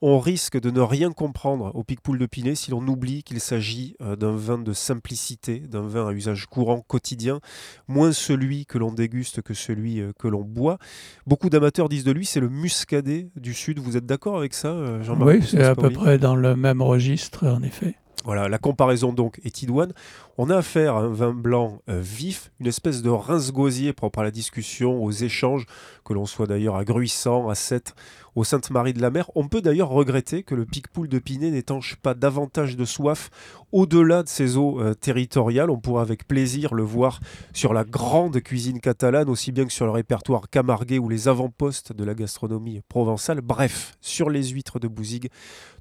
On 0.03 0.19
risque 0.19 0.61
de 0.61 0.71
ne 0.71 0.81
rien 0.81 1.13
comprendre 1.13 1.75
au 1.75 1.83
Picpoul 1.83 2.19
de 2.19 2.27
Pinet 2.27 2.55
si 2.55 2.71
l'on 2.71 2.87
oublie 2.87 3.23
qu'il 3.23 3.41
s'agit 3.41 3.97
euh, 4.03 4.17
d'un 4.17 4.37
vin 4.37 4.59
de 4.59 4.73
simplicité, 4.73 5.61
d'un 5.61 5.87
vin 5.87 6.09
à 6.09 6.13
usage 6.13 6.47
courant 6.47 6.81
quotidien, 6.81 7.41
moins 7.89 8.13
celui 8.13 8.67
que 8.67 8.79
l'on 8.79 8.93
déguste 8.93 9.43
que 9.43 9.55
celui 9.55 10.03
que 10.19 10.29
l'on 10.29 10.43
boit. 10.43 10.79
Beaucoup 11.27 11.51
d'amateurs 11.51 11.89
disent 11.89 12.05
de 12.05 12.13
lui 12.13 12.27
c'est 12.27 12.41
le 12.41 12.49
muscadet 12.49 13.31
du 13.37 13.55
Sud. 13.55 13.79
Vous 13.79 13.97
êtes 13.97 14.07
d'accord 14.07 14.37
avec 14.37 14.55
ça, 14.55 15.03
Jean-Marc 15.03 15.31
Oui, 15.31 15.43
c'est 15.47 15.65
à 15.65 15.75
peu 15.75 15.91
près 15.91 16.19
dans 16.19 16.37
le 16.37 16.57
même 16.57 16.83
registre, 16.83 17.47
en 17.47 17.63
effet. 17.63 17.97
Voilà, 18.25 18.49
la 18.49 18.59
comparaison 18.59 19.13
donc 19.13 19.39
est 19.45 19.63
idoine. 19.63 19.93
On 20.37 20.51
a 20.51 20.57
affaire 20.57 20.97
à 20.97 21.03
un 21.03 21.13
vin 21.13 21.33
blanc 21.33 21.81
euh, 21.89 22.01
vif, 22.01 22.51
une 22.59 22.67
espèce 22.67 23.03
de 23.03 23.09
rince-gosier 23.09 23.93
propre 23.93 24.19
à 24.19 24.25
la 24.25 24.33
discussion, 24.33 25.01
aux 25.01 25.13
échanges, 25.13 25.65
que 26.05 26.13
l'on 26.13 26.27
soit 26.27 26.49
d'ailleurs 26.49 26.75
à 26.75 26.85
Gruissant, 26.85 27.49
à 27.49 27.55
Sète, 27.55 27.95
au 28.35 28.43
Sainte-Marie 28.43 28.95
de 28.95 29.01
la 29.01 29.11
Mer. 29.11 29.31
On 29.37 29.47
peut 29.47 29.63
d'ailleurs 29.63 29.91
regretter 29.91 30.43
que 30.43 30.57
le 30.57 30.65
Picpoul 30.65 31.09
de 31.09 31.21
Pinet 31.21 31.53
n'étanche 31.53 31.95
pas 32.03 32.15
davantage 32.15 32.77
de 32.77 32.85
soif 32.85 33.31
au-delà 33.71 34.25
de 34.25 34.29
ses 34.29 34.57
eaux 34.57 34.81
euh, 34.81 34.95
territoriales. 34.95 35.71
On 35.71 35.79
pourra 35.79 36.03
avec 36.03 36.27
plaisir 36.27 36.75
le 36.75 36.83
voir 36.83 37.21
sur 37.53 37.73
la 37.73 37.85
grande 37.85 38.41
cuisine 38.41 38.81
catalane, 38.81 39.29
aussi 39.29 39.53
bien 39.53 39.67
que 39.67 39.73
sur 39.73 39.87
le 39.87 39.93
répertoire 39.93 40.51
camarguais 40.51 40.99
ou 40.99 41.09
les 41.09 41.29
avant-postes 41.29 41.93
de 41.93 42.03
la 42.05 42.15
gastronomie 42.15 42.81
provençale. 42.89 43.41
Bref, 43.41 43.93
sur 44.01 44.31
les 44.31 44.49
huîtres 44.49 44.81
de 44.81 44.89
Bouzigues, 44.89 45.31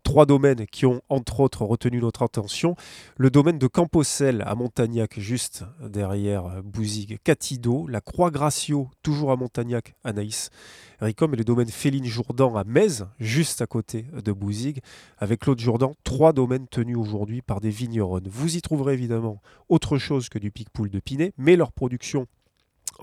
trois 0.03 0.25
domaines 0.25 0.67
qui 0.67 0.85
ont 0.85 1.01
entre 1.09 1.39
autres 1.39 1.63
retenu 1.63 1.99
notre 1.99 2.21
attention. 2.21 2.75
Le 3.17 3.31
domaine 3.31 3.57
de 3.57 3.67
Camposel 3.67 4.42
à 4.45 4.55
Montagnac, 4.55 5.19
juste 5.19 5.63
derrière 5.81 6.61
Bouzigues, 6.63 7.17
Catido, 7.23 7.87
la 7.87 8.01
Croix 8.01 8.31
Gracio, 8.31 8.89
toujours 9.01 9.31
à 9.31 9.35
Montagnac, 9.35 9.95
à 10.03 10.13
Naïs, 10.13 10.49
Ricom. 10.99 11.33
Et 11.33 11.37
le 11.37 11.43
domaine 11.43 11.69
Féline 11.69 12.05
Jourdan 12.05 12.55
à 12.55 12.63
Metz, 12.63 13.03
juste 13.19 13.61
à 13.61 13.67
côté 13.67 14.05
de 14.13 14.31
Bouzigues, 14.31 14.81
avec 15.17 15.41
Claude 15.41 15.59
Jourdan, 15.59 15.95
trois 16.03 16.33
domaines 16.33 16.67
tenus 16.67 16.97
aujourd'hui 16.97 17.41
par 17.41 17.61
des 17.61 17.69
vignerons. 17.69 18.21
Vous 18.25 18.55
y 18.55 18.61
trouverez 18.61 18.93
évidemment 18.93 19.41
autre 19.69 19.97
chose 19.97 20.29
que 20.29 20.39
du 20.39 20.51
Picpoul 20.51 20.89
de 20.89 20.99
Pinet, 20.99 21.33
mais 21.37 21.55
leur 21.55 21.71
production 21.71 22.27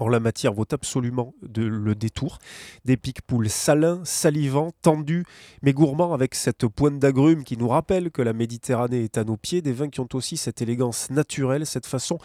en 0.00 0.08
la 0.08 0.20
matière 0.20 0.52
vaut 0.52 0.66
absolument 0.72 1.34
le 1.56 1.94
détour. 1.94 2.38
Des 2.84 2.96
pics-poules 2.96 3.48
salins, 3.48 4.00
salivants, 4.04 4.72
tendus, 4.82 5.24
mais 5.62 5.72
gourmands 5.72 6.12
avec 6.12 6.34
cette 6.34 6.66
pointe 6.66 6.98
d'agrumes 6.98 7.44
qui 7.44 7.56
nous 7.56 7.68
rappelle 7.68 8.10
que 8.10 8.22
la 8.22 8.32
Méditerranée 8.32 9.04
est 9.04 9.18
à 9.18 9.24
nos 9.24 9.36
pieds. 9.36 9.62
Des 9.62 9.72
vins 9.72 9.88
qui 9.88 10.00
ont 10.00 10.08
aussi 10.14 10.36
cette 10.36 10.62
élégance 10.62 11.10
naturelle, 11.10 11.66
cette 11.66 11.86
façon 11.86 12.18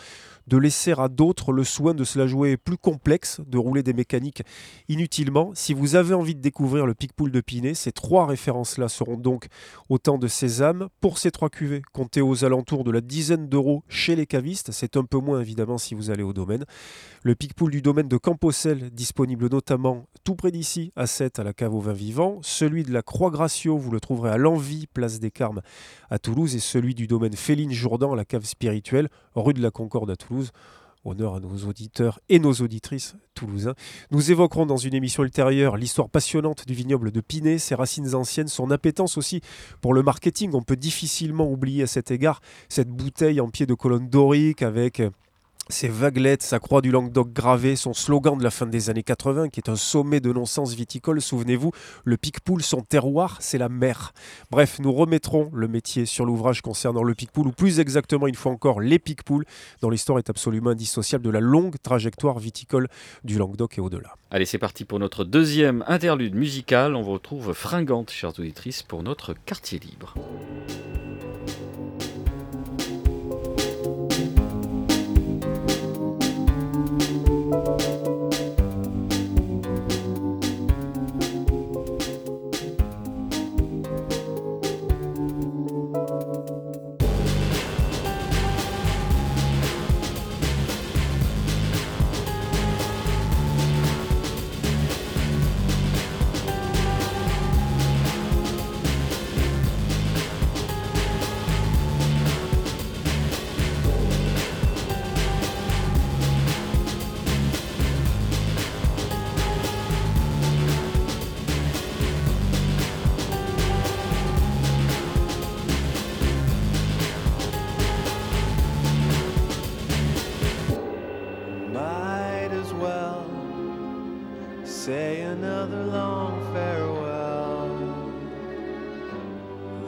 de 0.48 0.58
laisser 0.58 0.94
à 0.98 1.08
d'autres 1.08 1.52
le 1.52 1.64
soin 1.64 1.94
de 1.94 2.04
se 2.04 2.20
la 2.20 2.28
jouer 2.28 2.58
plus 2.58 2.78
complexe, 2.78 3.42
de 3.48 3.58
rouler 3.58 3.84
des 3.84 3.94
mécaniques 3.94 4.44
inutilement. 4.88 5.52
Si 5.56 5.74
vous 5.74 5.96
avez 5.96 6.14
envie 6.14 6.36
de 6.36 6.42
découvrir 6.42 6.86
le 6.86 6.94
Picpoul 6.94 7.32
de 7.32 7.42
Pinet, 7.42 7.74
ces 7.74 7.92
trois 7.92 8.28
références-là 8.28 8.88
seront 8.88 9.18
donc 9.18 9.48
autant 9.90 10.18
de 10.18 10.28
sésame. 10.28 10.90
Pour 11.02 11.18
ces 11.18 11.32
trois 11.32 11.50
cuvées, 11.50 11.82
comptez 11.94 12.22
aux 12.22 12.46
alentours 12.46 12.84
de 12.84 12.92
la 12.92 13.02
dizaine 13.02 13.50
d'euros 13.50 13.84
chez 13.90 14.16
les 14.16 14.28
cavistes. 14.28 14.72
C'est 14.72 14.98
un 14.98 15.04
peu 15.04 15.18
moins 15.18 15.42
évidemment 15.42 15.78
si 15.78 15.96
vous 15.96 16.12
allez 16.12 16.24
au 16.24 16.34
domaine. 16.34 16.66
Le 17.24 17.36
Du 17.72 17.82
domaine 17.82 18.08
de 18.08 18.18
Camposel, 18.18 18.92
disponible 18.92 19.50
notamment 19.50 20.06
tout 20.24 20.36
près 20.36 20.52
d'ici, 20.52 20.92
à 20.96 21.08
7 21.08 21.40
à 21.40 21.44
la 21.44 21.52
cave 21.52 21.74
au 21.74 21.80
vin 21.80 21.94
vivant. 21.94 22.40
Celui 22.42 22.84
de 22.84 22.94
la 22.94 23.02
Croix-Gracio, 23.02 23.78
vous 23.78 23.92
le 23.92 24.00
trouverez 24.00 24.30
à 24.30 24.38
l'Envie, 24.38 24.88
place 24.88 25.20
des 25.20 25.32
Carmes 25.32 25.62
à 26.10 26.20
Toulouse. 26.20 26.56
Et 26.56 26.60
celui 26.60 26.94
du 26.94 27.08
domaine 27.08 27.34
Féline 27.34 27.72
Jourdan, 27.72 28.14
à 28.14 28.16
la 28.16 28.24
cave 28.24 28.46
spirituelle, 28.46 29.10
rue 29.36 29.54
de 29.54 29.62
la 29.62 29.72
Concorde 29.72 30.12
à 30.12 30.16
Toulouse. 30.16 30.52
Honneur 31.06 31.36
à 31.36 31.40
nos 31.40 31.68
auditeurs 31.68 32.20
et 32.30 32.40
nos 32.40 32.54
auditrices 32.54 33.16
toulousains. 33.34 33.76
Nous 34.12 34.32
évoquerons 34.32 34.66
dans 34.66 34.78
une 34.78 34.94
émission 34.94 35.24
ultérieure 35.24 35.78
l'histoire 35.78 36.10
passionnante 36.10 36.68
du 36.68 36.74
vignoble 36.74 37.12
de 37.12 37.22
Pinet, 37.22 37.58
ses 37.58 37.76
racines 37.76 38.16
anciennes, 38.16 38.48
son 38.48 38.72
appétence 38.72 39.18
aussi 39.18 39.42
pour 39.82 39.94
le 39.94 40.02
marketing. 40.02 40.52
On 40.54 40.64
peut 40.64 40.78
difficilement 40.78 41.50
oublier 41.50 41.84
à 41.84 41.88
cet 41.88 42.12
égard 42.12 42.42
cette 42.70 42.90
bouteille 42.90 43.42
en 43.42 43.50
pied 43.50 43.66
de 43.66 43.74
colonne 43.74 44.10
dorique 44.10 44.62
avec 44.62 45.02
ses 45.70 45.88
vaguelettes, 45.88 46.44
sa 46.44 46.60
croix 46.60 46.82
du 46.82 46.92
Languedoc 46.92 47.34
gravée, 47.34 47.76
son 47.76 47.94
slogan 47.94 48.38
de 48.38 48.44
la 48.44 48.52
fin 48.52 48.66
des 48.66 48.90
années 48.90 49.04
80, 49.04 49.50
qui 49.50 49.60
est 49.60 49.70
un 49.70 49.76
sommet 49.76 50.20
de 50.20 50.32
non-sens 50.32 50.74
viticole, 50.74 51.22
souvenez-vous, 51.22 51.72
le 52.04 52.18
Picpoul, 52.18 52.62
son 52.62 52.82
terroir, 52.82 53.38
c'est 53.40 53.58
la 53.58 53.70
mer. 53.70 54.14
Bref, 54.52 54.80
nous 54.80 54.94
remettrons 54.94 55.50
le 55.54 55.68
métier 55.68 56.06
sur 56.06 56.26
l'ouvrage 56.26 56.62
concernant 56.62 57.04
le 57.04 57.14
Picpoul, 57.14 57.48
ou 57.48 57.52
plus 57.52 57.80
exactement, 57.80 58.28
une 58.28 58.36
fois 58.36 58.52
encore, 58.52 58.80
les 58.80 59.00
Picpouls, 59.00 59.46
dont 59.82 59.90
l'histoire 59.90 60.20
est 60.20 60.30
absolument 60.30 60.72
indissociable 60.72 61.24
de 61.24 61.30
la 61.30 61.40
longue 61.40 61.76
trajectoire 61.82 62.40
viticole 62.40 62.88
du 63.24 63.38
Languedoc 63.38 63.78
et 63.78 63.82
au-delà. 63.82 64.16
Allez, 64.32 64.46
c'est 64.46 64.58
parti 64.58 64.86
pour 64.86 65.00
notre 65.00 65.24
deuxième 65.24 65.84
interlude 65.88 66.36
musical. 66.36 66.96
On 66.96 67.02
vous 67.02 67.14
retrouve 67.14 67.54
fringante, 67.54 68.12
chères 68.12 68.38
auditrices, 68.38 68.84
pour 68.84 69.04
notre 69.04 69.34
quartier 69.34 69.80
libre. 69.80 70.16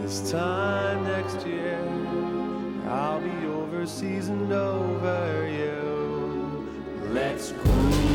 This 0.08 0.32
time 0.32 1.04
next 1.04 1.46
year, 1.46 1.78
I'll 2.88 3.20
be 3.20 3.46
overseas 3.46 4.28
seasoned 4.28 4.54
over 4.54 5.50
you. 5.50 7.12
Let's 7.12 7.52
go. 7.52 8.07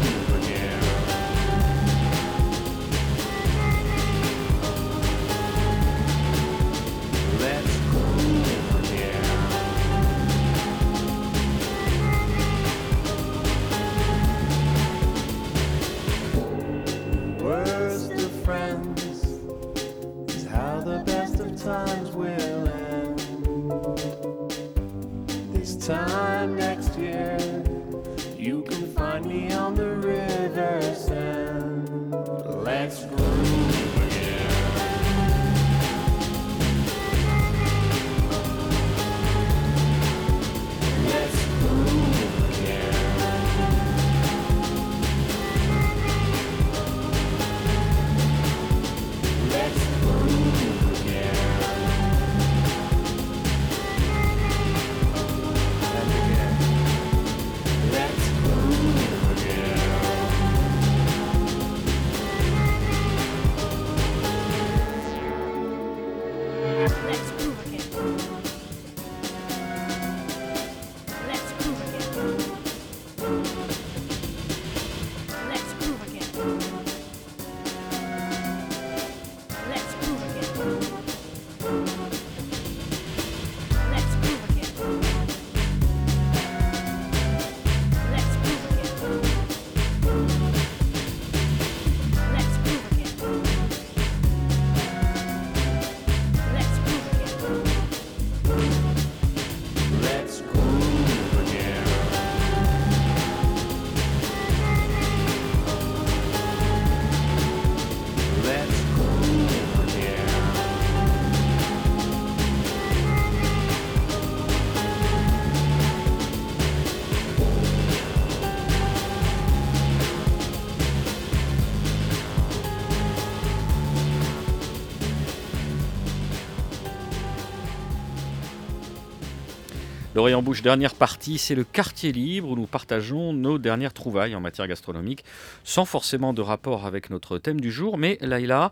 L'Orient 130.22 130.40
Bouche, 130.40 130.62
dernière 130.62 130.94
partie, 130.94 131.36
c'est 131.36 131.56
le 131.56 131.64
quartier 131.64 132.12
libre 132.12 132.50
où 132.50 132.54
nous 132.54 132.68
partageons 132.68 133.32
nos 133.32 133.58
dernières 133.58 133.92
trouvailles 133.92 134.36
en 134.36 134.40
matière 134.40 134.68
gastronomique, 134.68 135.24
sans 135.64 135.84
forcément 135.84 136.32
de 136.32 136.40
rapport 136.40 136.86
avec 136.86 137.10
notre 137.10 137.38
thème 137.38 137.60
du 137.60 137.72
jour. 137.72 137.98
Mais 137.98 138.18
Laïla, 138.20 138.70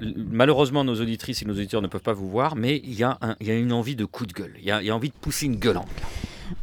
malheureusement, 0.00 0.82
nos 0.82 1.00
auditrices 1.00 1.42
et 1.42 1.44
nos 1.44 1.52
auditeurs 1.52 1.82
ne 1.82 1.86
peuvent 1.86 2.02
pas 2.02 2.14
vous 2.14 2.28
voir, 2.28 2.56
mais 2.56 2.78
il 2.82 2.94
y, 2.94 3.04
a 3.04 3.16
une 3.40 3.72
envie 3.72 3.94
de 3.94 4.04
coup 4.04 4.26
de 4.26 4.32
gueule. 4.32 4.54
Il 4.58 4.64
y 4.64 4.72
a, 4.72 4.92
envie 4.92 5.10
de 5.10 5.14
pousser 5.14 5.46
une 5.46 5.54
gueulante. 5.54 5.86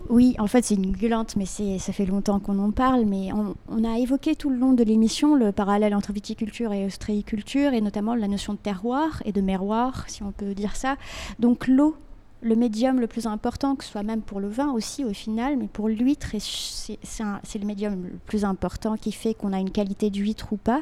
Oui, 0.09 0.35
en 0.37 0.47
fait, 0.47 0.65
c'est 0.65 0.75
une 0.75 0.91
gueulante, 0.91 1.37
mais 1.37 1.45
ça 1.45 1.93
fait 1.93 2.05
longtemps 2.05 2.41
qu'on 2.41 2.59
en 2.59 2.71
parle. 2.71 3.05
Mais 3.05 3.29
on, 3.31 3.83
a 3.85 3.99
évoqué 3.99 4.35
tout 4.35 4.49
le 4.49 4.57
long 4.57 4.73
de 4.73 4.83
l'émission 4.83 5.33
le 5.33 5.53
parallèle 5.53 5.95
entre 5.95 6.11
viticulture 6.11 6.73
et 6.73 6.85
ostréiculture, 6.85 7.71
et 7.71 7.79
notamment 7.79 8.15
la 8.15 8.27
notion 8.27 8.51
de 8.51 8.59
terroir 8.59 9.23
et 9.23 9.31
de 9.31 9.39
merroir, 9.39 10.03
si 10.09 10.23
on 10.23 10.33
peut 10.33 10.53
dire 10.53 10.75
ça. 10.75 10.97
Donc 11.39 11.69
l'eau 11.69 11.95
le 12.47 12.55
médium 12.55 12.99
le 12.99 13.07
plus 13.07 13.27
important, 13.27 13.75
que 13.75 13.83
ce 13.83 13.91
soit 13.91 14.03
même 14.03 14.21
pour 14.21 14.39
le 14.39 14.47
vin 14.47 14.71
aussi 14.71 15.03
au 15.03 15.13
final, 15.13 15.57
mais 15.57 15.67
pour 15.67 15.89
l'huître, 15.89 16.31
c'est 16.39 17.59
le 17.59 17.65
médium 17.65 18.03
le 18.05 18.17
plus 18.25 18.45
important 18.45 18.95
qui 18.95 19.11
fait 19.11 19.33
qu'on 19.33 19.51
a 19.51 19.59
une 19.59 19.71
qualité 19.71 20.09
d'huître 20.09 20.53
ou 20.53 20.57
pas, 20.57 20.81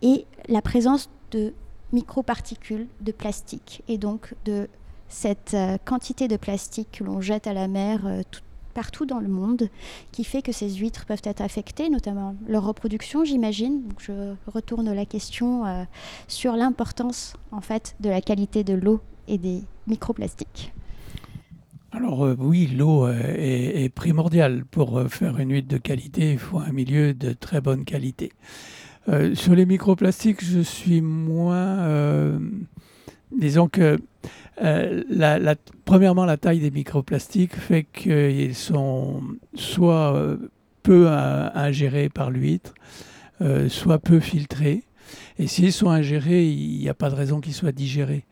et 0.00 0.24
la 0.48 0.62
présence 0.62 1.10
de 1.32 1.52
microparticules 1.92 2.86
de 3.02 3.12
plastique, 3.12 3.82
et 3.88 3.98
donc 3.98 4.34
de 4.46 4.68
cette 5.08 5.54
euh, 5.54 5.76
quantité 5.84 6.28
de 6.28 6.36
plastique 6.36 6.88
que 6.92 7.04
l'on 7.04 7.20
jette 7.20 7.46
à 7.46 7.52
la 7.52 7.68
mer 7.68 8.06
euh, 8.06 8.22
partout 8.74 9.06
dans 9.06 9.20
le 9.20 9.28
monde, 9.28 9.68
qui 10.12 10.24
fait 10.24 10.42
que 10.42 10.52
ces 10.52 10.70
huîtres 10.70 11.04
peuvent 11.04 11.22
être 11.24 11.42
affectées, 11.42 11.90
notamment 11.90 12.34
leur 12.48 12.64
reproduction, 12.64 13.24
j'imagine. 13.24 13.82
je 13.98 14.34
retourne 14.46 14.92
la 14.92 15.04
question 15.04 15.66
euh, 15.66 15.84
sur 16.26 16.56
l'importance 16.56 17.34
en 17.52 17.60
fait 17.60 17.94
de 18.00 18.08
la 18.08 18.20
qualité 18.20 18.64
de 18.64 18.74
l'eau 18.74 19.00
et 19.28 19.38
des 19.38 19.62
microplastiques. 19.86 20.72
Alors 21.96 22.26
euh, 22.26 22.36
oui, 22.38 22.66
l'eau 22.66 23.06
euh, 23.06 23.14
est, 23.38 23.88
primordiale. 23.88 24.66
Pour 24.70 24.98
euh, 24.98 25.08
faire 25.08 25.38
une 25.38 25.50
huile 25.50 25.66
de 25.66 25.78
qualité, 25.78 26.32
il 26.32 26.38
faut 26.38 26.58
un 26.58 26.70
milieu 26.70 27.14
de 27.14 27.32
très 27.32 27.62
bonne 27.62 27.84
qualité. 27.84 28.32
sur 29.34 29.54
les 29.54 29.64
microplastiques, 29.64 30.44
je 30.44 30.60
suis 30.60 31.00
moins... 31.00 32.38
disons 33.32 33.68
que, 33.68 33.98
premièrement, 35.84 36.26
la 36.26 36.36
taille 36.36 36.58
des 36.58 36.70
microplastiques 36.70 37.56
fait 37.56 37.84
qu'ils 37.84 38.54
sont 38.54 39.22
soit 39.54 40.36
peu 40.82 41.08
ingérés 41.08 42.08
par 42.08 42.30
l'huître, 42.30 42.74
soit 43.68 44.00
peu 44.00 44.20
filtrés. 44.20 44.82
Et 45.38 45.46
s'ils 45.46 45.72
sont 45.72 45.90
ingérés, 45.90 46.48
il 46.48 46.78
n'y 46.80 46.88
a 46.88 46.94
pas 46.94 47.08
de 47.08 47.14
raison 47.14 47.40
qu'ils 47.40 47.54
soient 47.54 47.72
digérés. 47.72 48.24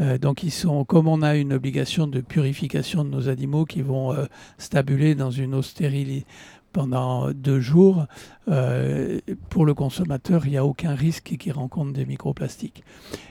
Euh, 0.00 0.18
donc 0.18 0.42
ils 0.42 0.50
sont, 0.50 0.84
comme 0.84 1.08
on 1.08 1.22
a 1.22 1.36
une 1.36 1.52
obligation 1.52 2.06
de 2.06 2.20
purification 2.20 3.04
de 3.04 3.10
nos 3.10 3.28
animaux 3.28 3.64
qui 3.64 3.82
vont 3.82 4.12
euh, 4.12 4.26
stabuler 4.58 5.14
dans 5.14 5.30
une 5.30 5.54
eau 5.54 5.62
stérile 5.62 6.24
pendant 6.72 7.32
deux 7.32 7.60
jours, 7.60 8.06
euh, 8.48 9.20
pour 9.48 9.64
le 9.64 9.72
consommateur, 9.72 10.46
il 10.46 10.50
n'y 10.50 10.58
a 10.58 10.64
aucun 10.64 10.94
risque 10.94 11.34
qu'il 11.38 11.52
rencontre 11.52 11.92
des 11.92 12.04
microplastiques. 12.04 12.84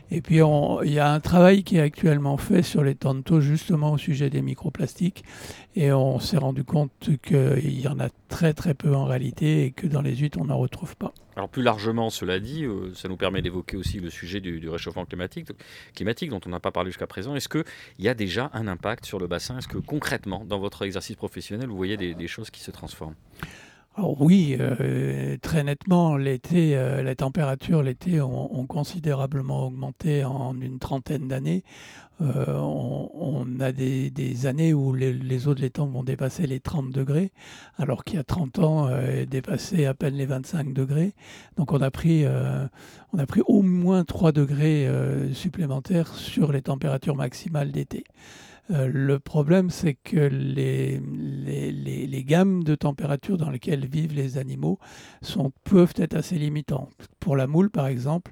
Et 0.09 0.21
puis, 0.21 0.39
il 0.83 0.91
y 0.91 0.99
a 0.99 1.11
un 1.13 1.19
travail 1.19 1.63
qui 1.63 1.77
est 1.77 1.81
actuellement 1.81 2.37
fait 2.37 2.63
sur 2.63 2.83
les 2.83 2.95
tantos 2.95 3.39
justement 3.41 3.91
au 3.91 3.97
sujet 3.97 4.31
des 4.31 4.41
microplastiques. 4.41 5.23
Et 5.75 5.91
on 5.91 6.19
s'est 6.19 6.37
rendu 6.37 6.63
compte 6.63 6.91
qu'il 7.21 7.79
y 7.79 7.87
en 7.87 7.99
a 7.99 8.09
très 8.27 8.53
très 8.53 8.73
peu 8.73 8.95
en 8.95 9.05
réalité 9.05 9.65
et 9.65 9.71
que 9.71 9.85
dans 9.85 10.01
les 10.01 10.15
huîtres, 10.15 10.39
on 10.41 10.45
n'en 10.45 10.57
retrouve 10.57 10.95
pas. 10.95 11.13
Alors 11.37 11.49
plus 11.49 11.61
largement, 11.61 12.09
cela 12.09 12.39
dit, 12.39 12.65
euh, 12.65 12.91
ça 12.95 13.07
nous 13.07 13.15
permet 13.15 13.43
d'évoquer 13.43 13.77
aussi 13.77 13.99
le 13.99 14.09
sujet 14.09 14.41
du, 14.41 14.67
réchauffement 14.67 15.05
climatique, 15.05 15.49
climatique 15.93 16.31
dont 16.31 16.41
on 16.47 16.49
n'a 16.49 16.59
pas 16.59 16.71
parlé 16.71 16.89
jusqu'à 16.89 17.05
présent. 17.05 17.35
Est-ce 17.35 17.47
qu'il 17.47 17.63
y 17.99 18.07
a 18.07 18.15
déjà 18.15 18.49
un 18.53 18.67
impact 18.67 19.05
sur 19.05 19.19
le 19.19 19.27
bassin? 19.27 19.59
Est-ce 19.59 19.67
que 19.67 19.77
concrètement, 19.77 20.43
dans 20.45 20.57
votre 20.57 20.83
exercice 20.83 21.15
professionnel, 21.15 21.69
vous 21.69 21.77
voyez 21.77 21.95
des 21.95 22.27
choses 22.27 22.49
qui 22.49 22.61
se 22.61 22.71
transforment? 22.71 23.13
Alors 23.97 24.21
oui, 24.21 24.55
euh, 24.59 25.37
très 25.41 25.63
nettement, 25.63 26.17
l'été, 26.17 26.77
euh, 26.77 27.01
les 27.01 27.15
températures 27.15 27.81
l'été 27.81 28.21
ont, 28.21 28.67
considérablement 28.67 29.65
augmenté 29.65 30.23
en 30.23 30.53
une 30.61 30.77
trentaine 30.77 31.27
d'années. 31.27 31.63
Euh, 32.21 32.59
on, 32.59 33.59
a 33.59 33.71
des, 33.71 34.45
années 34.45 34.71
où 34.71 34.93
les, 34.93 35.47
eaux 35.47 35.55
de 35.55 35.61
l'étang 35.61 35.87
vont 35.87 36.03
dépasser 36.03 36.45
les 36.45 36.59
30 36.59 36.91
degrés, 36.91 37.31
alors 37.79 38.03
qu'il 38.03 38.17
y 38.17 38.19
a 38.19 38.23
30 38.23 38.59
ans, 38.59 38.89
dépassaient 39.27 39.85
à 39.85 39.95
peine 39.95 40.13
les 40.13 40.27
25 40.27 40.73
degrés. 40.73 41.13
Donc 41.57 41.73
on 41.73 41.81
a 41.81 41.89
pris, 41.89 42.23
on 43.13 43.17
a 43.17 43.25
pris 43.25 43.41
au 43.47 43.63
moins 43.63 44.03
3 44.03 44.31
degrés 44.31 44.87
supplémentaires 45.33 46.13
sur 46.13 46.51
les 46.51 46.61
températures 46.61 47.15
maximales 47.15 47.71
d'été. 47.71 48.03
Euh, 48.71 48.89
le 48.91 49.19
problème, 49.19 49.69
c'est 49.69 49.93
que 49.93 50.17
les, 50.17 50.99
les, 50.99 52.23
gammes 52.23 52.63
de 52.63 52.75
température 52.75 53.37
dans 53.37 53.49
lesquelles 53.49 53.85
vivent 53.85 54.13
les 54.13 54.37
animaux 54.37 54.79
sont, 55.21 55.53
peuvent 55.63 55.93
être 55.95 56.15
assez 56.15 56.37
limitantes. 56.37 57.07
Pour 57.19 57.37
la 57.37 57.47
moule, 57.47 57.69
par 57.69 57.87
exemple, 57.87 58.31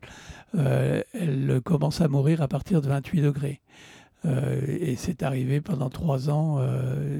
euh, 0.55 1.01
elle 1.13 1.61
commence 1.63 2.01
à 2.01 2.09
mourir 2.09 2.41
à 2.41 2.47
partir 2.47 2.81
de 2.81 2.87
28 2.87 3.21
degrés. 3.21 3.61
Euh, 4.25 4.61
et 4.67 4.95
c'est 4.95 5.23
arrivé 5.23 5.61
pendant 5.61 5.89
trois 5.89 6.29
ans 6.29 6.59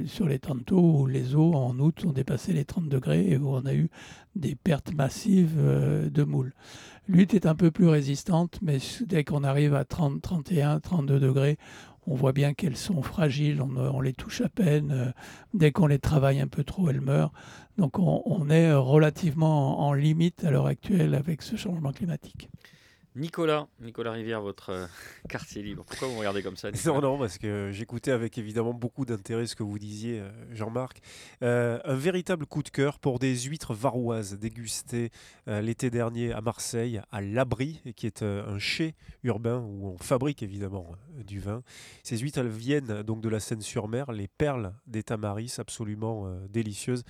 sur 0.08 0.28
les 0.28 0.40
tantos 0.40 1.02
où 1.02 1.06
les 1.06 1.36
eaux 1.36 1.54
en 1.54 1.80
août 1.80 2.04
ont 2.06 2.12
dépassé 2.12 2.52
les 2.52 2.66
30 2.66 2.90
degrés 2.90 3.30
et 3.30 3.38
où 3.38 3.50
on 3.50 3.66
a 3.66 3.74
eu 3.74 3.90
des 4.36 4.56
pertes 4.56 4.94
massives 4.94 5.58
de 5.58 6.24
moules. 6.24 6.54
L'huître 7.08 7.36
est 7.36 7.46
un 7.46 7.54
peu 7.54 7.70
plus 7.70 7.88
résistante, 7.88 8.58
mais 8.64 8.80
dès 9.06 9.24
qu'on 9.24 9.44
arrive 9.44 9.76
à 9.76 9.86
30, 9.86 10.22
31, 10.22 10.80
32 10.80 11.20
degrés, 11.20 11.58
on 12.08 12.16
voit 12.16 12.34
bien 12.34 12.54
qu'elles 12.54 12.78
sont 12.78 13.02
fragiles, 13.02 13.62
on, 13.62 14.02
les 14.02 14.14
touche 14.14 14.42
à 14.42 14.50
peine. 14.50 14.92
Euh, 14.92 15.12
dès 15.54 15.72
qu'on 15.72 15.88
les 15.88 16.00
travaille 16.00 16.40
un 16.40 16.48
peu 16.48 16.64
trop, 16.64 16.90
elles 16.90 17.02
meurent. 17.02 17.34
Donc 17.78 18.00
on, 18.00 18.50
est 18.50 18.74
relativement 18.74 19.88
en 19.88 19.94
limite 19.94 20.44
à 20.44 20.52
l'heure 20.52 20.68
actuelle 20.68 21.16
avec 21.16 21.42
ce 21.42 21.56
changement 21.56 21.92
climatique. 21.92 22.50
Nicolas, 23.16 23.68
Nicolas 23.80 24.12
Rivière, 24.12 24.42
votre 24.42 24.72
euh, 24.72 24.88
quartier 25.30 25.64
libre. 25.64 25.86
Pourquoi 25.86 26.10
vous 26.10 26.18
regardez 26.18 26.44
comme 26.44 26.58
ça 26.58 26.70
Non, 26.86 27.00
non, 27.00 27.18
parce 27.18 27.38
que 27.38 27.70
j'écoutais 27.72 28.12
avec 28.12 28.38
évidemment 28.38 28.74
beaucoup 28.74 29.06
d'intérêt 29.06 29.48
ce 29.48 29.56
que 29.56 29.64
vous 29.64 29.80
disiez, 29.80 30.20
euh, 30.20 30.30
Jean-Marc. 30.52 31.00
Euh, 31.42 31.80
un 31.86 31.96
véritable 31.96 32.46
coup 32.46 32.62
de 32.62 32.70
cœur 32.70 33.00
pour 33.00 33.20
des 33.20 33.34
huîtres 33.34 33.74
varoises 33.74 34.38
dégustées 34.38 35.12
l'été 35.48 35.90
dernier 35.90 36.34
à 36.34 36.42
Marseille, 36.42 37.02
à 37.12 37.22
l'Abri, 37.22 37.82
qui 37.96 38.08
est 38.08 38.24
un 38.24 38.58
chai 38.60 38.96
urbain 39.24 39.60
où 39.60 39.88
on 39.88 39.98
fabrique 39.98 40.44
évidemment 40.44 40.92
du 41.26 41.40
vin. 41.40 41.64
Ces 42.04 42.18
huîtres, 42.18 42.40
elles 42.40 42.48
viennent 42.48 43.04
donc 43.04 43.22
de 43.22 43.30
la 43.30 43.40
Seine-sur-Mer, 43.40 44.12
les 44.12 44.28
perles 44.28 44.74
des 44.88 45.04
Tamaris, 45.04 45.56
absolument 45.58 46.28
délicieuses. 46.50 47.04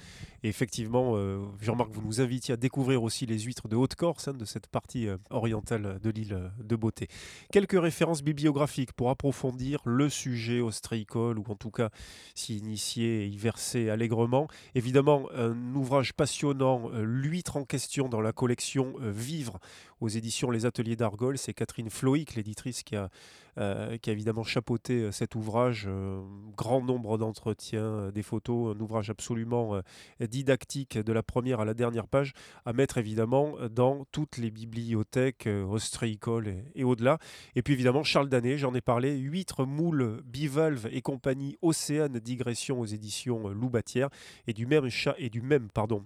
Et 0.43 0.49
effectivement, 0.49 1.17
Jean-Marc, 1.61 1.91
vous 1.91 2.01
nous 2.01 2.21
invitiez 2.21 2.53
à 2.53 2.57
découvrir 2.57 3.03
aussi 3.03 3.25
les 3.25 3.39
huîtres 3.39 3.67
de 3.67 3.75
Haute-Corse, 3.75 4.27
hein, 4.27 4.33
de 4.33 4.45
cette 4.45 4.67
partie 4.67 5.07
orientale 5.29 5.94
de 6.01 6.09
l'île 6.09 6.51
de 6.59 6.75
Beauté. 6.75 7.07
Quelques 7.51 7.79
références 7.79 8.23
bibliographiques 8.23 8.93
pour 8.93 9.09
approfondir 9.09 9.79
le 9.85 10.09
sujet 10.09 10.61
ostréicole, 10.61 11.39
ou 11.39 11.43
en 11.47 11.55
tout 11.55 11.71
cas 11.71 11.89
s'y 12.33 12.57
initier 12.57 13.23
et 13.23 13.27
y 13.27 13.37
verser 13.37 13.89
allègrement. 13.89 14.47
Évidemment, 14.73 15.29
un 15.35 15.75
ouvrage 15.75 16.13
passionnant, 16.13 16.89
euh, 16.93 17.03
L'huître 17.05 17.57
en 17.57 17.63
question 17.63 18.09
dans 18.09 18.21
la 18.21 18.33
collection 18.33 18.93
euh, 19.01 19.11
Vivre 19.11 19.59
aux 20.01 20.07
éditions 20.07 20.51
Les 20.51 20.65
Ateliers 20.65 20.95
d'Argol. 20.95 21.37
C'est 21.37 21.53
Catherine 21.53 21.89
Floïc, 21.89 22.35
l'éditrice, 22.35 22.83
qui 22.83 22.95
a, 22.95 23.09
euh, 23.57 23.97
évidemment 24.05 24.43
chapeauté 24.43 25.01
euh, 25.01 25.11
cet 25.11 25.35
ouvrage. 25.35 25.85
Euh, 25.87 26.21
grand 26.57 26.81
nombre 26.81 27.17
d'entretiens, 27.17 28.11
des 28.11 28.23
photos, 28.23 28.75
un 28.75 28.79
ouvrage 28.79 29.09
absolument 29.09 29.81
didactique 30.19 30.97
de 30.97 31.13
la 31.13 31.23
première 31.23 31.59
à 31.59 31.65
la 31.65 31.73
dernière 31.73 32.07
page, 32.07 32.33
à 32.65 32.73
mettre 32.73 32.97
évidemment 32.97 33.55
dans 33.69 34.05
toutes 34.11 34.37
les 34.37 34.51
bibliothèques 34.51 35.49
ostréicoles 35.69 36.55
et, 36.75 36.83
au-delà. 36.83 37.17
Et 37.55 37.61
puis 37.61 37.73
évidemment, 37.73 38.03
Charles 38.03 38.29
Danet, 38.29 38.57
j'en 38.57 38.73
ai 38.73 38.81
parlé, 38.81 39.17
Huîtres, 39.17 39.65
moules, 39.65 40.21
bivalves 40.25 40.87
et 40.91 41.01
compagnie, 41.01 41.57
Océane 41.61 42.19
digression 42.19 42.79
aux 42.79 42.85
éditions 42.85 43.49
Loubatière, 43.49 44.09
et 44.47 44.53
du 44.53 44.65
même 44.65 44.89
chat 44.89 45.15
et 45.17 45.29
du 45.29 45.41
même, 45.41 45.69
pardon, 45.69 46.05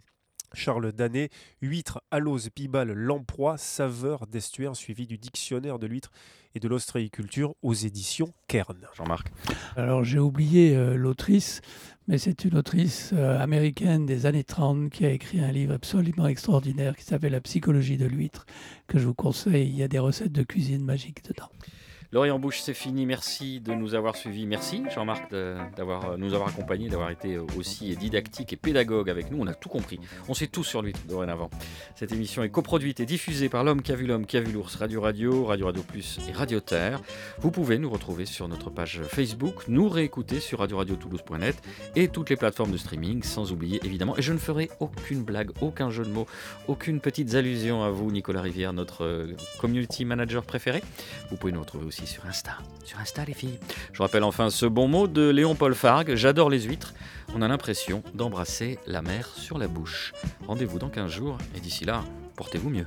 Charles 0.54 0.91
Danet, 0.91 1.30
huître, 1.62 2.02
alose, 2.12 2.50
pibale, 2.50 2.91
lamproie, 2.93 3.58
saveur 3.58 4.28
d'estuaire, 4.28 4.76
suivi 4.76 5.08
du 5.08 5.18
dictionnaire 5.18 5.80
de 5.80 5.88
l'huître 5.88 6.12
et 6.56 6.60
de 6.60 6.68
l'ostréiculture 6.68 7.54
aux 7.62 7.74
éditions 7.74 8.34
Kern. 8.47 8.78
Jean-Marc. 8.95 9.32
Alors 9.76 10.04
j'ai 10.04 10.20
oublié 10.20 10.76
euh, 10.76 10.95
l'autrice, 10.95 11.62
mais 12.08 12.18
c'est 12.18 12.45
une 12.45 12.58
autrice 12.58 13.12
euh, 13.14 13.39
américaine 13.39 14.06
des 14.06 14.26
années 14.26 14.43
30 14.43 14.89
qui 14.89 15.06
a 15.06 15.12
écrit 15.12 15.39
un 15.39 15.52
livre 15.52 15.74
absolument 15.74 16.28
extraordinaire 16.28 16.95
qui 16.95 17.04
s'appelle 17.04 17.34
La 17.34 17.41
psychologie 17.41 17.97
de 17.97 18.06
l'huître, 18.06 18.45
que 18.88 18.97
je 18.97 19.06
vous 19.06 19.14
conseille. 19.14 19.70
Il 19.70 19.76
y 19.76 19.84
a 19.84 19.88
des 19.88 20.00
recettes 20.00 20.32
de 20.32 20.43
cuisine 20.43 20.84
magiques 20.84 21.24
dedans. 21.24 21.50
L'Orient 22.12 22.38
en 22.38 22.39
bouche, 22.39 22.60
c'est 22.62 22.74
fini. 22.74 23.05
Merci 23.05 23.60
de 23.60 23.72
nous 23.74 23.93
avoir 23.93 24.16
suivis. 24.16 24.47
Merci 24.47 24.82
Jean-Marc 24.95 25.32
d'avoir 25.78 26.18
nous 26.18 26.34
avoir 26.34 26.49
accompagnés, 26.49 26.89
d'avoir 26.89 27.12
été 27.12 27.38
aussi 27.38 27.95
didactique 27.95 28.51
et 28.51 28.55
pédagogue 28.55 29.12
avec 29.12 29.30
nous. 29.30 29.38
On 29.39 29.45
a 29.45 29.53
tout 29.53 29.70
compris. 29.70 29.99
On 30.28 30.34
sait 30.34 30.47
tout 30.47 30.64
sur 30.64 30.82
lui 30.82 30.93
dorénavant. 31.07 31.51
Cette 31.93 32.12
émission 32.12 32.41
est 32.41 32.49
coproduite 32.49 32.99
et 32.99 33.05
diffusée 33.05 33.47
par 33.47 33.64
l'homme 33.64 33.84
qui 33.84 33.91
a 33.91 33.95
vu 33.95 34.07
l'homme, 34.07 34.26
qui 34.26 34.38
a 34.38 34.41
vu 34.41 34.51
l'ours, 34.51 34.76
Radio 34.76 35.01
Radio, 35.01 35.45
Radio 35.45 35.68
Radio 35.68 35.84
Plus 35.84 36.18
et 36.28 36.32
Radio 36.32 36.60
Terre. 36.60 36.99
Vous 37.41 37.51
pouvez 37.51 37.78
nous 37.78 37.91
retrouver 37.91 38.26
sur 38.26 38.47
notre 38.47 38.72
page 38.72 39.01
Facebook, 39.03 39.68
nous 39.68 39.88
réécouter 39.88 40.39
sur 40.39 40.60
radio 40.60 40.78
radio 40.78 40.95
toulouse.net 40.95 41.62
et 41.95 42.07
toutes 42.07 42.32
les 42.32 42.38
plateformes 42.38 42.72
de 42.72 42.78
streaming, 42.78 43.22
sans 43.22 43.51
oublier 43.51 43.80
évidemment. 43.86 44.18
Et 44.18 44.24
je 44.24 44.34
ne 44.34 44.39
ferai 44.39 44.72
aucune 44.80 45.22
blague, 45.22 45.51
aucun 45.62 45.91
jeu 45.91 46.05
de 46.05 46.10
mots, 46.10 46.26
aucune 46.68 47.01
petite 47.01 47.36
allusion 47.36 47.84
à 47.84 47.91
vous, 47.91 48.10
Nicolas 48.10 48.41
Rivière, 48.41 48.74
notre 48.74 49.05
euh, 49.05 49.36
community 49.60 50.05
manager 50.05 50.43
préféré. 50.43 50.82
Vous 51.30 51.38
pouvez 51.38 51.53
nous 51.53 51.60
retrouver 51.60 51.86
sur 52.06 52.26
Insta. 52.26 52.52
Sur 52.84 53.00
Insta, 53.00 53.26
les 53.26 53.34
filles. 53.34 53.60
Je 53.93 54.02
rappelle 54.02 54.24
enfin 54.24 54.50
ce 54.50 54.66
bon 54.66 54.88
mot 54.88 55.08
de 55.08 55.30
Léon 55.30 55.56
Paul 55.56 55.76
Fargue 55.76 56.16
J'adore 56.16 56.50
les 56.50 56.62
huîtres. 56.62 56.93
On 57.36 57.41
a 57.41 57.47
l'impression 57.47 58.04
d'embrasser 58.14 58.80
la 58.88 59.02
mer 59.02 59.28
sur 59.36 59.58
la 59.58 59.68
bouche. 59.68 60.14
Rendez-vous 60.47 60.80
dans 60.80 60.89
15 60.89 61.12
jours 61.12 61.38
et 61.56 61.60
d'ici 61.60 61.86
là, 61.86 62.04
portez-vous 62.36 62.70
mieux. 62.70 62.86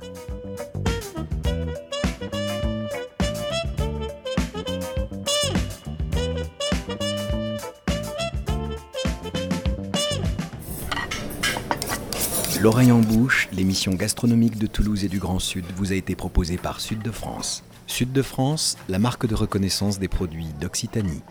L'oreille 12.63 12.93
en 12.93 12.99
bouche, 12.99 13.49
l'émission 13.51 13.91
gastronomique 13.93 14.57
de 14.57 14.67
Toulouse 14.67 15.03
et 15.03 15.09
du 15.09 15.19
Grand 15.19 15.39
Sud 15.39 15.65
vous 15.75 15.91
a 15.91 15.95
été 15.95 16.15
proposée 16.15 16.55
par 16.55 16.79
Sud 16.79 17.01
de 17.01 17.11
France. 17.11 17.61
Sud 17.87 18.11
de 18.11 18.21
France, 18.21 18.77
la 18.89 18.99
marque 18.99 19.27
de 19.27 19.35
reconnaissance 19.35 19.99
des 19.99 20.07
produits 20.07 20.53
d'Occitanie. 20.59 21.21